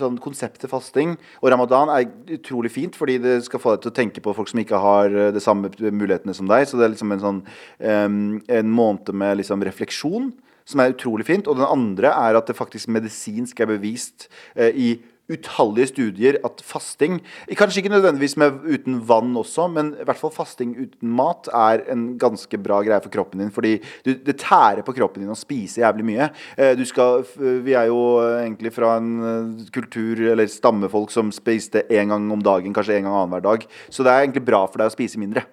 sånn 0.00 0.16
konseptet 0.24 0.72
fasting 0.72 1.14
og 1.42 1.50
ramadan 1.52 1.92
er 1.92 2.08
utrolig 2.38 2.72
fint, 2.72 2.96
fordi 2.96 3.18
det 3.20 3.36
skal 3.44 3.60
få 3.60 3.74
deg 3.74 3.84
til 3.84 3.92
å 3.92 3.96
tenke 4.00 4.24
på 4.24 4.34
folk 4.38 4.48
som 4.50 4.62
ikke 4.64 4.80
har 4.80 5.12
de 5.36 5.44
samme 5.44 5.68
mulighetene 5.84 6.36
som 6.36 6.48
deg. 6.48 6.64
Så 6.70 6.80
det 6.80 6.88
er 6.88 6.94
liksom 6.94 7.12
en 7.14 7.24
sånn 7.26 7.44
um, 7.44 8.20
En 8.48 8.72
måned 8.72 9.12
med 9.12 9.42
liksom 9.42 9.64
refleksjon 9.66 10.32
som 10.64 10.80
er 10.80 10.94
utrolig 10.96 11.28
fint. 11.28 11.50
Og 11.50 11.60
den 11.60 11.68
andre 11.68 12.16
er 12.16 12.40
at 12.40 12.48
det 12.48 12.56
faktisk 12.56 12.88
medisinsk 12.96 13.60
er 13.60 13.74
bevist 13.76 14.30
uh, 14.56 14.70
i 14.72 14.94
utallige 15.32 15.88
studier 15.88 16.36
at 16.44 16.60
fasting 16.64 17.20
Kanskje 17.56 17.80
ikke 17.80 17.92
nødvendigvis 17.94 18.36
med, 18.40 18.58
uten 18.68 18.98
vann 19.08 19.32
også, 19.40 19.66
men 19.72 19.92
i 20.00 20.04
hvert 20.04 20.20
fall 20.20 20.32
fasting 20.34 20.74
uten 20.76 21.12
mat 21.16 21.48
er 21.48 21.84
en 21.92 22.18
ganske 22.20 22.58
bra 22.60 22.82
greie 22.84 23.00
for 23.00 23.12
kroppen 23.14 23.40
din. 23.40 23.52
Fordi 23.54 23.78
du, 24.04 24.12
det 24.14 24.36
tærer 24.42 24.82
på 24.84 24.92
kroppen 24.96 25.24
din 25.24 25.32
å 25.32 25.38
spise 25.38 25.80
jævlig 25.80 26.04
mye. 26.10 26.28
Eh, 26.58 26.74
Du 26.76 26.84
skal, 26.88 27.24
vi 27.64 27.72
er 27.78 27.88
jo 27.88 28.00
egentlig 28.42 28.74
fra 28.74 28.96
en 28.98 29.10
eh, 29.24 29.66
kultur 29.74 30.20
eller 30.34 30.50
stammefolk 30.50 31.12
som 31.14 31.32
spiste 31.32 31.86
én 31.88 32.12
gang 32.12 32.28
om 32.32 32.42
dagen, 32.44 32.74
kanskje 32.76 32.98
en 32.98 33.08
gang 33.08 33.20
annenhver 33.22 33.44
dag. 33.48 33.68
Så 33.88 34.04
det 34.04 34.12
er 34.12 34.26
egentlig 34.26 34.44
bra 34.44 34.66
for 34.66 34.82
deg 34.82 34.92
å 34.92 34.96
spise 34.96 35.20
mindre. 35.22 35.46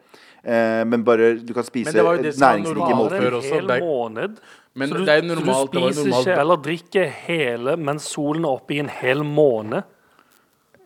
Eh, 0.44 0.82
Men 0.90 1.04
bare 1.06 1.36
du 1.40 1.54
kan 1.54 1.64
spise 1.64 1.94
næringsrike 1.94 2.96
måltider. 2.98 3.38
en 3.38 3.70
hel 3.70 3.86
måned. 3.86 4.40
Men 4.74 4.92
så 4.92 5.00
du, 5.02 5.08
det 5.08 5.16
er 5.20 5.26
normalt, 5.28 5.74
så 5.74 5.80
du 5.80 5.80
spiser 5.82 6.06
normalt. 6.06 6.28
ikke 6.28 6.44
eller 6.44 6.62
drikker 6.68 7.10
hele 7.26 7.74
mens 7.80 8.06
solen 8.08 8.46
er 8.48 8.54
oppe 8.54 8.78
i 8.78 8.80
en 8.84 8.92
hel 9.02 9.26
måned. 9.28 9.90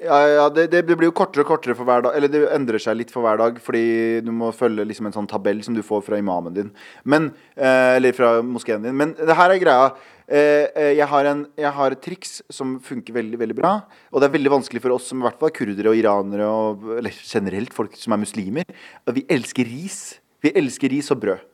Ja, 0.04 0.18
ja 0.28 0.48
det, 0.52 0.66
det, 0.74 0.84
blir 0.90 1.08
jo 1.08 1.16
kortere 1.16 1.46
og 1.46 1.50
kortere 1.54 1.76
for 1.78 1.88
hver 1.88 2.04
dag. 2.04 2.18
Eller 2.18 2.32
det 2.32 2.42
endrer 2.54 2.82
seg 2.82 2.98
litt 3.00 3.14
for 3.14 3.26
hver 3.26 3.40
dag, 3.40 3.62
fordi 3.64 3.86
du 4.26 4.32
må 4.36 4.52
følge 4.56 4.86
liksom 4.88 5.08
en 5.10 5.16
sånn 5.16 5.30
tabell 5.32 5.62
som 5.66 5.78
du 5.78 5.84
får 5.86 6.04
fra 6.08 6.20
imamen 6.20 6.56
din. 6.56 6.74
Men, 7.08 7.30
eh, 7.56 7.96
eller 7.96 8.18
fra 8.18 8.36
moskeen 8.44 8.84
din. 8.86 8.98
Men 8.98 9.16
det 9.16 9.38
her 9.40 9.54
er 9.54 9.62
greia. 9.62 9.88
Eh, 10.26 10.68
eh, 10.74 10.92
jeg, 10.98 11.08
har 11.12 11.32
en, 11.32 11.46
jeg 11.56 11.74
har 11.78 11.96
et 11.96 12.04
triks 12.04 12.40
som 12.52 12.76
funker 12.84 13.16
veldig 13.16 13.40
veldig 13.40 13.58
bra. 13.58 13.78
Og 14.12 14.22
det 14.22 14.30
er 14.30 14.36
veldig 14.36 14.56
vanskelig 14.58 14.84
for 14.84 14.98
oss 14.98 15.10
som 15.12 15.24
i 15.24 15.28
hvert 15.28 15.40
fall 15.40 15.54
er 15.54 15.58
kurdere 15.62 15.94
og 15.94 16.00
iranere, 16.02 16.52
og, 16.52 16.88
eller 17.00 17.24
generelt 17.24 17.76
folk 17.78 17.96
som 18.00 18.16
er 18.16 18.24
muslimer. 18.26 18.78
Vi 19.16 19.28
elsker 19.32 19.70
ris. 19.70 20.00
Vi 20.44 20.52
elsker 20.60 20.92
ris 20.92 21.14
og 21.16 21.24
brød. 21.24 21.52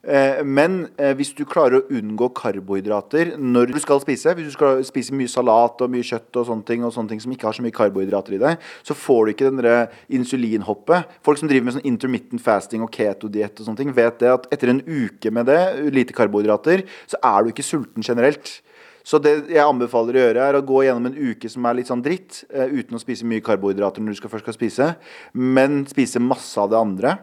Eh, 0.00 0.40
Men 0.44 0.86
eh, 0.96 1.12
hvis 1.16 1.34
du 1.36 1.42
klarer 1.44 1.80
å 1.80 1.92
unngå 1.92 2.30
karbohydrater 2.32 3.34
når 3.36 3.74
du 3.74 3.80
skal 3.84 4.00
spise, 4.00 4.32
hvis 4.36 4.48
du 4.48 4.54
skal 4.54 4.80
spise 4.88 5.12
mye 5.16 5.28
salat 5.28 5.82
og 5.84 5.92
mye 5.92 6.06
kjøtt 6.06 6.38
og 6.40 6.46
sånne 6.48 6.64
ting, 6.64 6.86
og 6.86 6.94
sånne 6.94 7.12
ting 7.12 7.20
som 7.20 7.34
ikke 7.34 7.50
har 7.50 7.58
så 7.58 7.64
mye 7.64 7.76
karbohydrater 7.76 8.38
i 8.38 8.40
deg, 8.40 8.64
så 8.86 8.96
får 8.96 9.20
du 9.26 9.32
ikke 9.34 9.50
den 9.50 9.60
der 9.60 9.92
insulinhoppet. 10.08 11.12
Folk 11.26 11.42
som 11.42 11.50
driver 11.52 11.68
med 11.68 11.76
sånn 11.76 11.90
intermittent 11.92 12.40
fasting 12.44 12.86
og 12.86 12.92
keto-diett 12.96 13.60
og 13.60 13.68
sånne 13.68 13.82
ting, 13.82 13.92
vet 13.96 14.22
det 14.24 14.32
at 14.32 14.48
etter 14.56 14.72
en 14.72 14.80
uke 14.88 15.34
med 15.36 15.50
det, 15.52 15.60
lite 15.92 16.16
karbohydrater, 16.16 16.86
så 17.10 17.20
er 17.20 17.44
du 17.44 17.52
ikke 17.52 17.66
sulten 17.66 18.06
generelt. 18.06 18.60
Så 19.04 19.20
det 19.20 19.50
jeg 19.52 19.64
anbefaler 19.64 20.16
å 20.16 20.22
gjøre, 20.24 20.46
er 20.48 20.56
å 20.56 20.64
gå 20.64 20.84
gjennom 20.86 21.08
en 21.10 21.16
uke 21.32 21.48
som 21.52 21.64
er 21.68 21.76
litt 21.76 21.88
sånn 21.92 22.04
dritt, 22.04 22.44
eh, 22.52 22.72
uten 22.72 22.96
å 22.96 23.00
spise 23.00 23.28
mye 23.28 23.44
karbohydrater 23.44 24.00
når 24.00 24.16
du 24.16 24.20
skal 24.20 24.32
først 24.32 24.48
skal 24.48 24.56
spise, 24.56 24.88
men 25.36 25.84
spise 25.88 26.20
masse 26.24 26.56
av 26.60 26.72
det 26.72 26.80
andre. 26.80 27.18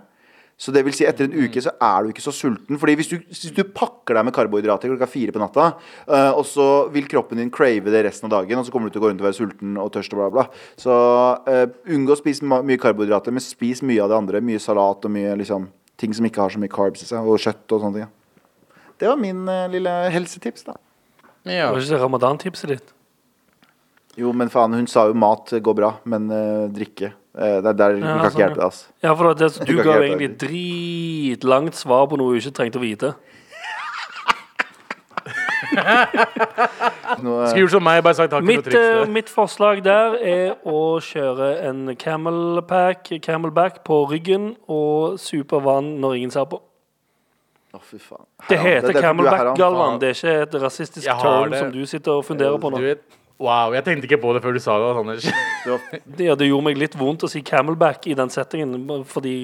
Så 0.58 0.74
det 0.74 0.82
vil 0.88 0.94
si 0.98 1.06
etter 1.06 1.28
en 1.28 1.36
uke 1.46 1.62
så 1.62 1.70
er 1.86 2.04
du 2.04 2.10
ikke 2.10 2.24
så 2.24 2.34
sulten. 2.34 2.80
Fordi 2.82 2.96
hvis 2.98 3.12
du, 3.12 3.16
hvis 3.30 3.54
du 3.54 3.62
pakker 3.78 4.18
deg 4.18 4.26
med 4.26 4.34
karbohydrater 4.34 4.90
klokka 4.90 5.10
fire 5.10 5.34
på 5.34 5.42
natta, 5.42 5.68
uh, 6.10 6.32
og 6.32 6.42
så 6.50 6.66
vil 6.94 7.06
kroppen 7.10 7.38
din 7.38 7.52
crave 7.54 7.94
det 7.94 8.02
resten 8.08 8.26
av 8.26 8.40
dagen, 8.40 8.58
og 8.58 8.66
så 8.66 8.74
kommer 8.74 8.90
du 8.90 8.96
til 8.96 9.04
å 9.04 9.06
gå 9.06 9.12
rundt 9.12 9.22
og 9.22 9.28
være 9.28 9.38
sulten 9.38 9.78
og 9.78 9.92
tørst 9.94 10.16
og 10.16 10.24
bla, 10.24 10.30
bla. 10.34 10.46
Så 10.82 10.96
uh, 11.46 11.66
unngå 11.94 12.16
å 12.16 12.20
spise 12.20 12.48
mye 12.48 12.82
karbohydrater, 12.82 13.36
men 13.36 13.46
spis 13.46 13.84
mye 13.86 14.02
av 14.02 14.10
det 14.10 14.18
andre. 14.18 14.42
Mye 14.50 14.64
salat 14.64 15.06
og 15.06 15.14
mye 15.14 15.36
liksom 15.44 15.70
ting 16.02 16.18
som 16.18 16.26
ikke 16.26 16.42
har 16.42 16.54
så 16.54 16.62
mye 16.62 16.74
carbs 16.74 17.06
i 17.06 17.10
seg, 17.12 17.22
og 17.22 17.38
kjøtt 17.42 17.78
og 17.78 17.86
sånne 17.86 18.00
ting. 18.00 18.08
ja. 18.08 18.74
Det 18.98 19.12
var 19.12 19.22
min 19.22 19.46
uh, 19.46 19.68
lille 19.70 19.94
helsetips, 20.10 20.66
da. 20.66 20.80
Ja. 21.46 21.70
Det 21.70 21.76
var 21.76 21.86
ikke 21.86 22.02
ramadan-tipset 22.02 22.74
ditt. 22.74 22.94
Jo, 24.18 24.34
men 24.34 24.50
faen, 24.50 24.74
hun 24.74 24.90
sa 24.90 25.06
jo 25.06 25.14
mat 25.14 25.54
går 25.62 25.78
bra, 25.78 25.94
men 26.10 26.26
drikke 26.74 27.12
eh, 27.38 27.58
Det 27.62 27.70
er 27.72 27.78
der 27.84 27.94
vi 27.96 28.02
Ja, 28.02 28.08
kan 28.08 28.18
ikke 28.20 28.32
sånn, 28.32 28.42
hjelpe 28.42 28.60
deg, 28.60 28.66
ass. 28.68 28.82
Ja, 29.04 29.14
for 29.16 29.34
det, 29.34 29.52
Du 29.60 29.66
du 29.66 29.76
ga 29.78 29.84
ikke 29.84 29.98
jo 29.98 30.04
egentlig 30.10 30.32
dritlangt 30.44 31.76
svar 31.76 32.08
på 32.12 32.18
noe 32.18 32.34
du 32.34 32.40
ikke 32.42 32.56
trengte 32.58 32.80
å 32.82 32.86
vite. 32.86 33.14
Eh, 35.78 37.50
Skulle 37.50 37.60
gjort 37.64 37.72
som 37.74 37.84
meg, 37.84 38.04
bare 38.06 38.16
sagt 38.18 38.32
takk 38.34 38.46
Mitt, 38.46 38.64
for 38.68 38.78
eh, 38.78 39.10
mitt 39.12 39.30
forslag 39.32 39.82
der 39.86 40.16
er 40.22 40.56
å 40.68 40.98
kjøre 41.04 41.50
en 41.68 41.96
camelpack, 42.00 43.10
camelback 43.26 43.82
på 43.88 44.00
ryggen 44.12 44.52
og 44.70 45.18
supe 45.22 45.60
vann 45.66 45.96
når 46.02 46.18
ingen 46.22 46.34
ser 46.34 46.48
på. 46.52 46.62
Å, 47.76 47.82
fy 47.84 48.00
faen. 48.02 48.26
Det 48.48 48.58
heter 48.62 48.90
er 48.94 48.96
er 48.96 49.02
camelback. 49.10 49.52
Galvan. 49.60 50.00
Det 50.02 50.10
er 50.14 50.18
ikke 50.18 50.36
et 50.48 50.60
rasistisk 50.64 51.08
term 51.10 51.54
som 51.58 51.72
du 51.74 51.82
sitter 51.90 52.20
og 52.22 52.26
funderer 52.26 52.58
på 52.62 52.72
Du 52.74 52.78
nå. 52.78 52.84
vet, 52.86 53.04
wow, 53.40 53.74
jeg 53.76 53.86
tenkte 53.86 54.10
ikke 54.10 54.20
på 54.22 54.34
det 54.36 54.42
før 54.44 54.58
du 54.58 54.60
sa 54.64 54.76
det, 54.82 54.90
Anders. 55.02 55.30
Det 55.66 56.02
Det, 56.18 56.50
gjorde 56.50 56.66
meg 56.66 56.78
litt 56.80 56.98
vondt 56.98 57.26
å 57.28 57.30
si 57.32 57.42
camelback 57.46 58.08
i 58.08 58.16
den 58.18 58.30
settingen, 58.34 58.76
fordi 59.08 59.38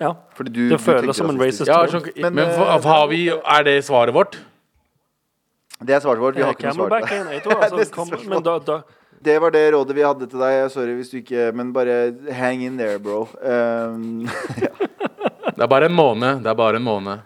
ja, 0.00 0.12
fordi 0.36 0.52
du, 0.52 0.62
det 0.74 0.78
føles 0.84 1.16
som 1.16 1.30
en 1.32 1.40
racist. 1.40 1.68
Ja, 1.70 1.80
sånn, 1.88 2.04
Men, 2.20 2.34
men 2.36 2.44
eh, 2.50 2.54
for, 2.58 2.92
har 2.92 3.06
vi, 3.08 3.22
er 3.32 3.64
det 3.64 3.78
svaret 3.86 4.12
vårt? 4.16 4.36
Det 5.80 5.96
er 5.96 6.00
svaret 6.04 6.20
vårt. 6.20 6.36
Vi 6.36 6.44
har 6.44 6.52
Eh, 6.52 6.56
ikke 6.56 6.72
noe 6.76 6.88
svar. 6.88 7.08
på 7.44 7.56
altså, 7.64 7.88
kom, 7.94 8.12
men 8.28 8.44
da, 8.44 8.58
da, 8.60 8.80
Det 9.24 9.38
var 9.40 9.50
det 9.52 9.64
rådet 9.72 9.96
vi 9.96 10.04
hadde 10.04 10.28
til 10.28 10.40
deg. 10.40 10.70
Sorry 10.72 10.96
hvis 10.96 11.12
du 11.12 11.18
ikke 11.22 11.50
Men 11.56 11.72
bare 11.72 12.12
hang 12.32 12.62
in 12.64 12.76
there, 12.76 12.98
bro. 12.98 13.26
Um, 13.40 14.28
Det 15.56 15.62
er 15.64 15.68
bare 15.72 15.88
en 15.88 15.96
måned. 15.96 16.42
Det 16.44 16.52
er 16.52 16.54
bare 16.54 16.76
en 16.76 16.84
måned. 16.84 17.24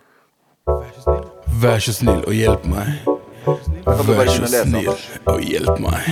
Vær 1.61 1.83
så 1.83 1.93
snill 1.93 2.23
og 2.23 2.35
hjelp 2.35 2.67
meg. 2.71 3.20
Kan 3.85 4.07
du 4.07 4.13
bare 4.13 4.17
Vær 4.17 4.27
begynne 4.27 4.37
så 4.37 4.41
å 4.41 4.55
lese, 4.55 4.69
snill 4.69 4.89
Anders. 4.89 5.05
og 5.27 5.39
hjelp 5.45 5.79
meg. 5.85 6.03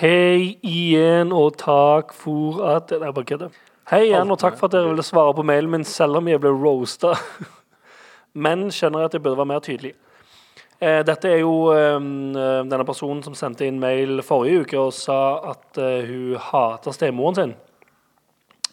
Hei 0.00 0.56
igjen, 0.64 1.32
og 1.36 1.58
takk 1.60 2.14
for 2.16 2.62
at 2.64 2.88
Det 2.88 3.02
er 3.02 3.12
bare 3.12 3.28
kødder. 3.28 3.50
Hei 3.90 4.06
igjen, 4.06 4.30
og 4.30 4.38
takk 4.40 4.56
for 4.56 4.70
at 4.70 4.76
dere 4.76 4.88
ville 4.88 5.04
svare 5.04 5.34
på 5.36 5.44
mailen 5.44 5.70
min 5.70 5.84
selv 5.84 6.20
om 6.20 6.28
jeg 6.28 6.40
ble 6.40 6.52
roasta. 6.54 7.14
Men 8.44 8.70
skjønner 8.70 9.04
at 9.04 9.14
jeg 9.16 9.22
burde 9.22 9.40
være 9.40 9.52
mer 9.52 9.64
tydelig. 9.64 9.94
Eh, 10.80 11.02
dette 11.04 11.28
er 11.28 11.42
jo 11.42 11.72
eh, 11.74 11.98
denne 12.00 12.86
personen 12.88 13.20
som 13.22 13.34
sendte 13.36 13.66
inn 13.68 13.80
mail 13.82 14.22
forrige 14.24 14.62
uke 14.64 14.78
og 14.80 14.94
sa 14.96 15.18
at 15.52 15.76
eh, 15.76 16.06
hun 16.08 16.38
hater 16.40 16.96
stemoren 16.96 17.36
sin. 17.36 17.52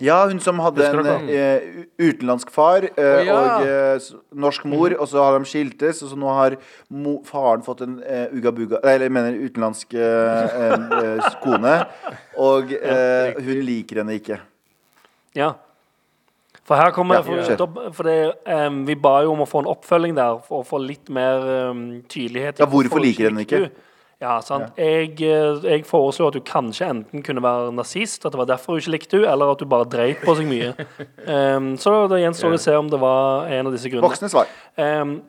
Ja, 0.04 0.18
hun 0.30 0.40
som 0.44 0.60
hadde 0.62 0.86
en 0.86 1.30
eh, 1.34 1.68
utenlandsk 1.98 2.52
far 2.54 2.86
uh, 2.86 3.02
oh, 3.02 3.22
ja. 3.26 3.38
og 3.38 3.68
uh, 3.68 4.10
norsk 4.46 4.66
mor, 4.70 4.94
og 4.94 5.10
så 5.10 5.24
har 5.24 5.38
de 5.38 5.50
skiltes, 5.50 6.04
og 6.06 6.12
så 6.12 6.18
nå 6.20 6.34
har 6.38 6.58
faren 7.26 7.66
fått 7.66 7.82
en 7.88 7.98
uh, 8.04 8.28
uga-buga 8.36 8.82
jeg 8.86 9.12
mener 9.14 9.38
utenlandsk 9.42 9.96
en, 9.98 10.86
kone, 11.42 11.74
og 12.38 12.74
hun 12.74 13.64
liker 13.66 14.02
henne 14.02 14.20
ikke. 14.20 14.38
Ja. 15.38 15.54
For 16.68 16.76
her 16.76 16.92
kommer 16.92 17.16
Ja, 17.16 17.22
for, 17.24 17.44
kjør. 17.48 17.92
for 17.96 18.04
det, 18.04 18.34
um, 18.68 18.82
Vi 18.88 18.96
ba 19.00 19.22
jo 19.24 19.32
om 19.32 19.46
å 19.46 19.48
få 19.48 19.64
en 19.64 19.70
oppfølging 19.72 20.18
der 20.18 20.42
for 20.44 20.64
å 20.64 20.68
få 20.68 20.82
litt 20.84 21.10
mer 21.14 21.46
um, 21.72 21.84
tydelighet. 22.12 22.60
Ja, 22.60 22.68
hvorfor 22.68 23.00
liker 23.00 23.30
henne 23.30 23.46
ikke? 23.48 23.68
du. 23.68 23.86
Ja, 24.18 24.40
sant. 24.42 24.72
Jeg, 24.82 25.12
eh, 25.22 25.60
jeg 25.62 25.84
foreslo 25.86 26.32
at 26.32 26.34
du 26.34 26.42
kanskje 26.42 26.88
enten 26.90 27.22
kunne 27.26 27.44
være 27.44 27.70
nazist, 27.78 28.24
at 28.26 28.34
det 28.34 28.40
var 28.40 28.48
derfor 28.50 28.74
du 28.74 28.82
ikke 28.82 28.96
likte 28.96 29.20
henne, 29.20 29.30
eller 29.30 29.54
at 29.54 29.62
du 29.62 29.70
bare 29.70 29.86
dreit 29.86 30.24
på 30.26 30.34
seg 30.40 30.50
mye. 30.50 30.72
Um, 31.28 31.76
så 31.84 31.94
det 32.10 32.24
gjenstår 32.24 32.56
å 32.58 32.62
se 32.62 32.74
om 32.80 32.90
det 32.90 32.98
var 33.02 33.46
en 33.54 33.70
av 33.70 33.76
disse 33.76 33.92
grunnene. 33.94 34.10
Voksne 34.10 34.32
svar. 34.34 34.50
Um, 34.74 35.20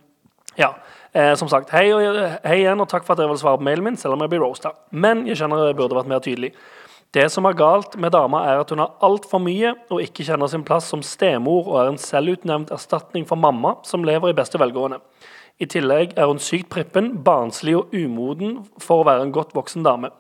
ja. 0.56 0.72
Eh, 1.12 1.34
som 1.40 1.48
sagt, 1.52 1.70
hei, 1.76 1.86
og, 1.92 2.04
hei 2.44 2.62
igjen, 2.62 2.80
og 2.80 2.88
takk 2.88 3.04
for 3.04 3.12
at 3.12 3.20
dere 3.20 3.32
vil 3.32 3.40
svare 3.40 3.60
på 3.60 3.68
mailen 3.68 3.84
min, 3.84 4.00
selv 4.00 4.16
om 4.16 4.24
jeg 4.24 4.32
blir 4.32 4.44
roasta. 4.44 4.72
Men 4.90 5.26
jeg 5.28 5.40
kjenner 5.40 5.68
jeg 5.68 5.76
burde 5.76 5.96
vært 5.98 6.08
mer 6.08 6.24
tydelig. 6.24 6.54
Det 7.16 7.24
som 7.32 7.46
er 7.48 7.56
galt 7.56 7.94
med 8.00 8.12
dama, 8.12 8.42
er 8.48 8.60
at 8.60 8.72
hun 8.72 8.82
har 8.82 8.96
altfor 9.04 9.40
mye 9.40 9.72
og 9.88 10.02
ikke 10.04 10.26
kjenner 10.28 10.48
sin 10.52 10.64
plass 10.68 10.90
som 10.92 11.04
stemor 11.04 11.70
og 11.70 11.78
er 11.80 11.92
en 11.92 12.00
selvutnevnt 12.00 12.72
erstatning 12.72 13.24
for 13.28 13.40
mamma, 13.40 13.78
som 13.88 14.04
lever 14.04 14.32
i 14.32 14.36
beste 14.36 14.60
velgående. 14.60 15.00
I 15.58 15.66
tillegg 15.66 16.14
er 16.14 16.28
hun 16.30 16.38
sykt 16.38 16.68
prippen, 16.70 17.16
barnslig 17.26 17.74
og 17.78 17.94
umoden 17.94 18.60
for 18.78 19.02
å 19.02 19.08
være 19.08 19.26
en 19.26 19.34
godt 19.34 19.56
voksen 19.58 19.82
dame. 19.86 20.12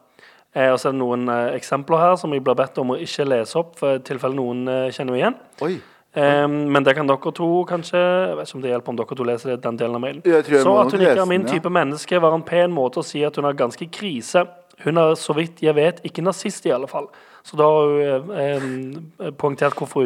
Eh, 0.56 0.72
og 0.72 0.80
så 0.80 0.90
er 0.90 0.96
det 0.96 1.02
noen 1.02 1.28
eh, 1.30 1.52
eksempler 1.58 2.02
her 2.02 2.16
som 2.18 2.32
jeg 2.34 2.42
blir 2.42 2.58
bedt 2.58 2.80
om 2.82 2.94
å 2.94 2.98
ikke 2.98 3.28
lese 3.28 3.58
opp, 3.60 3.76
for 3.78 4.00
i 4.00 4.02
tilfelle 4.02 4.34
noen 4.34 4.64
eh, 4.72 4.88
kjenner 4.94 5.14
meg 5.14 5.22
igjen. 5.22 5.38
Oi. 5.66 5.76
Um, 6.18 6.54
men 6.72 6.82
det 6.82 6.94
kan 6.96 7.06
dere 7.06 7.30
to 7.36 7.46
kanskje 7.68 7.98
Jeg 8.00 8.36
vet 8.38 8.48
ikke 8.48 8.56
om 8.56 8.62
det 8.64 8.70
hjelper 8.70 8.90
om 8.90 8.96
dere 8.96 9.16
to 9.18 9.26
leser 9.28 9.50
det, 9.52 9.58
den 9.62 9.76
delen 9.78 9.98
av 9.98 10.02
mailen. 10.02 10.22
Jeg 10.24 10.46
jeg 10.48 10.62
Så 10.64 10.72
at 10.80 10.94
hun 10.94 11.04
ikke 11.04 11.20
er 11.20 11.28
min 11.30 11.44
ja. 11.44 11.50
type 11.52 11.70
menneske, 11.70 12.20
var 12.24 12.34
en 12.34 12.46
pen 12.48 12.72
måte 12.74 13.02
å 13.02 13.06
si 13.06 13.20
at 13.28 13.36
hun 13.36 13.46
har 13.46 13.54
ganske 13.54 13.86
krise. 13.92 14.42
Hun 14.84 15.00
er 15.00 15.16
så 15.18 15.34
vidt 15.36 15.62
jeg 15.62 15.74
vet 15.74 16.00
ikke 16.06 16.22
nazist, 16.22 16.66
i 16.66 16.74
alle 16.74 16.88
fall. 16.90 17.08
Så 17.46 17.56
da 17.56 17.64
har 17.64 18.60
hun 18.60 18.80
eh, 19.18 19.30
poengtert 19.40 19.76
hvorfor, 19.78 20.04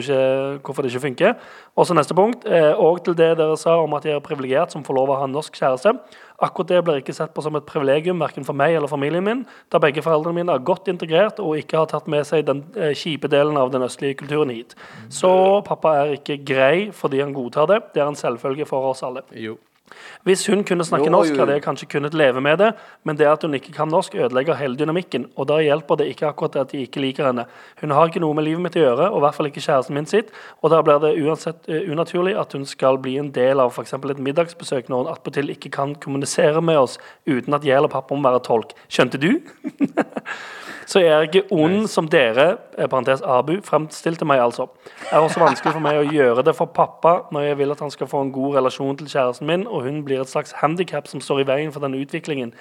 hvorfor 0.62 0.84
det 0.84 0.92
ikke 0.92 1.06
funker. 1.08 1.32
Og 1.76 1.88
så 1.88 1.96
neste 1.96 2.14
punkt. 2.14 2.44
Eh, 2.46 2.70
og 2.78 3.02
til 3.04 3.16
det 3.18 3.32
dere 3.40 3.56
sa 3.58 3.74
om 3.82 3.96
at 3.98 4.06
jeg 4.06 4.14
er 4.14 4.22
privilegert 4.24 4.74
som 4.74 4.84
får 4.86 4.98
lov 4.98 5.10
å 5.10 5.16
ha 5.18 5.26
en 5.26 5.34
norsk 5.34 5.56
kjæreste. 5.58 5.96
Akkurat 6.42 6.70
det 6.70 6.82
blir 6.86 7.00
ikke 7.02 7.14
sett 7.16 7.34
på 7.34 7.42
som 7.44 7.56
et 7.58 7.66
privilegium, 7.66 8.22
verken 8.22 8.46
for 8.46 8.58
meg 8.58 8.76
eller 8.76 8.90
familien 8.90 9.24
min, 9.26 9.42
da 9.70 9.78
begge 9.82 10.02
foreldrene 10.02 10.40
mine 10.40 10.54
er 10.54 10.64
godt 10.66 10.90
integrert 10.90 11.42
og 11.42 11.58
ikke 11.60 11.82
har 11.82 11.90
tatt 11.90 12.08
med 12.10 12.26
seg 12.28 12.46
den 12.48 12.64
eh, 12.76 12.94
kjipe 12.98 13.30
delen 13.30 13.58
av 13.58 13.70
den 13.74 13.86
østlige 13.86 14.20
kulturen 14.22 14.54
hit. 14.54 14.76
Så 15.12 15.32
pappa 15.66 15.96
er 16.02 16.16
ikke 16.18 16.40
grei 16.46 16.88
fordi 16.94 17.22
han 17.22 17.34
godtar 17.36 17.70
det. 17.70 17.82
Det 17.94 18.02
er 18.02 18.10
en 18.10 18.18
selvfølge 18.18 18.66
for 18.70 18.90
oss 18.90 19.04
alle. 19.06 19.26
Jo. 19.34 19.58
Hvis 20.26 20.46
hun 20.50 20.64
kunne 20.64 20.84
snakke 20.86 21.08
Jo, 21.08 21.12
norsk, 21.14 21.36
hadde 21.38 21.56
jeg 21.56 21.64
kanskje 21.64 21.88
kunnet 21.94 22.14
leve 22.14 22.40
med 22.44 22.58
det, 22.62 22.70
men 23.04 23.18
det 23.18 23.26
at 23.30 23.42
hun 23.42 23.54
ikke 23.58 23.74
kan 23.74 23.90
norsk, 23.90 24.14
ødelegger 24.14 24.58
hele 24.60 24.78
dynamikken, 24.78 25.26
og 25.36 25.48
da 25.50 25.58
hjelper 25.62 26.00
det 26.00 26.08
ikke 26.12 26.28
akkurat 26.30 26.56
at 26.62 26.72
de 26.72 26.84
ikke 26.86 27.02
liker 27.02 27.28
henne. 27.30 27.46
Hun 27.80 27.94
har 27.96 28.10
ikke 28.10 28.22
noe 28.22 28.36
med 28.38 28.46
livet 28.48 28.64
mitt 28.64 28.78
å 28.78 28.84
gjøre, 28.84 29.10
og 29.10 29.20
i 29.20 29.24
hvert 29.26 29.38
fall 29.38 29.50
ikke 29.50 29.64
kjæresten 29.64 29.98
min 29.98 30.08
sitt, 30.10 30.32
og 30.62 30.72
da 30.74 30.82
blir 30.86 31.02
det 31.02 31.14
uansett 31.22 31.68
uh, 31.68 31.80
unaturlig 31.92 32.36
at 32.38 32.56
hun 32.56 32.66
skal 32.68 33.00
bli 33.02 33.18
en 33.20 33.32
del 33.34 33.62
av 33.62 33.74
f.eks. 33.74 33.94
et 33.98 34.24
middagsbesøk 34.30 34.90
når 34.92 35.04
hun 35.04 35.12
attpåtil 35.12 35.52
ikke 35.54 35.72
kan 35.74 35.94
kommunisere 35.94 36.62
med 36.64 36.80
oss 36.84 36.98
uten 37.26 37.54
at 37.54 37.66
jeg 37.66 37.76
eller 37.78 37.92
pappa 37.92 38.14
må 38.14 38.28
være 38.28 38.44
tolk. 38.46 38.76
Skjønte 38.92 39.20
du? 39.22 39.30
Så 40.86 41.00
jeg 41.00 41.12
er 41.14 41.26
ikke 41.26 41.44
ond 41.54 41.86
som 41.90 42.08
dere, 42.10 42.56
eh, 42.76 42.88
parentes 42.90 43.22
Abu, 43.22 43.54
fremstilte 43.64 44.26
meg 44.28 44.42
altså. 44.42 44.66
Det 44.84 45.12
er 45.12 45.22
også 45.22 45.40
vanskelig 45.40 45.74
for 45.76 45.84
meg 45.84 46.00
å 46.00 46.08
gjøre 46.10 46.44
det 46.44 46.54
for 46.58 46.72
pappa 46.74 47.14
når 47.32 47.46
jeg 47.46 47.58
vil 47.60 47.74
at 47.74 47.80
han 47.84 47.92
skal 47.94 48.10
få 48.10 48.22
en 48.24 48.32
god 48.34 48.58
relasjon 48.58 48.98
til 48.98 49.10
kjæresten 49.12 49.48
min, 49.48 49.66
og 49.66 49.81
hun 49.86 50.02
blir 50.06 50.22
et 50.22 50.30
slags 50.30 50.54
handikap 50.60 51.08
som 51.10 51.22
står 51.22 51.42
i 51.42 51.48
veien 51.48 51.72
for 51.74 51.84
denne 51.84 52.00
utviklingen. 52.02 52.52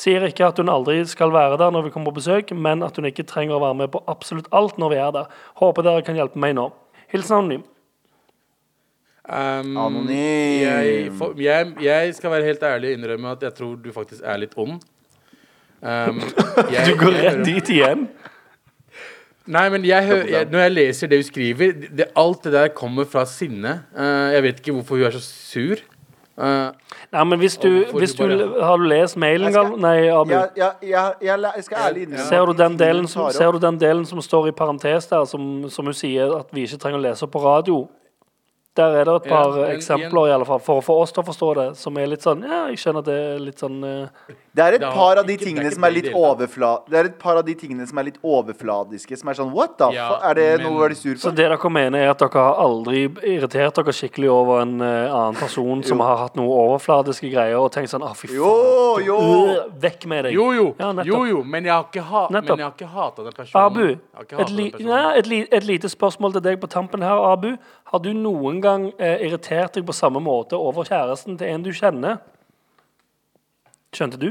Sier 0.00 0.24
ikke 0.24 0.46
at 0.48 0.60
hun 0.60 0.70
aldri 0.72 1.02
skal 1.08 1.32
være 1.34 1.58
der 1.60 1.72
når 1.74 1.88
vi 1.88 1.92
kommer 1.94 2.12
på 2.12 2.20
besøk, 2.20 2.54
men 2.56 2.84
at 2.86 2.96
hun 2.96 3.08
ikke 3.10 3.26
trenger 3.28 3.58
å 3.58 3.64
være 3.64 3.80
med 3.82 3.92
på 3.92 4.02
absolutt 4.08 4.48
alt 4.56 4.78
når 4.80 4.94
vi 4.94 5.02
er 5.02 5.12
der. 5.18 5.36
Håper 5.60 5.86
dere 5.86 6.06
kan 6.06 6.16
hjelpe 6.16 6.40
meg 6.40 6.56
nå. 6.56 6.70
Hilsen 7.12 7.40
anonym. 7.40 7.66
Um, 9.30 9.76
Anonym. 9.78 10.62
Jeg, 10.64 11.10
for, 11.18 11.36
jeg, 11.38 11.74
jeg 11.84 12.14
skal 12.16 12.32
være 12.32 12.48
helt 12.48 12.62
ærlig 12.66 12.90
og 12.90 12.98
innrømme 12.98 13.34
at 13.36 13.44
jeg 13.46 13.54
tror 13.60 13.76
du 13.78 13.92
faktisk 13.94 14.24
er 14.24 14.40
litt 14.42 14.56
ond. 14.58 14.80
Um, 15.80 16.18
jeg, 16.74 16.86
Du 16.88 16.96
går 16.98 17.18
rett 17.20 17.44
dit 17.46 17.70
igjen. 17.76 18.08
Nei, 19.50 19.64
men 19.72 19.84
jeg, 19.86 20.06
jeg, 20.30 20.48
når 20.50 20.64
jeg 20.64 20.72
leser 20.72 21.10
det 21.10 21.20
hun 21.20 21.26
skriver 21.26 21.72
det, 21.88 22.08
Alt 22.18 22.44
det 22.46 22.52
der 22.54 22.72
kommer 22.74 23.06
fra 23.08 23.24
sinne. 23.28 23.80
Uh, 23.94 24.30
jeg 24.34 24.46
vet 24.46 24.60
ikke 24.62 24.76
hvorfor 24.78 24.98
hun 24.98 25.08
er 25.10 25.16
så 25.18 25.22
sur. 25.24 25.84
Eh, 26.40 26.72
Nei, 27.12 27.24
men 27.24 27.38
hvis 27.38 27.56
du, 27.60 27.68
hvis 27.92 28.14
du 28.16 28.22
du 28.24 28.36
bare- 28.48 28.62
Har 28.64 28.76
du 28.78 28.84
lest 28.88 29.16
mailen, 29.16 29.52
skal- 29.52 29.76
Nei, 29.78 30.08
Abu. 30.08 30.30
Jeg, 30.30 30.48
jeg, 30.56 30.72
jeg, 30.82 31.12
jeg, 31.56 31.64
skal 31.64 31.76
ærlig 31.78 32.02
innrømme 32.06 32.24
Ser 32.28 32.46
du, 32.46 32.52
den 32.52 32.76
delen 32.78 33.08
som, 33.08 33.30
ser 33.30 33.52
du 33.52 33.58
den 33.58 33.78
delen 33.80 34.06
som 34.06 34.20
står 34.20 34.48
i 34.48 34.50
parentes 34.52 35.06
der, 35.06 35.24
som, 35.24 35.68
som 35.68 35.84
hun 35.84 35.94
sier 35.94 36.32
at 36.38 36.46
vi 36.52 36.64
ikke 36.64 36.78
trenger 36.78 36.98
å 36.98 37.02
lese 37.02 37.22
opp 37.26 37.32
på 37.32 37.42
radio? 37.44 37.88
Der 38.78 39.00
er 39.00 39.04
det 39.04 39.14
et 39.16 39.24
par 39.26 39.56
ja, 39.58 39.64
eksempler, 39.74 40.28
i 40.28 40.30
alle 40.30 40.46
fall, 40.46 40.60
for 40.62 40.78
å 40.78 40.82
få 40.84 40.94
oss 41.02 41.10
til 41.10 41.24
å 41.24 41.26
forstå 41.26 41.46
det, 41.58 41.64
som 41.74 41.96
er 41.98 42.06
litt 42.12 42.22
sånn 42.22 42.44
Ja, 42.46 42.60
jeg 42.70 42.78
skjønner 42.78 43.02
at 43.02 43.08
det 43.08 43.16
er 43.18 43.40
litt 43.42 43.58
sånn 43.58 43.80
uh... 43.82 44.28
Det 44.54 44.62
er 44.62 44.76
et 44.78 44.84
par 44.84 45.18
av 45.18 45.26
de 45.26 45.34
tingene 45.38 45.70
som 45.74 45.84
er 45.86 45.92
litt 45.94 46.06
det 46.06 46.12
hele 46.12 46.22
tatt. 46.22 46.36
overfla... 46.38 46.70
Det 46.86 47.00
er 47.00 47.08
et 47.10 47.16
par 47.18 47.40
av 47.40 47.42
de 47.46 47.56
tingene 47.58 47.86
som 47.90 47.98
er 47.98 48.06
litt 48.06 48.20
overfladiske, 48.22 49.18
som 49.18 49.32
er 49.32 49.38
sånn 49.40 49.50
What 49.56 49.74
the 49.80 49.88
Ja, 49.96 50.06
fuck? 50.12 50.22
Er 50.30 50.38
det 50.38 50.46
men- 50.60 50.66
noe 50.68 50.86
du 50.86 50.94
er 50.94 50.94
sur 51.00 51.18
Så 51.18 51.32
det 51.34 51.48
dere 51.50 51.70
mener, 51.74 51.98
er 51.98 52.12
at 52.12 52.22
dere 52.22 52.44
har 52.46 52.62
aldri 52.62 53.02
irritert 53.32 53.80
dere 53.80 53.96
skikkelig 53.96 54.30
over 54.36 54.62
en 54.62 54.76
uh, 54.78 55.18
annen 55.18 55.40
person 55.40 55.82
som 55.90 56.04
har 56.06 56.22
hatt 56.22 56.38
noe 56.38 56.54
overfladiske 56.68 57.32
greier, 57.34 57.58
og 57.58 57.72
tenkt 57.74 57.90
sånn 57.90 58.06
Å, 58.06 58.12
fy 58.14 58.30
faen. 58.30 58.38
Jo, 58.38 58.54
jo. 59.02 59.18
Uh, 59.18 59.66
Vekk 59.82 60.06
med 60.14 60.28
deg. 60.28 60.38
jo, 60.38 60.46
jo, 60.54 60.68
Ja, 60.78 60.92
jo, 61.10 61.24
jo, 61.26 61.42
men 61.42 61.66
jeg 61.66 61.74
har 61.74 61.90
ikke, 61.90 62.06
ha, 62.06 62.24
men 62.30 62.54
jeg 62.54 62.70
ikke 62.76 62.90
hata 62.94 63.26
den 63.26 63.34
personen. 63.34 63.66
Abu, 63.66 63.84
et, 63.90 64.54
li 64.54 64.70
den 64.70 64.78
personen. 64.78 64.94
ja, 64.94 65.04
et, 65.18 65.26
li 65.26 65.42
et 65.50 65.66
lite 65.66 65.90
spørsmål 65.90 66.38
til 66.38 66.46
deg 66.46 66.62
på 66.62 66.70
tampen 66.70 67.02
her, 67.02 67.18
Abu. 67.32 67.54
Har 67.90 67.98
du 67.98 68.12
noen 68.14 68.59
gang 68.64 68.86
eh, 68.98 69.26
irritert 69.26 69.74
deg 69.76 69.86
på 69.88 69.96
samme 69.96 70.22
måte 70.22 70.58
over 70.58 70.86
kjæresten 70.88 71.38
til 71.40 71.50
en 71.50 71.66
du 71.66 71.72
kjenner? 71.74 72.20
Skjønte 73.96 74.20
du? 74.20 74.30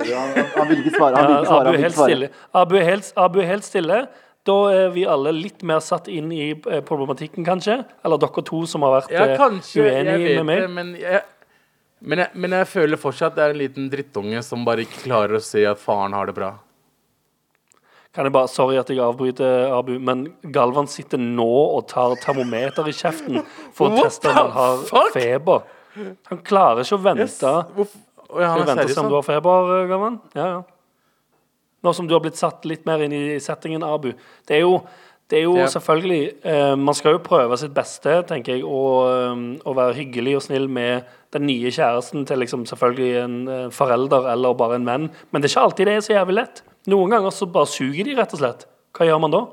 Han, 0.00 0.10
han, 0.10 0.46
han 0.56 0.68
vil 0.68 0.80
ikke 0.82 0.96
svare. 0.96 1.16
Han 1.16 1.28
vil 1.28 1.36
ikke 1.36 1.46
svare. 1.46 1.68
Abu 1.68 1.76
er 1.78 1.84
helt 1.84 1.98
stille. 1.98 2.28
Abu 2.52 2.76
er 2.78 2.86
helt, 2.88 3.12
Abu 3.16 3.40
er 3.44 3.50
helt 3.52 3.66
stille. 3.66 3.98
Da 4.44 4.56
er 4.74 4.90
vi 4.92 5.06
alle 5.08 5.30
litt 5.32 5.62
mer 5.64 5.80
satt 5.80 6.10
inn 6.12 6.32
i 6.34 6.50
eh, 6.52 6.82
problematikken, 6.84 7.46
kanskje. 7.46 7.78
Eller 8.04 8.20
dere 8.20 8.44
to 8.44 8.64
som 8.68 8.84
har 8.84 8.98
vært 8.98 9.14
Ja, 9.14 9.28
eh, 9.30 9.38
kanskje. 9.40 9.86
Jeg 9.86 10.02
uenige 10.02 10.18
vet 10.26 10.36
med 10.40 10.48
meg. 10.50 10.60
det, 10.64 10.72
men 10.74 10.90
jeg, 11.00 11.22
men, 12.04 12.24
jeg, 12.24 12.40
men 12.44 12.58
jeg 12.58 12.68
føler 12.68 13.00
fortsatt 13.00 13.38
det 13.38 13.46
er 13.46 13.54
en 13.54 13.62
liten 13.62 13.88
drittunge 13.92 14.42
som 14.44 14.66
bare 14.66 14.84
ikke 14.84 15.06
klarer 15.06 15.38
å 15.38 15.44
se 15.44 15.64
at 15.70 15.80
faren 15.80 16.16
har 16.16 16.28
det 16.28 16.36
bra. 16.36 16.50
Kan 18.14 18.28
jeg 18.28 18.32
bare, 18.36 18.48
Sorry 18.48 18.76
at 18.78 18.90
jeg 18.92 19.00
avbryter, 19.02 19.72
Abu, 19.74 19.96
men 19.98 20.26
Galvan 20.54 20.86
sitter 20.86 21.18
nå 21.18 21.46
og 21.48 21.88
tar 21.90 22.14
termometer 22.22 22.86
i 22.86 22.94
kjeften 22.94 23.40
for 23.74 23.90
å 23.90 24.04
teste 24.04 24.30
om 24.30 24.36
han 24.38 24.52
har 24.54 24.84
fuck? 24.86 25.10
feber. 25.16 25.64
Han 26.30 26.38
klarer 26.46 26.84
ikke 26.84 26.98
å 26.98 27.02
vente. 27.02 27.24
Yes. 27.24 27.96
Oh, 28.30 28.38
ja, 28.40 28.52
han 28.52 28.62
Skal 28.62 28.66
vi 28.66 28.70
er 28.70 28.70
vente 28.70 28.84
og 28.86 28.94
se 28.94 29.00
om 29.02 29.10
du 29.10 29.16
har 29.18 29.26
feber, 29.26 29.72
eh, 29.80 29.88
Galvan? 29.90 30.20
Ja, 30.38 30.46
ja. 30.52 30.62
Nå 31.84 31.92
som 31.94 32.06
du 32.08 32.14
har 32.16 32.22
blitt 32.24 32.38
satt 32.40 32.64
litt 32.64 32.86
mer 32.88 33.02
inn 33.04 33.12
i 33.12 33.24
settingen, 33.44 33.82
Abu. 33.84 34.12
Det 34.48 34.56
er 34.56 34.62
jo, 34.62 34.78
det 35.28 35.38
er 35.40 35.42
jo 35.44 35.56
Ja. 35.58 35.66
selvfølgelig 35.66 36.44
eh, 36.44 36.74
Man 36.76 36.94
skal 36.94 37.12
jo 37.18 37.18
prøve 37.26 37.58
sitt 37.60 37.74
beste, 37.74 38.22
tenker 38.30 38.54
jeg, 38.56 38.64
og, 38.64 39.10
eh, 39.10 39.58
og 39.66 39.76
være 39.76 39.94
hyggelig 39.98 40.36
og 40.38 40.42
snill 40.46 40.68
med 40.68 41.04
den 41.34 41.46
nye 41.46 41.68
kjæresten 41.74 42.24
til 42.26 42.38
liksom 42.38 42.64
selvfølgelig 42.64 43.24
en 43.24 43.36
eh, 43.48 43.68
forelder 43.70 44.30
eller 44.32 44.54
bare 44.54 44.76
en 44.78 44.86
venn. 44.86 45.10
Men 45.32 45.42
det 45.42 45.50
er 45.50 45.54
ikke 45.58 45.66
alltid 45.66 45.86
det 45.90 45.96
er 45.98 46.06
så 46.06 46.14
jævlig 46.14 46.38
lett. 46.40 46.62
Noen 46.90 47.14
ganger 47.14 47.32
så 47.32 47.46
bare 47.48 47.70
suger 47.70 48.04
de, 48.04 48.16
rett 48.18 48.34
og 48.36 48.40
slett. 48.42 48.66
Hva 48.94 49.06
gjør 49.08 49.22
man 49.24 49.32
da? 49.34 49.44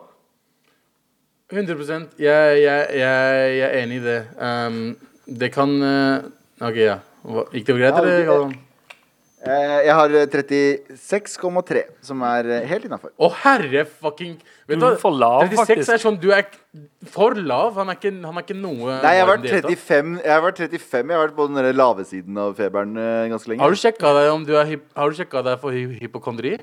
100% 1.52 2.14
jeg, 2.22 2.60
jeg, 2.64 2.84
jeg, 2.96 3.56
jeg 3.60 3.68
er 3.68 3.78
enig 3.84 3.98
i 4.00 4.04
det. 4.06 4.20
Um, 4.40 4.82
det 5.42 5.50
kan 5.54 5.74
uh, 5.84 6.28
OK, 6.64 6.78
ja. 6.80 7.00
Hva- 7.28 7.48
Gikk 7.54 7.66
det 7.68 7.76
greit, 7.80 7.90
Ja, 7.92 8.02
eller? 8.04 8.28
Galvan? 8.30 8.54
Eh, 9.42 9.76
Jeg 9.88 9.94
har 9.98 10.12
eh, 10.20 10.28
36,3, 10.30 11.82
som 12.06 12.22
er 12.28 12.46
eh, 12.60 12.66
helt 12.70 12.84
innafor. 12.86 13.10
Å, 13.18 13.30
herre 13.42 13.82
fucking 13.90 14.36
Vet 14.70 14.78
Du 14.78 14.86
er 14.86 15.00
for 15.02 15.16
lav, 15.18 15.48
36 15.48 15.58
faktisk. 15.58 15.90
er 15.96 16.02
sånn 16.04 16.20
Du 16.22 16.28
er 16.36 16.44
for 17.10 17.34
lav. 17.42 17.72
Han 17.80 17.90
er 17.90 17.98
ikke, 17.98 18.12
han 18.22 18.38
er 18.38 18.46
ikke 18.46 18.58
noe 18.60 19.00
Nei, 19.02 19.16
jeg 19.18 19.24
har 19.24 19.32
varm 19.32 19.42
vært 19.42 19.48
i 19.48 19.50
det 19.50 19.56
hele 19.58 19.64
tatt. 19.66 19.88
35 19.88 20.12
Jeg 20.28 20.36
har 20.36 20.44
vært 20.46 20.62
35 20.62 21.02
Jeg 21.02 21.18
har 21.18 21.24
vært 21.26 21.38
på 21.40 21.48
den 21.50 21.58
der 21.58 21.72
lave 21.80 22.06
siden 22.06 22.38
av 22.44 22.54
feberen 22.60 22.94
eh, 23.02 23.24
ganske 23.34 23.50
lenge. 23.52 23.66
Har 23.66 23.74
du 23.74 23.82
sjekka 23.82 24.14
deg 24.20 24.30
om 24.36 24.46
du 24.46 24.54
er 24.62 24.70
hyp 24.76 24.86
Har 25.02 25.10
du 25.10 25.18
sjekka 25.24 25.42
deg 25.50 25.58
for 25.66 25.74
hy 25.74 25.88
hypokondri? 26.04 26.54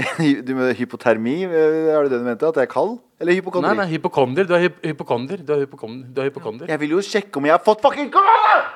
du 0.46 0.54
med 0.56 0.74
hypotermi? 0.78 1.34
eh, 1.44 1.92
Er 1.92 2.02
det 2.06 2.10
det 2.12 2.20
du 2.20 2.24
mente? 2.26 2.46
At 2.48 2.56
jeg 2.60 2.68
er 2.68 2.72
kald? 2.72 2.98
Eller 3.20 3.36
hypokondri? 3.38 3.68
Nei, 3.68 3.84
nei, 3.84 3.88
hypokonder. 3.94 4.46
Du 4.48 4.54
er 4.56 4.64
hypokondri 4.68 4.92
hypokonder. 4.92 5.42
Du 5.46 5.52
er 5.54 5.60
hypokonder. 5.66 6.06
Du 6.14 6.20
er 6.20 6.30
hypokonder. 6.30 6.66
Jeg 6.72 6.80
vil 6.80 6.96
jo 6.96 7.02
sjekke 7.06 7.36
om 7.38 7.44
jeg 7.46 7.54
har 7.54 7.62
fått 7.64 7.82
fucking 7.84 8.08
igjen! 8.10 8.70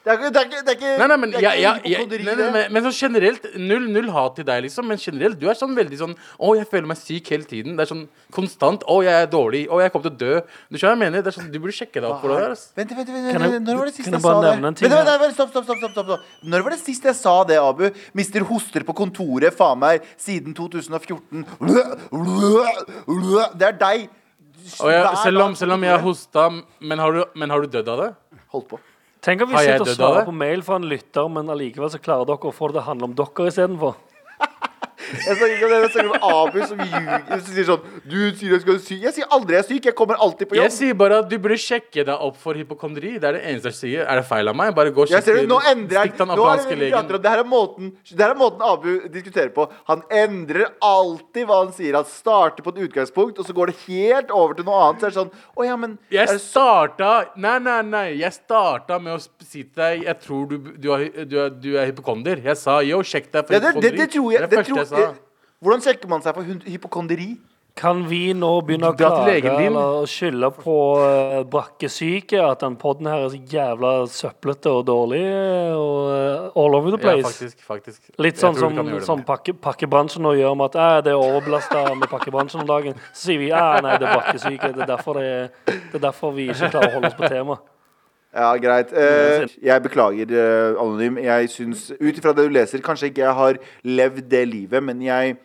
Det 0.00 0.08
er 0.08 0.16
ikke, 0.16 0.28
det 0.32 0.40
er 0.40 0.46
ikke, 0.48 0.60
det 0.64 0.72
er 0.72 0.76
ikke 0.78 0.90
Nei, 0.96 1.06
nei, 1.10 1.16
men, 1.20 1.32
det 1.32 1.36
er 1.36 1.42
ikke 1.44 1.60
ja, 1.60 1.72
ja, 1.84 1.98
hypokondri, 2.00 2.24
nei, 2.24 2.34
nei, 2.38 2.44
men, 2.54 2.70
men 2.72 2.84
sånn 2.86 2.94
generelt 2.96 3.48
null, 3.60 3.88
null 3.92 4.06
hat 4.14 4.38
til 4.38 4.46
deg, 4.48 4.62
liksom. 4.64 4.86
Men 4.88 5.00
generelt, 5.02 5.36
du 5.36 5.44
er 5.52 5.58
sånn 5.58 5.74
veldig 5.76 5.98
sånn 6.00 6.14
Å, 6.16 6.52
jeg 6.56 6.68
føler 6.70 6.88
meg 6.88 6.96
syk 6.96 7.28
hele 7.34 7.44
tiden. 7.50 7.74
Det 7.76 7.84
er 7.84 7.90
sånn 7.90 8.06
konstant. 8.32 8.86
Å, 8.88 8.96
jeg 9.04 9.26
er 9.26 9.28
dårlig. 9.28 9.66
Å, 9.68 9.82
jeg 9.84 9.92
kommer 9.92 10.08
til 10.08 10.14
å 10.14 10.20
dø. 10.22 10.38
Du 10.72 10.78
skjønner 10.78 10.94
hva 10.94 10.96
jeg 10.96 11.02
mener? 11.02 11.24
Det 11.26 11.32
er 11.32 11.36
sånn, 11.36 11.50
du 11.52 11.58
burde 11.60 11.76
sjekke 11.76 12.00
deg 12.00 12.08
opp 12.08 12.24
for 12.24 12.32
det 12.32 12.38
der. 12.40 12.54
Vent, 12.80 12.94
vent, 12.96 13.12
vent, 13.12 13.68
Når 13.68 13.80
var 13.82 13.90
det 13.90 13.94
sist 13.98 14.08
jeg 14.08 14.24
sa 14.24 14.32
det? 14.40 14.54
Vent, 14.64 14.84
vent, 14.86 15.10
vent, 15.24 15.36
stopp, 15.36 15.52
stopp, 15.52 15.68
stopp, 15.68 15.82
stopp, 15.84 16.08
stopp. 16.08 16.30
Når 16.54 16.64
var 16.64 16.76
det 16.76 16.80
sist 16.80 17.08
jeg 17.10 17.18
sa 17.20 17.36
det, 17.50 17.60
Abu? 17.60 17.84
Mister 18.16 18.46
hoster 18.48 18.86
på 18.88 18.96
kontoret, 19.02 19.52
faen 19.58 19.84
meg, 19.84 20.08
siden 20.20 20.56
2014. 20.56 21.44
Det 23.60 23.68
er 23.68 23.76
deg. 23.84 24.08
Jeg, 24.60 25.16
selv, 25.20 25.44
om, 25.44 25.54
selv 25.56 25.76
om 25.76 25.84
jeg 25.84 26.00
hosta, 26.04 26.48
men 26.80 27.00
har, 27.04 27.16
du, 27.16 27.36
men 27.36 27.52
har 27.52 27.64
du 27.64 27.68
dødd 27.76 27.92
av 27.92 28.06
det? 28.06 28.08
Holdt 28.54 28.72
på. 28.72 28.80
Tenk 29.20 29.42
om 29.44 29.50
vi 29.50 29.54
Har 29.58 29.66
jeg 29.66 29.72
sitter 29.76 29.82
og 29.84 29.88
dødd 29.90 29.98
av 30.00 30.00
svarer 30.00 30.20
det? 30.22 30.28
på 30.30 30.36
mail 30.40 30.62
fra 30.64 30.76
en 30.80 30.86
lytter, 30.88 31.26
men 31.28 31.52
allikevel 31.52 31.90
så 31.92 32.00
klarer 32.00 32.28
dere 32.30 32.48
å 32.48 32.54
få 32.56 32.70
det 32.70 32.78
til 32.78 32.82
å 32.82 32.86
handle 32.86 33.10
om 33.10 33.16
dere 33.18 33.50
istedenfor. 33.50 33.98
Jeg 35.10 35.36
snakker 35.36 35.54
ikke 35.56 35.66
om 35.66 35.72
det, 35.72 35.80
jeg 35.80 35.92
snakker 35.94 36.10
om 36.10 36.28
Abu 36.30 36.58
som 36.64 36.82
ljuger. 36.84 37.24
Som 37.30 37.54
sier 37.54 37.68
sånn 37.68 37.96
Du 38.10 38.18
sier 38.38 38.54
jeg 38.54 38.62
skal 38.64 38.78
sy. 38.84 38.98
Jeg 39.04 39.16
sier 39.16 39.30
aldri 39.36 39.56
jeg 39.56 39.64
er 39.64 39.68
syk. 39.68 39.88
Jeg 39.90 39.96
kommer 39.98 40.20
alltid 40.26 40.50
på 40.50 40.58
jobb. 40.58 40.66
Jeg 40.66 40.74
sier 40.76 40.98
bare 40.98 41.20
at 41.24 41.30
du 41.30 41.36
burde 41.42 41.58
sjekke 41.60 42.04
deg 42.06 42.24
opp 42.28 42.38
for 42.40 42.58
hypokondri. 42.58 43.16
Det 43.20 43.28
er 43.30 43.38
det 43.38 43.42
eneste 43.50 43.72
jeg 43.72 43.78
sier. 43.80 44.04
Er 44.06 44.20
det 44.20 44.26
feil 44.28 44.50
av 44.50 44.58
meg? 44.58 44.72
Bare 44.76 44.94
gå 44.94 45.04
og 45.04 45.12
Jeg 45.12 45.24
sjekk 45.24 45.40
det, 45.40 45.46
nå 45.50 45.60
endrer 45.70 46.12
den 46.20 46.30
nå 46.30 46.46
er 46.50 46.60
det, 46.60 47.18
det, 47.22 47.30
her 47.30 47.42
er 47.42 47.48
måten, 47.48 47.92
det 48.10 48.22
her 48.22 48.34
er 48.34 48.38
måten 48.38 48.62
Abu 48.64 48.88
diskuterer 49.12 49.50
på. 49.54 49.66
Han 49.90 50.02
endrer 50.12 50.68
alltid 50.84 51.48
hva 51.48 51.62
han 51.64 51.72
sier. 51.74 51.96
Han 51.98 52.08
starter 52.08 52.64
på 52.64 52.74
et 52.74 52.82
utgangspunkt, 52.86 53.40
og 53.40 53.48
så 53.48 53.56
går 53.56 53.72
det 53.72 53.76
helt 53.86 54.30
over 54.34 54.56
til 54.58 54.68
noe 54.68 54.80
annet. 54.84 55.00
Så 55.00 55.08
er 55.08 55.14
det 55.14 55.18
sånn 55.20 55.32
Å 55.56 55.66
ja, 55.66 55.76
men 55.80 55.96
Jeg 56.12 56.30
det 56.30 56.38
starta 56.44 57.10
Nei, 57.40 57.56
nei, 57.62 57.78
nei. 57.86 58.06
Jeg 58.20 58.34
starta 58.36 58.98
med 59.02 59.16
å 59.16 59.20
si 59.20 59.64
til 59.64 59.80
deg 59.80 60.04
Jeg 60.06 60.16
tror 60.24 60.46
du, 60.50 60.56
du, 60.76 60.90
er, 60.94 61.06
du, 61.24 61.36
er, 61.44 61.52
du 61.54 61.70
er 61.76 61.90
hypokonder. 61.90 62.42
Jeg 62.44 62.58
sa 62.60 62.80
yo, 62.86 63.00
sjekk 63.06 63.30
deg 63.32 63.46
for 63.48 63.56
ja, 63.56 63.62
det, 63.62 63.74
det, 63.74 63.74
hypokondri. 63.74 64.00
det 64.00 64.10
tror 64.14 64.32
jeg. 64.34 64.42
Det 64.42 64.50
Det 64.50 64.60
det 64.60 64.66
tror, 64.68 64.80
jeg. 64.84 64.99
Hvordan 65.60 65.84
sjekker 65.84 66.10
man 66.10 66.24
seg 66.24 66.36
for 66.36 66.66
hypokonderi? 66.66 67.30
Kan 67.78 68.02
vi 68.10 68.32
nå 68.36 68.48
begynne 68.66 68.90
å 68.90 68.96
klage 68.98 69.38
eller 69.46 70.08
skylde 70.10 70.50
på 70.56 70.74
uh, 71.00 71.36
brakkesyke? 71.48 72.36
At 72.42 72.64
den 72.64 72.74
podden 72.80 73.08
her 73.08 73.24
er 73.24 73.30
så 73.32 73.38
jævla 73.54 73.92
søplete 74.10 74.72
og 74.74 74.82
dårlig 74.88 75.22
eh, 75.22 75.76
og 75.78 76.10
uh, 76.10 76.58
all 76.60 76.76
over 76.76 76.92
the 76.92 77.00
place? 77.00 77.22
Ja, 77.22 77.30
faktisk. 77.30 77.64
faktisk. 77.64 78.12
Litt 78.20 78.42
sånn 78.42 78.58
som, 78.58 78.76
som 79.06 79.24
pakke, 79.24 79.54
pakkebransjen 79.54 80.26
nå 80.26 80.34
gjør 80.36 80.58
med 80.60 80.74
at 80.74 80.80
eh, 80.82 81.00
det 81.06 81.14
er 81.14 81.22
overbelasta 81.22 81.86
med 81.94 82.10
pakkebransjen 82.10 82.64
om 82.66 82.68
dagen. 82.68 82.98
Så 83.14 83.30
sier 83.30 83.44
vi 83.46 83.52
eh, 83.54 83.76
nei, 83.86 83.96
det 83.96 84.08
er 84.08 84.16
brakkesyke. 84.18 84.72
Det 84.74 84.84
er 84.84 84.94
derfor, 84.96 85.20
det 85.22 85.76
det 85.90 86.00
er 86.00 86.08
derfor 86.10 86.34
vi 86.36 86.50
ikke 86.50 86.72
klarer 86.74 86.90
å 86.90 86.98
holde 86.98 87.12
oss 87.12 87.20
på 87.20 87.30
tema. 87.30 87.60
Ja, 88.30 88.54
greit. 88.62 88.92
Eh, 88.92 89.48
jeg 89.62 89.82
beklager, 89.82 90.30
eh, 90.30 90.80
Anonym. 90.80 91.16
Jeg 91.18 91.50
syns, 91.50 91.88
ut 92.00 92.18
ifra 92.18 92.34
det 92.36 92.44
du 92.46 92.52
leser, 92.54 92.82
kanskje 92.84 93.10
ikke 93.10 93.24
jeg 93.24 93.34
har 93.34 93.58
levd 93.82 94.28
det 94.30 94.44
livet, 94.48 94.82
men 94.86 95.02
jeg 95.02 95.38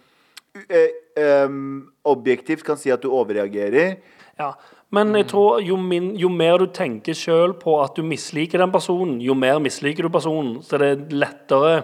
em, 1.18 1.91
objektivt 2.04 2.63
kan 2.65 2.80
si 2.80 2.94
at 2.94 3.04
du 3.04 3.12
overreagerer. 3.12 3.98
Ja, 4.39 4.54
Men 4.96 5.15
jeg 5.15 5.28
tror 5.28 5.60
jo, 5.65 5.76
min, 5.82 6.13
jo 6.15 6.30
mer 6.30 6.62
du 6.62 6.70
tenker 6.72 7.15
sjøl 7.18 7.56
på 7.60 7.80
at 7.84 7.98
du 7.98 8.04
misliker 8.06 8.62
den 8.62 8.72
personen, 8.72 9.18
jo 9.24 9.34
mer 9.36 9.60
misliker 9.60 10.06
du 10.06 10.10
personen. 10.13 10.60
Så 10.63 10.80
det 10.80 10.91
er 10.91 11.15
lettere 11.15 11.78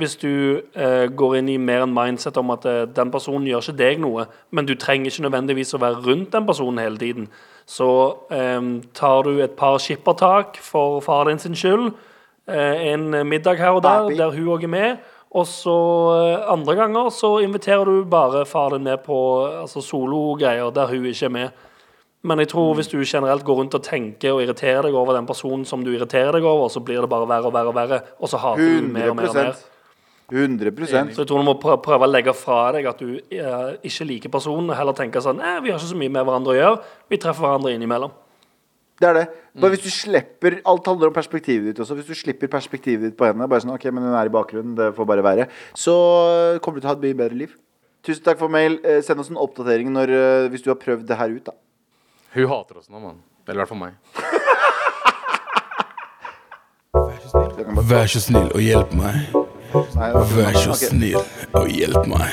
hvis 0.00 0.16
du 0.18 0.62
eh, 0.74 1.06
går 1.14 1.36
inn 1.38 1.50
i 1.52 1.58
mer 1.60 1.84
en 1.84 1.92
mindset 1.94 2.38
om 2.40 2.50
at 2.54 2.64
eh, 2.66 2.80
den 2.90 3.12
personen 3.14 3.46
gjør 3.46 3.62
ikke 3.62 3.78
deg 3.78 4.00
noe, 4.02 4.26
men 4.50 4.66
du 4.66 4.74
trenger 4.74 5.10
ikke 5.10 5.26
nødvendigvis 5.26 5.74
å 5.76 5.82
være 5.82 6.00
rundt 6.06 6.32
den 6.34 6.48
personen 6.48 6.82
hele 6.82 6.98
tiden. 6.98 7.28
Så 7.66 7.88
eh, 8.34 8.58
tar 8.96 9.28
du 9.28 9.38
et 9.44 9.54
par 9.58 9.78
skippertak 9.82 10.58
for 10.62 10.98
far 11.04 11.28
din 11.30 11.42
sin 11.42 11.58
skyld, 11.58 11.92
eh, 12.50 12.88
en 12.90 13.10
middag 13.28 13.62
her 13.62 13.78
og 13.78 13.84
der, 13.86 14.10
der 14.18 14.34
hun 14.34 14.50
òg 14.56 14.66
er 14.66 14.74
med, 14.74 15.04
og 15.34 15.46
så 15.50 15.76
eh, 16.14 16.48
andre 16.52 16.76
ganger 16.78 17.10
så 17.10 17.36
inviterer 17.42 17.88
du 17.88 18.04
bare 18.06 18.44
far 18.46 18.74
din 18.74 18.86
med 18.86 19.02
på 19.02 19.18
altså, 19.64 19.82
sologreier 19.82 20.70
der 20.74 20.92
hun 20.92 21.06
ikke 21.10 21.26
er 21.26 21.34
med. 21.34 21.64
Men 22.24 22.40
jeg 22.40 22.54
tror 22.54 22.72
hvis 22.78 22.88
du 22.88 23.00
generelt 23.04 23.44
går 23.44 23.58
rundt 23.58 23.74
og 23.76 23.84
tenker 23.84 24.32
og 24.32 24.44
irriterer 24.44 24.86
deg 24.86 24.96
over 24.96 25.16
den 25.18 25.26
personen 25.28 25.66
som 25.68 25.82
du 25.84 25.90
irriterer 25.92 26.38
deg 26.38 26.46
over, 26.48 26.70
så 26.72 26.80
blir 26.80 27.02
det 27.04 27.10
bare 27.12 27.28
verre 27.28 27.50
og 27.50 27.56
verre 27.56 27.72
og 27.72 27.76
verre, 27.76 28.00
og 28.16 28.30
så 28.32 28.40
hater 28.40 28.78
du 28.78 28.92
mer 28.94 29.10
og 29.10 29.18
mer 29.18 29.28
og 29.28 29.40
mer. 29.40 29.62
100% 30.32 31.12
Så 31.12 31.20
jeg 31.20 31.28
tror 31.28 31.42
du 31.42 31.44
må 31.44 31.52
prøve 31.60 32.06
å 32.06 32.08
legge 32.08 32.32
fra 32.32 32.70
deg 32.72 32.86
at 32.88 33.02
du 33.02 33.18
eh, 33.18 33.74
ikke 33.84 34.06
liker 34.08 34.32
personen, 34.32 34.70
og 34.70 34.78
heller 34.78 34.96
tenke 34.96 35.20
sånn 35.20 35.36
Nei, 35.42 35.58
Vi 35.60 35.74
har 35.74 35.76
ikke 35.76 35.90
så 35.90 35.98
mye 36.00 36.14
med 36.14 36.24
hverandre 36.24 36.54
å 36.54 36.56
gjøre. 36.56 36.78
Vi 37.12 37.20
treffer 37.20 37.44
hverandre 37.44 37.74
innimellom. 37.74 38.14
Det 39.04 39.08
er 39.10 39.16
det. 39.18 39.24
Bare 39.60 39.74
hvis 39.74 39.82
du 39.84 39.90
slipper 39.92 40.54
Alt 40.70 40.86
handler 40.88 41.10
om 41.10 41.14
perspektivet 41.14 41.66
ditt 41.68 41.80
også. 41.84 41.92
Hvis 41.98 42.08
du 42.08 42.16
slipper 42.16 42.48
perspektivet 42.48 43.04
ditt 43.10 43.16
på 43.18 43.26
henne, 43.28 43.44
bare 43.50 43.60
sånn 43.60 43.74
OK, 43.74 43.84
men 43.92 44.06
hun 44.08 44.16
er 44.16 44.30
i 44.30 44.32
bakgrunnen, 44.32 44.72
det 44.78 44.86
får 44.96 45.08
bare 45.10 45.24
være, 45.26 45.44
så 45.76 45.92
kommer 46.64 46.80
du 46.80 46.86
til 46.86 46.88
å 46.88 46.92
ha 46.94 46.96
et 46.96 47.04
mye 47.04 47.18
bedre 47.18 47.36
liv. 47.42 47.52
Tusen 48.04 48.24
takk 48.24 48.40
for 48.40 48.52
mail. 48.52 48.78
Eh, 48.84 49.02
Send 49.04 49.20
oss 49.20 49.28
en 49.32 49.36
oppdatering 49.40 49.92
når, 49.92 50.12
eh, 50.16 50.48
hvis 50.52 50.64
du 50.64 50.70
har 50.72 50.80
prøvd 50.80 51.04
det 51.08 51.16
her 51.20 51.36
ut, 51.36 51.44
da. 51.50 51.54
Hun 52.34 52.48
hater 52.50 52.80
oss 52.80 52.88
nå, 52.88 52.96
mann. 53.00 53.20
Eller 53.46 53.60
i 53.60 53.62
hvert 53.62 53.72
fall 53.74 53.82
meg. 53.84 54.00
Vær 56.94 58.06
så 58.08 58.20
snill 58.24 58.48
og 58.54 58.62
hjelp 58.64 58.92
meg. 58.96 59.34
Vær 59.74 60.56
så 60.56 60.72
snill 60.78 61.20
og 61.52 61.68
hjelp 61.68 62.06
meg. 62.08 62.30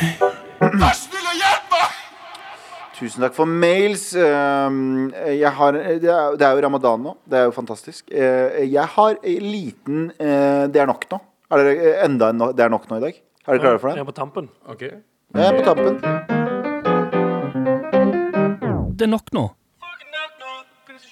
Tusen 3.02 3.24
takk 3.24 3.34
for 3.34 3.50
mails. 3.50 4.12
Jeg 4.14 5.52
har, 5.58 5.74
det, 5.74 6.06
er, 6.06 6.52
jo 6.54 6.62
ramadan 6.62 7.02
nå. 7.02 7.16
Det 7.26 7.40
er 7.40 7.48
jo 7.48 7.54
fantastisk. 7.56 8.12
Eh, 8.14 8.62
Jeg 8.70 8.86
har 8.94 9.18
en 9.18 9.48
liten 9.48 10.12
eh, 10.22 10.68
Det 10.70 10.84
er 10.84 10.86
nok 10.86 11.08
nå. 11.10 11.18
Er 11.50 11.64
dere 11.64 11.74
eh, 11.80 12.04
enda 12.06 12.30
en 12.30 12.44
Det 12.54 12.62
er 12.62 12.70
nok 12.70 12.86
nå 12.92 13.00
i 13.00 13.06
dag? 13.08 13.18
Er 13.48 13.56
dere 13.56 13.64
klare 13.64 13.82
for 13.82 13.90
Jeg 13.98 14.06
er 14.06 14.10
på 14.12 14.14
tampen. 14.20 14.52
Okay. 14.70 14.92
Jeg 15.34 15.48
er 15.48 15.58
på 15.58 15.66
tampen. 15.66 15.98
Det 18.94 19.08
er 19.08 19.12
nok 19.16 19.34
nå. 19.34 19.48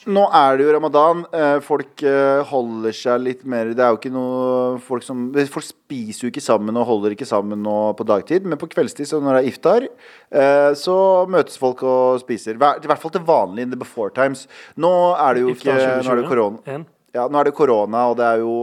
Nå 0.10 0.24
er 0.34 0.58
det 0.58 0.66
jo 0.66 0.74
ramadan. 0.74 1.20
Eh, 1.36 1.60
Folk 1.62 2.02
eh, 2.08 2.40
holder 2.50 2.96
seg 2.96 3.22
litt 3.22 3.44
mer 3.50 3.70
Det 3.78 3.84
er 3.84 3.92
jo 3.94 4.00
ikke 4.00 4.12
noe 4.14 4.80
Folk, 4.82 5.04
som, 5.06 5.28
folk 5.54 5.68
spiser 5.68 6.26
jo 6.26 6.32
ikke 6.32 6.42
sammen 6.44 6.78
og 6.80 6.88
holder 6.90 7.14
ikke 7.14 7.28
sammen 7.30 7.62
nå 7.66 7.76
på 8.00 8.08
dagtid, 8.10 8.48
men 8.50 8.58
på 8.62 8.70
kveldstid, 8.72 9.10
så 9.10 9.20
når 9.22 9.38
det 9.38 9.42
er 9.44 9.50
iftar, 9.52 9.86
eh, 10.34 10.70
så 10.80 10.96
møtes 11.30 11.60
folk 11.62 11.84
og 11.86 12.22
spiser. 12.24 12.58
I 12.58 12.90
hvert 12.90 13.02
fall 13.04 13.14
til 13.14 13.26
vanlig 13.28 13.68
in 13.68 13.74
the 13.74 13.80
before 13.80 14.10
times. 14.16 14.48
Nå 14.80 14.92
er 15.16 15.38
det 15.38 15.46
jo 15.46 15.54
ikke 15.54 15.78
Nå 15.78 16.14
er 16.16 16.22
det 16.24 16.30
korona. 16.32 16.80
Ja, 17.14 17.24
nå 17.26 17.40
er 17.42 17.50
det 17.50 17.56
korona, 17.58 18.04
og 18.12 18.20
det 18.20 18.26
er 18.28 18.42
jo 18.44 18.58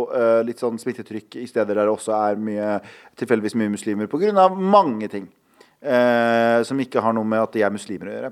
litt 0.46 0.60
sånn 0.62 0.78
smittetrykk 0.78 1.40
i 1.42 1.48
steder 1.50 1.74
der 1.74 1.88
det 1.88 1.94
også 1.96 2.14
er 2.14 2.38
mye 2.38 2.76
tilfeldigvis 3.18 3.56
mye 3.58 3.72
muslimer 3.74 4.06
pga. 4.10 4.46
mange 4.54 5.08
ting. 5.10 5.26
eh, 5.82 6.62
som 6.66 6.78
ikke 6.80 7.02
har 7.04 7.14
noe 7.16 7.26
med 7.28 7.42
at 7.42 7.54
de 7.54 7.62
er 7.66 7.74
muslimer 7.74 8.08
å 8.10 8.14
gjøre. 8.16 8.30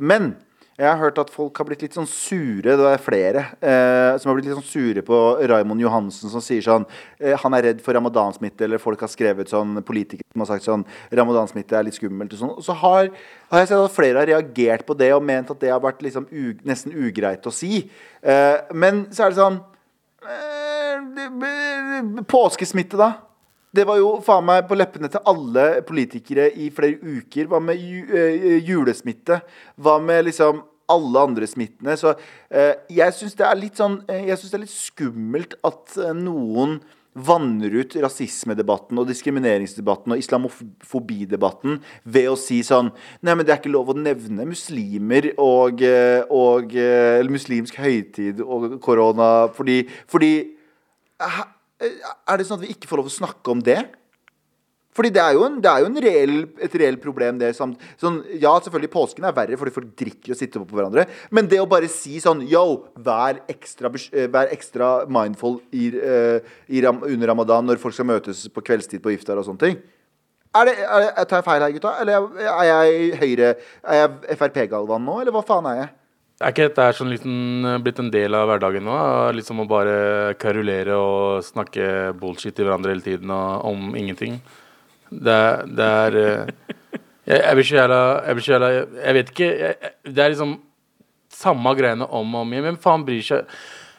Men 0.00 0.34
jeg 0.76 0.84
har 0.90 0.98
hørt 1.00 1.16
at 1.22 1.30
folk 1.32 1.56
har 1.56 1.64
blitt 1.70 1.80
litt 1.86 1.94
sånn 1.96 2.08
sure. 2.08 2.74
Det 2.76 2.88
er 2.90 3.00
flere 3.00 3.44
eh, 3.64 4.18
som 4.20 4.28
har 4.28 4.36
blitt 4.36 4.48
litt 4.50 4.58
sånn 4.58 4.68
sure 4.68 5.02
på 5.06 5.20
Raymond 5.48 5.80
Johansen, 5.80 6.28
som 6.28 6.42
sier 6.44 6.64
sånn 6.64 6.84
eh, 7.16 7.32
Han 7.40 7.56
er 7.56 7.70
redd 7.70 7.80
for 7.84 7.96
ramadansmitte, 7.96 8.66
eller 8.66 8.82
folk 8.82 9.00
har 9.00 9.08
skrevet 9.12 9.48
sånn 9.52 9.80
Politikere 9.88 10.28
som 10.34 10.44
har 10.44 10.50
sagt 10.50 10.66
sånn 10.68 10.84
Ramadansmitte 11.16 11.78
er 11.78 11.86
litt 11.88 11.96
skummelt 11.96 12.36
og 12.36 12.42
sånn. 12.42 12.52
Så 12.66 12.76
har, 12.82 13.08
har 13.52 13.62
jeg 13.62 13.70
sett 13.72 13.86
at 13.86 13.96
flere 13.96 14.20
har 14.20 14.28
reagert 14.28 14.84
på 14.88 14.98
det 15.00 15.12
og 15.16 15.24
ment 15.24 15.54
at 15.54 15.62
det 15.64 15.72
har 15.72 15.80
vært 15.80 16.04
liksom 16.04 16.28
u, 16.28 16.52
nesten 16.68 16.92
ugreit 16.92 17.48
å 17.48 17.54
si. 17.54 17.86
Eh, 18.20 18.58
men 18.76 19.06
så 19.16 19.24
er 19.24 19.32
det 19.32 19.40
sånn 19.40 19.62
eh, 20.28 21.00
Påskesmitte, 22.28 23.00
da? 23.00 23.25
Det 23.76 23.84
var 23.84 24.00
jo 24.00 24.16
faen 24.24 24.46
meg 24.46 24.64
på 24.68 24.78
leppene 24.78 25.10
til 25.12 25.24
alle 25.28 25.66
politikere 25.86 26.48
i 26.56 26.70
flere 26.74 26.96
uker. 26.96 27.48
Hva 27.50 27.60
med 27.60 27.76
eh, 27.76 28.56
julesmitte? 28.64 29.42
Hva 29.76 29.98
med 30.00 30.28
liksom 30.30 30.62
alle 30.92 31.24
andre 31.28 31.48
smittene? 31.50 31.96
Så 32.00 32.14
eh, 32.48 32.76
jeg 32.94 33.16
syns 33.16 33.36
det 33.36 33.48
er 33.48 33.58
litt 33.58 33.80
sånn 33.80 33.98
eh, 34.08 34.28
Jeg 34.30 34.38
synes 34.38 34.52
det 34.52 34.58
er 34.60 34.64
litt 34.64 34.76
skummelt 34.76 35.58
at 35.66 35.98
noen 36.16 36.78
vanner 37.16 37.72
ut 37.72 37.94
rasismedebatten 37.96 38.98
og 39.00 39.08
diskrimineringsdebatten 39.08 40.12
og 40.12 40.20
islamofobidebatten 40.20 41.78
ved 42.12 42.28
å 42.28 42.34
si 42.36 42.58
sånn 42.64 42.90
Nei, 43.24 43.32
men 43.32 43.40
det 43.40 43.54
er 43.54 43.60
ikke 43.62 43.72
lov 43.72 43.92
å 43.92 43.96
nevne 43.96 44.44
muslimer 44.44 45.30
og, 45.40 45.80
og 46.28 46.76
Eller 46.76 47.32
muslimsk 47.32 47.80
høytid 47.80 48.44
og 48.44 48.76
korona 48.84 49.30
fordi, 49.56 49.78
fordi 50.12 50.34
Er 51.80 52.38
det 52.38 52.46
sånn 52.48 52.60
at 52.60 52.64
vi 52.64 52.72
ikke 52.72 52.88
får 52.88 53.02
lov 53.02 53.10
å 53.10 53.16
snakke 53.18 53.52
om 53.52 53.62
det? 53.64 53.80
Fordi 54.96 55.10
det 55.12 55.20
er 55.20 55.34
jo, 55.36 55.42
en, 55.44 55.58
det 55.60 55.68
er 55.68 55.82
jo 55.84 56.02
reell, 56.06 56.36
et 56.64 56.76
reelt 56.80 57.02
problem. 57.02 57.40
Det, 57.40 57.50
sånn, 57.56 57.74
ja, 58.40 58.54
selvfølgelig 58.64 58.92
påsken 58.94 59.26
er 59.28 59.34
verre 59.36 59.58
fordi 59.60 59.74
folk 59.74 59.90
drikker 60.00 60.32
og 60.32 60.38
sitter 60.38 60.64
på 60.64 60.78
hverandre. 60.78 61.04
Men 61.36 61.50
det 61.50 61.60
å 61.60 61.68
bare 61.68 61.90
si 61.92 62.16
sånn 62.22 62.46
Yo, 62.48 62.62
vær 63.04 63.42
ekstra, 63.52 63.90
eh, 64.08 64.30
vær 64.32 64.52
ekstra 64.54 64.94
mindful 65.12 65.58
i, 65.76 65.90
eh, 65.92 66.54
i 66.72 66.80
under 66.86 67.28
ramadan 67.28 67.68
når 67.68 67.82
folk 67.82 67.96
skal 67.96 68.08
møtes 68.08 68.46
på 68.48 68.64
kveldstid 68.64 69.04
på 69.04 69.12
iftar 69.12 69.36
og 69.36 69.44
sånne 69.50 69.64
ting. 69.66 69.76
Er 70.56 70.70
det, 70.70 70.78
er 70.80 71.04
det, 71.04 71.28
tar 71.28 71.42
jeg 71.42 71.48
feil 71.50 71.66
her, 71.66 71.76
gutta? 71.76 71.92
Eller 72.00 72.40
er 72.40 72.66
jeg 72.70 73.16
høyre 73.20 73.48
Er 73.84 73.98
jeg 73.98 74.38
Frp-galvan 74.40 75.04
nå, 75.04 75.20
eller 75.20 75.34
hva 75.34 75.44
faen 75.44 75.68
er 75.68 75.80
jeg? 75.82 75.90
Er 76.36 76.52
ikke 76.52 76.66
dette 76.68 76.86
sånn 76.98 77.08
liten, 77.14 77.36
blitt 77.80 78.00
en 78.02 78.10
del 78.12 78.34
av 78.36 78.44
hverdagen 78.50 78.84
nå? 78.84 78.96
Liksom 79.38 79.62
å 79.62 79.68
bare 79.70 80.34
karulere 80.40 80.98
og 81.00 81.44
snakke 81.46 82.12
bullshit 82.20 82.52
til 82.58 82.68
hverandre 82.68 82.92
hele 82.92 83.04
tiden 83.06 83.32
og, 83.32 83.64
om 83.70 83.94
ingenting. 83.96 84.36
Det, 85.08 85.38
det 85.78 85.86
er 85.86 86.18
eh, 86.20 86.52
jeg, 87.26 87.38
jeg 87.40 87.56
blir 87.56 87.66
så 87.68 87.76
jævla 87.78 87.98
Jeg 88.26 88.34
blir 88.36 88.44
så 88.44 88.52
jævla 88.56 88.68
Jeg 88.74 89.14
vet 89.16 89.28
ikke. 89.32 89.48
Jeg- 89.62 89.92
det 90.16 90.22
er 90.24 90.32
liksom 90.34 90.54
samme 91.36 91.72
greiene 91.78 92.08
om 92.10 92.34
og 92.34 92.42
om 92.44 92.52
igjen. 92.52 92.66
Hvem 92.68 92.78
faen 92.84 93.06
bryr 93.06 93.24
seg? 93.24 93.56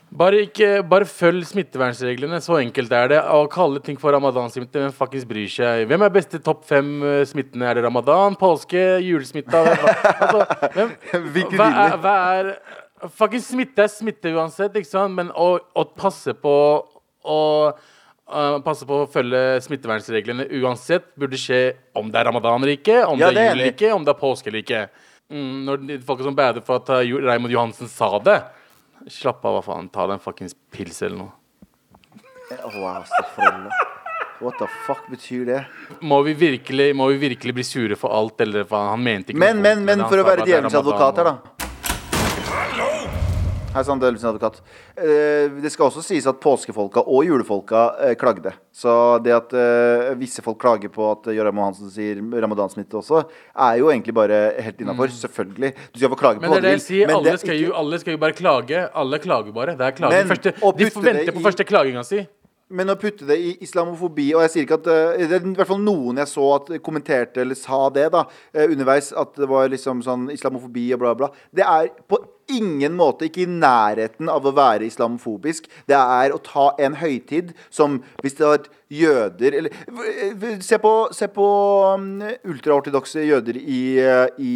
Bare, 0.07 0.39
ikke, 0.45 0.67
bare 0.87 1.03
følg 1.09 1.43
smittevernreglene. 1.49 2.37
Så 2.41 2.55
enkelt 2.61 2.93
er 2.95 3.09
det. 3.11 3.17
Å 3.27 3.41
kalle 3.51 3.81
ting 3.83 3.97
for 3.99 4.15
ramadansmitte, 4.15 4.79
hvem 4.79 4.93
faktisk 4.95 5.27
bryr 5.27 5.49
seg? 5.51 5.83
Hvem 5.89 6.05
er 6.07 6.13
beste 6.15 6.39
topp 6.43 6.63
fem 6.69 6.93
eh, 7.03 7.23
smittene? 7.27 7.67
Er 7.67 7.75
det 7.75 7.83
ramadan, 7.83 8.37
påske, 8.39 8.79
julesmitta? 9.03 9.65
Hva, 9.67 9.91
altså, 10.15 10.45
hvem, 10.77 10.95
hva 11.57 11.67
er, 11.83 11.97
hva 12.05 12.15
er 12.39 12.51
Fucking 13.13 13.43
smitte 13.45 13.83
er 13.83 13.91
smitte 13.93 14.31
uansett, 14.33 14.73
ikke 14.79 14.89
sant? 14.89 15.13
Men 15.13 15.27
å, 15.37 15.51
å 15.77 15.87
passe 15.99 16.33
på 16.39 16.55
å 17.27 17.39
Uh, 18.27 18.57
passe 18.59 18.83
på 18.83 18.91
å 18.91 19.03
følge 19.07 19.39
smittevernreglene 19.63 20.49
uansett 20.59 21.05
burde 21.15 21.37
skje 21.39 21.59
om 21.95 22.09
det 22.11 22.17
er 22.19 22.25
ramadan 22.27 22.57
eller 22.59 22.73
ikke, 22.73 22.97
om 23.07 23.15
Ja, 23.21 23.29
det 23.31 23.37
det 23.37 23.39
er 23.39 23.45
er 23.45 23.47
jul 23.47 23.53
eller 23.53 23.63
enig. 23.69 23.75
ikke, 23.77 23.91
om 23.95 24.03
det 24.03 24.11
er 24.11 24.17
påske 24.19 24.49
eller 24.51 24.63
ikke. 24.65 24.81
Mm, 25.31 25.53
når 25.63 25.85
de 25.87 25.95
folk 26.09 26.23
som 26.25 26.35
bader 26.35 26.65
for 26.67 26.81
at 26.81 26.91
uh, 26.91 26.97
Jo- 27.07 27.21
Raymond 27.23 27.55
Johansen 27.55 27.87
sa 27.87 28.09
det 28.19 28.35
Slapp 29.07 29.45
av, 29.45 29.57
hva 29.57 29.65
faen. 29.65 29.89
Ta 29.93 30.07
deg 30.07 30.17
en 30.17 30.23
fuckings 30.23 30.55
pils 30.73 31.01
eller 31.05 31.17
noe. 31.25 31.33
Wow. 32.77 33.03
What 34.39 34.59
the 34.59 34.67
fuck 34.85 35.07
betyr 35.09 35.45
det? 35.45 35.61
Må 36.05 36.21
vi 36.27 36.33
virkelig, 36.37 36.91
må 36.95 37.07
vi 37.07 37.17
virkelig 37.17 37.53
bli 37.57 37.63
sure 37.65 37.97
for 37.97 38.13
alt, 38.13 38.41
eller 38.45 38.67
faen? 38.69 38.91
Han 38.93 39.03
mente 39.03 39.33
ikke 39.33 39.41
Men, 39.41 39.57
noe 39.57 39.63
men, 39.63 39.79
vondt, 39.79 39.89
men 39.89 40.03
han 40.03 40.11
for 40.11 40.21
å 40.21 40.25
sa 40.25 40.29
være 40.29 40.43
at 40.43 40.45
det 40.45 40.53
er 40.53 40.59
djevelens 40.59 40.81
advokat 40.81 41.21
her, 41.23 41.31
da. 41.31 41.56
Hei 43.77 43.83
sann, 43.85 43.99
djevelens 44.01 44.23
advokat. 44.25 44.55
Eh, 44.97 45.51
det 45.61 45.69
skal 45.69 45.91
også 45.91 46.01
sies 46.01 46.25
at 46.25 46.39
påskefolka 46.41 47.03
og 47.05 47.27
julefolka 47.27 47.81
eh, 48.07 48.13
klagde. 48.17 48.55
Så 48.73 48.89
det 49.21 49.35
at 49.35 49.53
eh, 49.53 50.15
visse 50.17 50.41
folk 50.41 50.57
klager 50.63 50.89
på 50.89 51.05
at 51.11 51.29
Jørgen 51.29 51.61
Hansen 51.61 51.91
sier 51.93 52.17
ramadansmitte 52.41 52.97
også, 52.97 53.21
er 53.53 53.75
jo 53.77 53.91
egentlig 53.93 54.15
bare 54.17 54.39
helt 54.65 54.81
innafor. 54.81 55.13
Selvfølgelig. 55.13 55.75
Du 55.93 56.01
skal 56.01 56.09
få 56.09 56.17
klage 56.17 56.41
på 56.41 56.47
Mm. 56.47 56.49
Hva 56.49 56.57
det 56.57 56.63
du 56.63 56.67
er 56.67 56.71
det 56.71 56.79
vil. 56.79 56.85
sier, 56.87 57.05
men 57.05 57.19
alle 57.19 57.27
det 57.27 57.35
er 57.35 57.41
skal, 57.43 57.61
jo, 57.61 57.75
alle 57.77 57.99
skal 58.01 58.15
jo 58.15 58.23
bare 58.25 58.37
klage. 58.39 58.81
Alle 59.03 59.21
klager 59.21 59.53
bare. 59.53 59.77
Det 59.77 59.85
er 59.91 59.97
klaging. 59.99 60.33
De 60.33 60.89
det 60.89 61.05
vente 61.11 61.37
på 61.37 61.45
første 61.45 61.67
klaginga 61.67 62.05
si. 62.07 62.23
Men 62.69 62.91
å 62.91 62.97
putte 62.99 63.23
det 63.27 63.37
i 63.39 63.51
islamofobi 63.63 64.27
Og 64.35 64.41
jeg 64.43 64.51
sier 64.53 64.65
ikke 64.65 64.79
at 64.81 64.89
eh, 64.91 65.27
Det 65.29 65.37
er 65.37 65.45
i 65.45 65.53
hvert 65.55 65.69
fall 65.69 65.83
noen 65.83 66.19
jeg 66.19 66.31
så 66.31 66.47
at 66.57 66.71
kommenterte 66.83 67.43
eller 67.43 67.55
sa 67.55 67.85
det 67.93 68.09
da 68.13 68.25
eh, 68.51 68.65
underveis, 68.67 69.13
at 69.15 69.37
det 69.39 69.47
var 69.49 69.69
liksom 69.71 70.01
sånn 70.05 70.27
islamofobi 70.33 70.89
og 70.95 71.01
bla, 71.01 71.13
bla. 71.17 71.29
Det 71.55 71.63
er 71.63 71.89
på 72.09 72.19
ingen 72.51 72.95
måte 72.97 73.27
ikke 73.27 73.43
i 73.43 73.49
nærheten 73.51 74.29
av 74.31 74.45
å 74.47 74.53
være 74.55 74.87
islamofobisk. 74.87 75.67
Det 75.87 75.97
er 75.97 76.33
å 76.33 76.39
ta 76.43 76.69
en 76.83 76.95
høytid 76.99 77.51
som 77.73 77.99
hvis 78.23 78.37
det 78.39 78.47
var 78.47 78.69
jøder 78.87 79.57
Eller 79.59 79.79
eh, 80.07 80.59
se 80.63 80.79
på, 80.81 80.93
se 81.15 81.27
på 81.31 81.47
um, 81.95 82.21
ultraortodokse 82.47 83.25
jøder 83.27 83.59
i, 83.59 83.81
i 84.39 84.53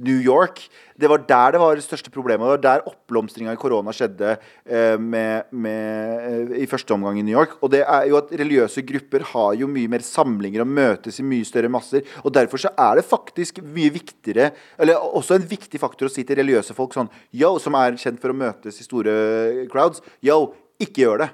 New 0.00 0.20
York. 0.20 0.62
Det 1.00 1.08
var 1.08 1.22
der 1.28 1.54
det 1.54 1.60
var 1.62 1.76
det 1.76 1.84
største 1.84 2.12
problemet. 2.12 2.44
Det 2.44 2.56
var 2.56 2.62
der 2.64 2.86
oppblomstringa 2.88 3.54
i 3.54 3.60
korona 3.60 3.92
skjedde 3.94 4.34
eh, 4.36 4.96
med, 5.00 5.50
med, 5.52 6.52
eh, 6.52 6.62
i 6.64 6.68
første 6.70 6.94
omgang 6.96 7.20
i 7.20 7.24
New 7.26 7.36
York. 7.36 7.58
Og 7.60 7.72
det 7.74 7.82
er 7.84 8.08
jo 8.10 8.18
at 8.20 8.32
religiøse 8.40 8.84
grupper 8.88 9.24
har 9.32 9.58
jo 9.60 9.70
mye 9.70 9.90
mer 9.92 10.04
samlinger 10.04 10.64
og 10.64 10.72
møtes 10.72 11.20
i 11.20 11.26
mye 11.26 11.48
større 11.48 11.72
masser. 11.72 12.06
Og 12.24 12.34
derfor 12.36 12.64
så 12.64 12.72
er 12.76 13.00
det 13.00 13.08
faktisk 13.08 13.62
mye 13.64 13.92
viktigere, 13.94 14.50
eller 14.80 15.00
også 15.00 15.38
en 15.38 15.48
viktig 15.50 15.80
faktor 15.80 16.08
å 16.08 16.12
si 16.12 16.24
til 16.26 16.40
religiøse 16.40 16.76
folk 16.76 16.96
sånn 16.96 17.10
Yo, 17.36 17.54
som 17.62 17.76
er 17.78 17.98
kjent 18.00 18.20
for 18.22 18.32
å 18.32 18.40
møtes 18.40 18.80
i 18.80 18.86
store 18.86 19.68
crowds. 19.72 20.02
Yo, 20.24 20.50
ikke 20.80 21.04
gjør 21.04 21.24
det. 21.24 21.30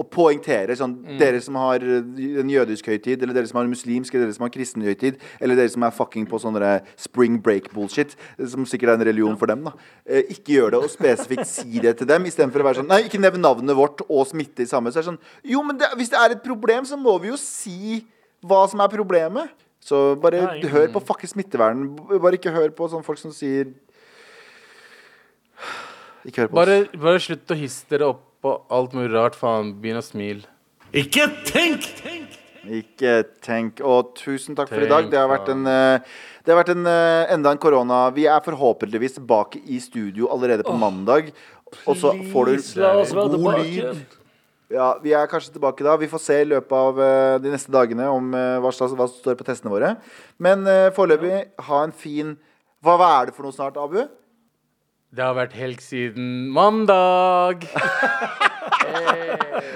Og 0.00 0.06
poengtere 0.08 0.72
sånn 0.78 0.94
Dere 1.20 1.40
som 1.44 1.58
har 1.60 1.82
en 1.84 2.50
jødisk 2.50 2.88
høytid, 2.88 3.20
eller 3.20 3.36
dere 3.36 3.50
som 3.50 3.58
har 3.60 3.66
en 3.66 3.72
muslimsk, 3.72 4.14
eller 4.14 4.28
dere 4.28 4.36
som 4.36 4.46
har 4.46 4.50
en 4.50 4.54
kristen 4.54 4.84
høytid, 4.86 5.18
eller 5.40 5.58
dere 5.58 5.72
som 5.72 5.84
er 5.84 5.92
fucking 5.94 6.28
på 6.30 6.40
sånne 6.40 6.70
spring 7.00 7.36
break-bullshit, 7.44 8.14
som 8.48 8.64
sikkert 8.68 8.94
er 8.94 9.00
en 9.00 9.06
religion 9.10 9.36
for 9.40 9.50
dem, 9.50 9.66
da. 9.68 9.74
Eh, 10.06 10.30
ikke 10.32 10.56
gjør 10.56 10.76
det, 10.76 10.80
og 10.86 10.92
spesifikt 10.92 11.50
si 11.50 11.82
det 11.84 11.98
til 12.00 12.08
dem, 12.08 12.28
istedenfor 12.30 12.64
å 12.64 12.68
være 12.70 12.80
sånn 12.80 12.88
Nei, 12.90 13.02
ikke 13.06 13.20
nevn 13.20 13.44
navnet 13.44 13.76
vårt 13.76 14.00
og 14.06 14.24
smitte 14.30 14.64
i 14.64 14.70
samme. 14.70 14.90
Så 14.90 15.00
er 15.00 15.04
det 15.04 15.10
sånn 15.12 15.20
Jo, 15.52 15.64
men 15.66 15.78
det, 15.80 15.90
hvis 16.00 16.12
det 16.12 16.22
er 16.22 16.36
et 16.36 16.46
problem, 16.46 16.88
så 16.88 16.98
må 17.00 17.18
vi 17.22 17.30
jo 17.32 17.38
si 17.40 18.00
hva 18.40 18.64
som 18.70 18.80
er 18.80 18.92
problemet. 18.92 19.52
Så 19.84 20.14
bare 20.20 20.42
Nei, 20.46 20.72
hør 20.72 20.88
på 20.96 21.04
fucking 21.12 21.34
smittevern. 21.34 21.86
Bare 22.10 22.40
ikke 22.40 22.52
hør 22.54 22.72
på 22.76 22.88
sånne 22.92 23.06
folk 23.06 23.20
som 23.20 23.32
sier 23.32 23.70
Ikke 26.28 26.44
hør 26.44 26.50
på 26.50 26.58
Bare, 26.58 26.80
bare 27.00 27.22
slutt 27.22 27.52
å 27.52 27.56
hisse 27.56 27.88
dere 27.88 28.10
opp 28.12 28.26
på 28.42 28.54
alt 28.72 28.94
mulig 28.96 29.12
rart. 29.14 29.36
Faen, 29.38 29.74
begynn 29.80 30.00
å 30.00 30.04
smile. 30.04 30.48
Ikke 30.96 31.28
tenk! 31.46 31.86
Ikke 32.60 33.22
tenk. 33.44 33.80
Og 33.86 34.12
tusen 34.18 34.56
takk 34.58 34.70
for 34.72 34.84
i 34.84 34.90
dag. 34.90 35.08
Det 35.10 35.18
har 35.18 35.30
vært 35.30 35.48
en, 35.52 35.66
eh, 35.66 36.00
det 36.44 36.52
har 36.52 36.60
vært 36.60 36.74
en 36.74 36.86
eh, 36.86 37.32
enda 37.34 37.54
en 37.54 37.60
korona. 37.60 38.02
Vi 38.14 38.26
er 38.28 38.42
forhåpentligvis 38.44 39.16
tilbake 39.18 39.62
i 39.64 39.80
studio 39.80 40.28
allerede 40.32 40.66
på 40.66 40.76
mandag. 40.76 41.32
Og 41.86 41.96
så 41.96 42.12
får 42.32 42.50
du 42.50 43.38
god 43.38 43.60
lyd. 43.62 44.06
Ja, 44.70 44.92
Vi 45.02 45.12
er 45.12 45.26
kanskje 45.26 45.56
tilbake 45.56 45.82
da. 45.82 45.96
Vi 45.96 46.06
får 46.06 46.20
se 46.22 46.40
i 46.42 46.46
løpet 46.46 46.72
av 46.72 47.00
eh, 47.00 47.38
de 47.42 47.50
neste 47.50 47.72
dagene 47.74 48.06
om 48.10 48.30
hva, 48.30 48.70
som 48.74 48.92
står 48.94 49.38
på 49.38 49.46
testene 49.46 49.72
våre. 49.72 49.96
Men 50.38 50.64
foreløpig, 50.94 51.48
ha 51.66 51.82
en 51.84 51.92
fin 51.92 52.36
hva 52.80 52.96
er 53.20 53.28
det 53.28 53.34
for 53.36 53.44
noe 53.44 53.52
snart, 53.52 53.76
Abu? 53.76 54.06
Det 55.10 55.24
har 55.26 55.34
vært 55.34 55.54
helg 55.58 55.80
siden 55.82 56.50
mandag. 56.54 57.64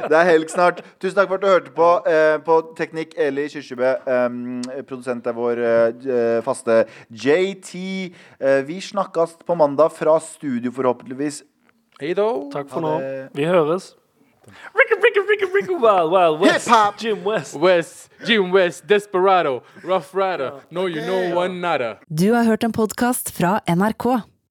Det 0.04 0.12
er 0.16 0.26
helg 0.28 0.50
snart. 0.52 0.80
Tusen 1.00 1.16
takk 1.16 1.30
for 1.30 1.38
at 1.38 1.42
du 1.42 1.48
hørte 1.48 1.72
på. 1.74 1.88
eh, 2.10 2.36
på 2.44 2.58
Teknikk 2.78 3.14
Eli 3.20 3.46
Kyrkjebø. 3.50 3.90
eh, 4.06 4.82
produsent 4.86 5.26
er 5.26 5.32
vår 5.36 5.60
eh, 5.64 6.40
faste 6.44 6.84
JT. 7.10 7.72
Eh, 8.40 8.60
vi 8.68 8.78
snakkes 8.84 9.38
på 9.46 9.56
mandag 9.56 9.92
fra 9.96 10.18
studio, 10.20 10.70
forhåpentligvis. 10.76 11.42
Hei 12.00 12.12
da. 12.14 12.28
Takk 12.52 12.68
for 12.70 12.84
nå. 12.84 12.94
Vi 13.34 13.44
høres. 13.48 13.94
Wild, 14.44 16.10
Wild 16.12 16.40
West. 16.42 16.68
Hip-hop. 16.68 17.00
Jim 17.00 17.24
West. 17.24 17.56
West, 17.56 18.10
Jim 18.28 18.52
West, 18.52 18.86
Desperado, 18.86 19.62
Rough 19.82 20.12
Rider, 20.14 20.60
No 20.70 20.86
You 20.86 21.00
Know 21.06 21.38
One 21.38 21.60
Nada. 21.60 21.96
Du 22.12 22.32
har 22.34 22.44
hørt 22.44 22.64
en 22.64 22.72
podkast 22.72 23.32
fra 23.32 23.60
NRK. 23.66 24.33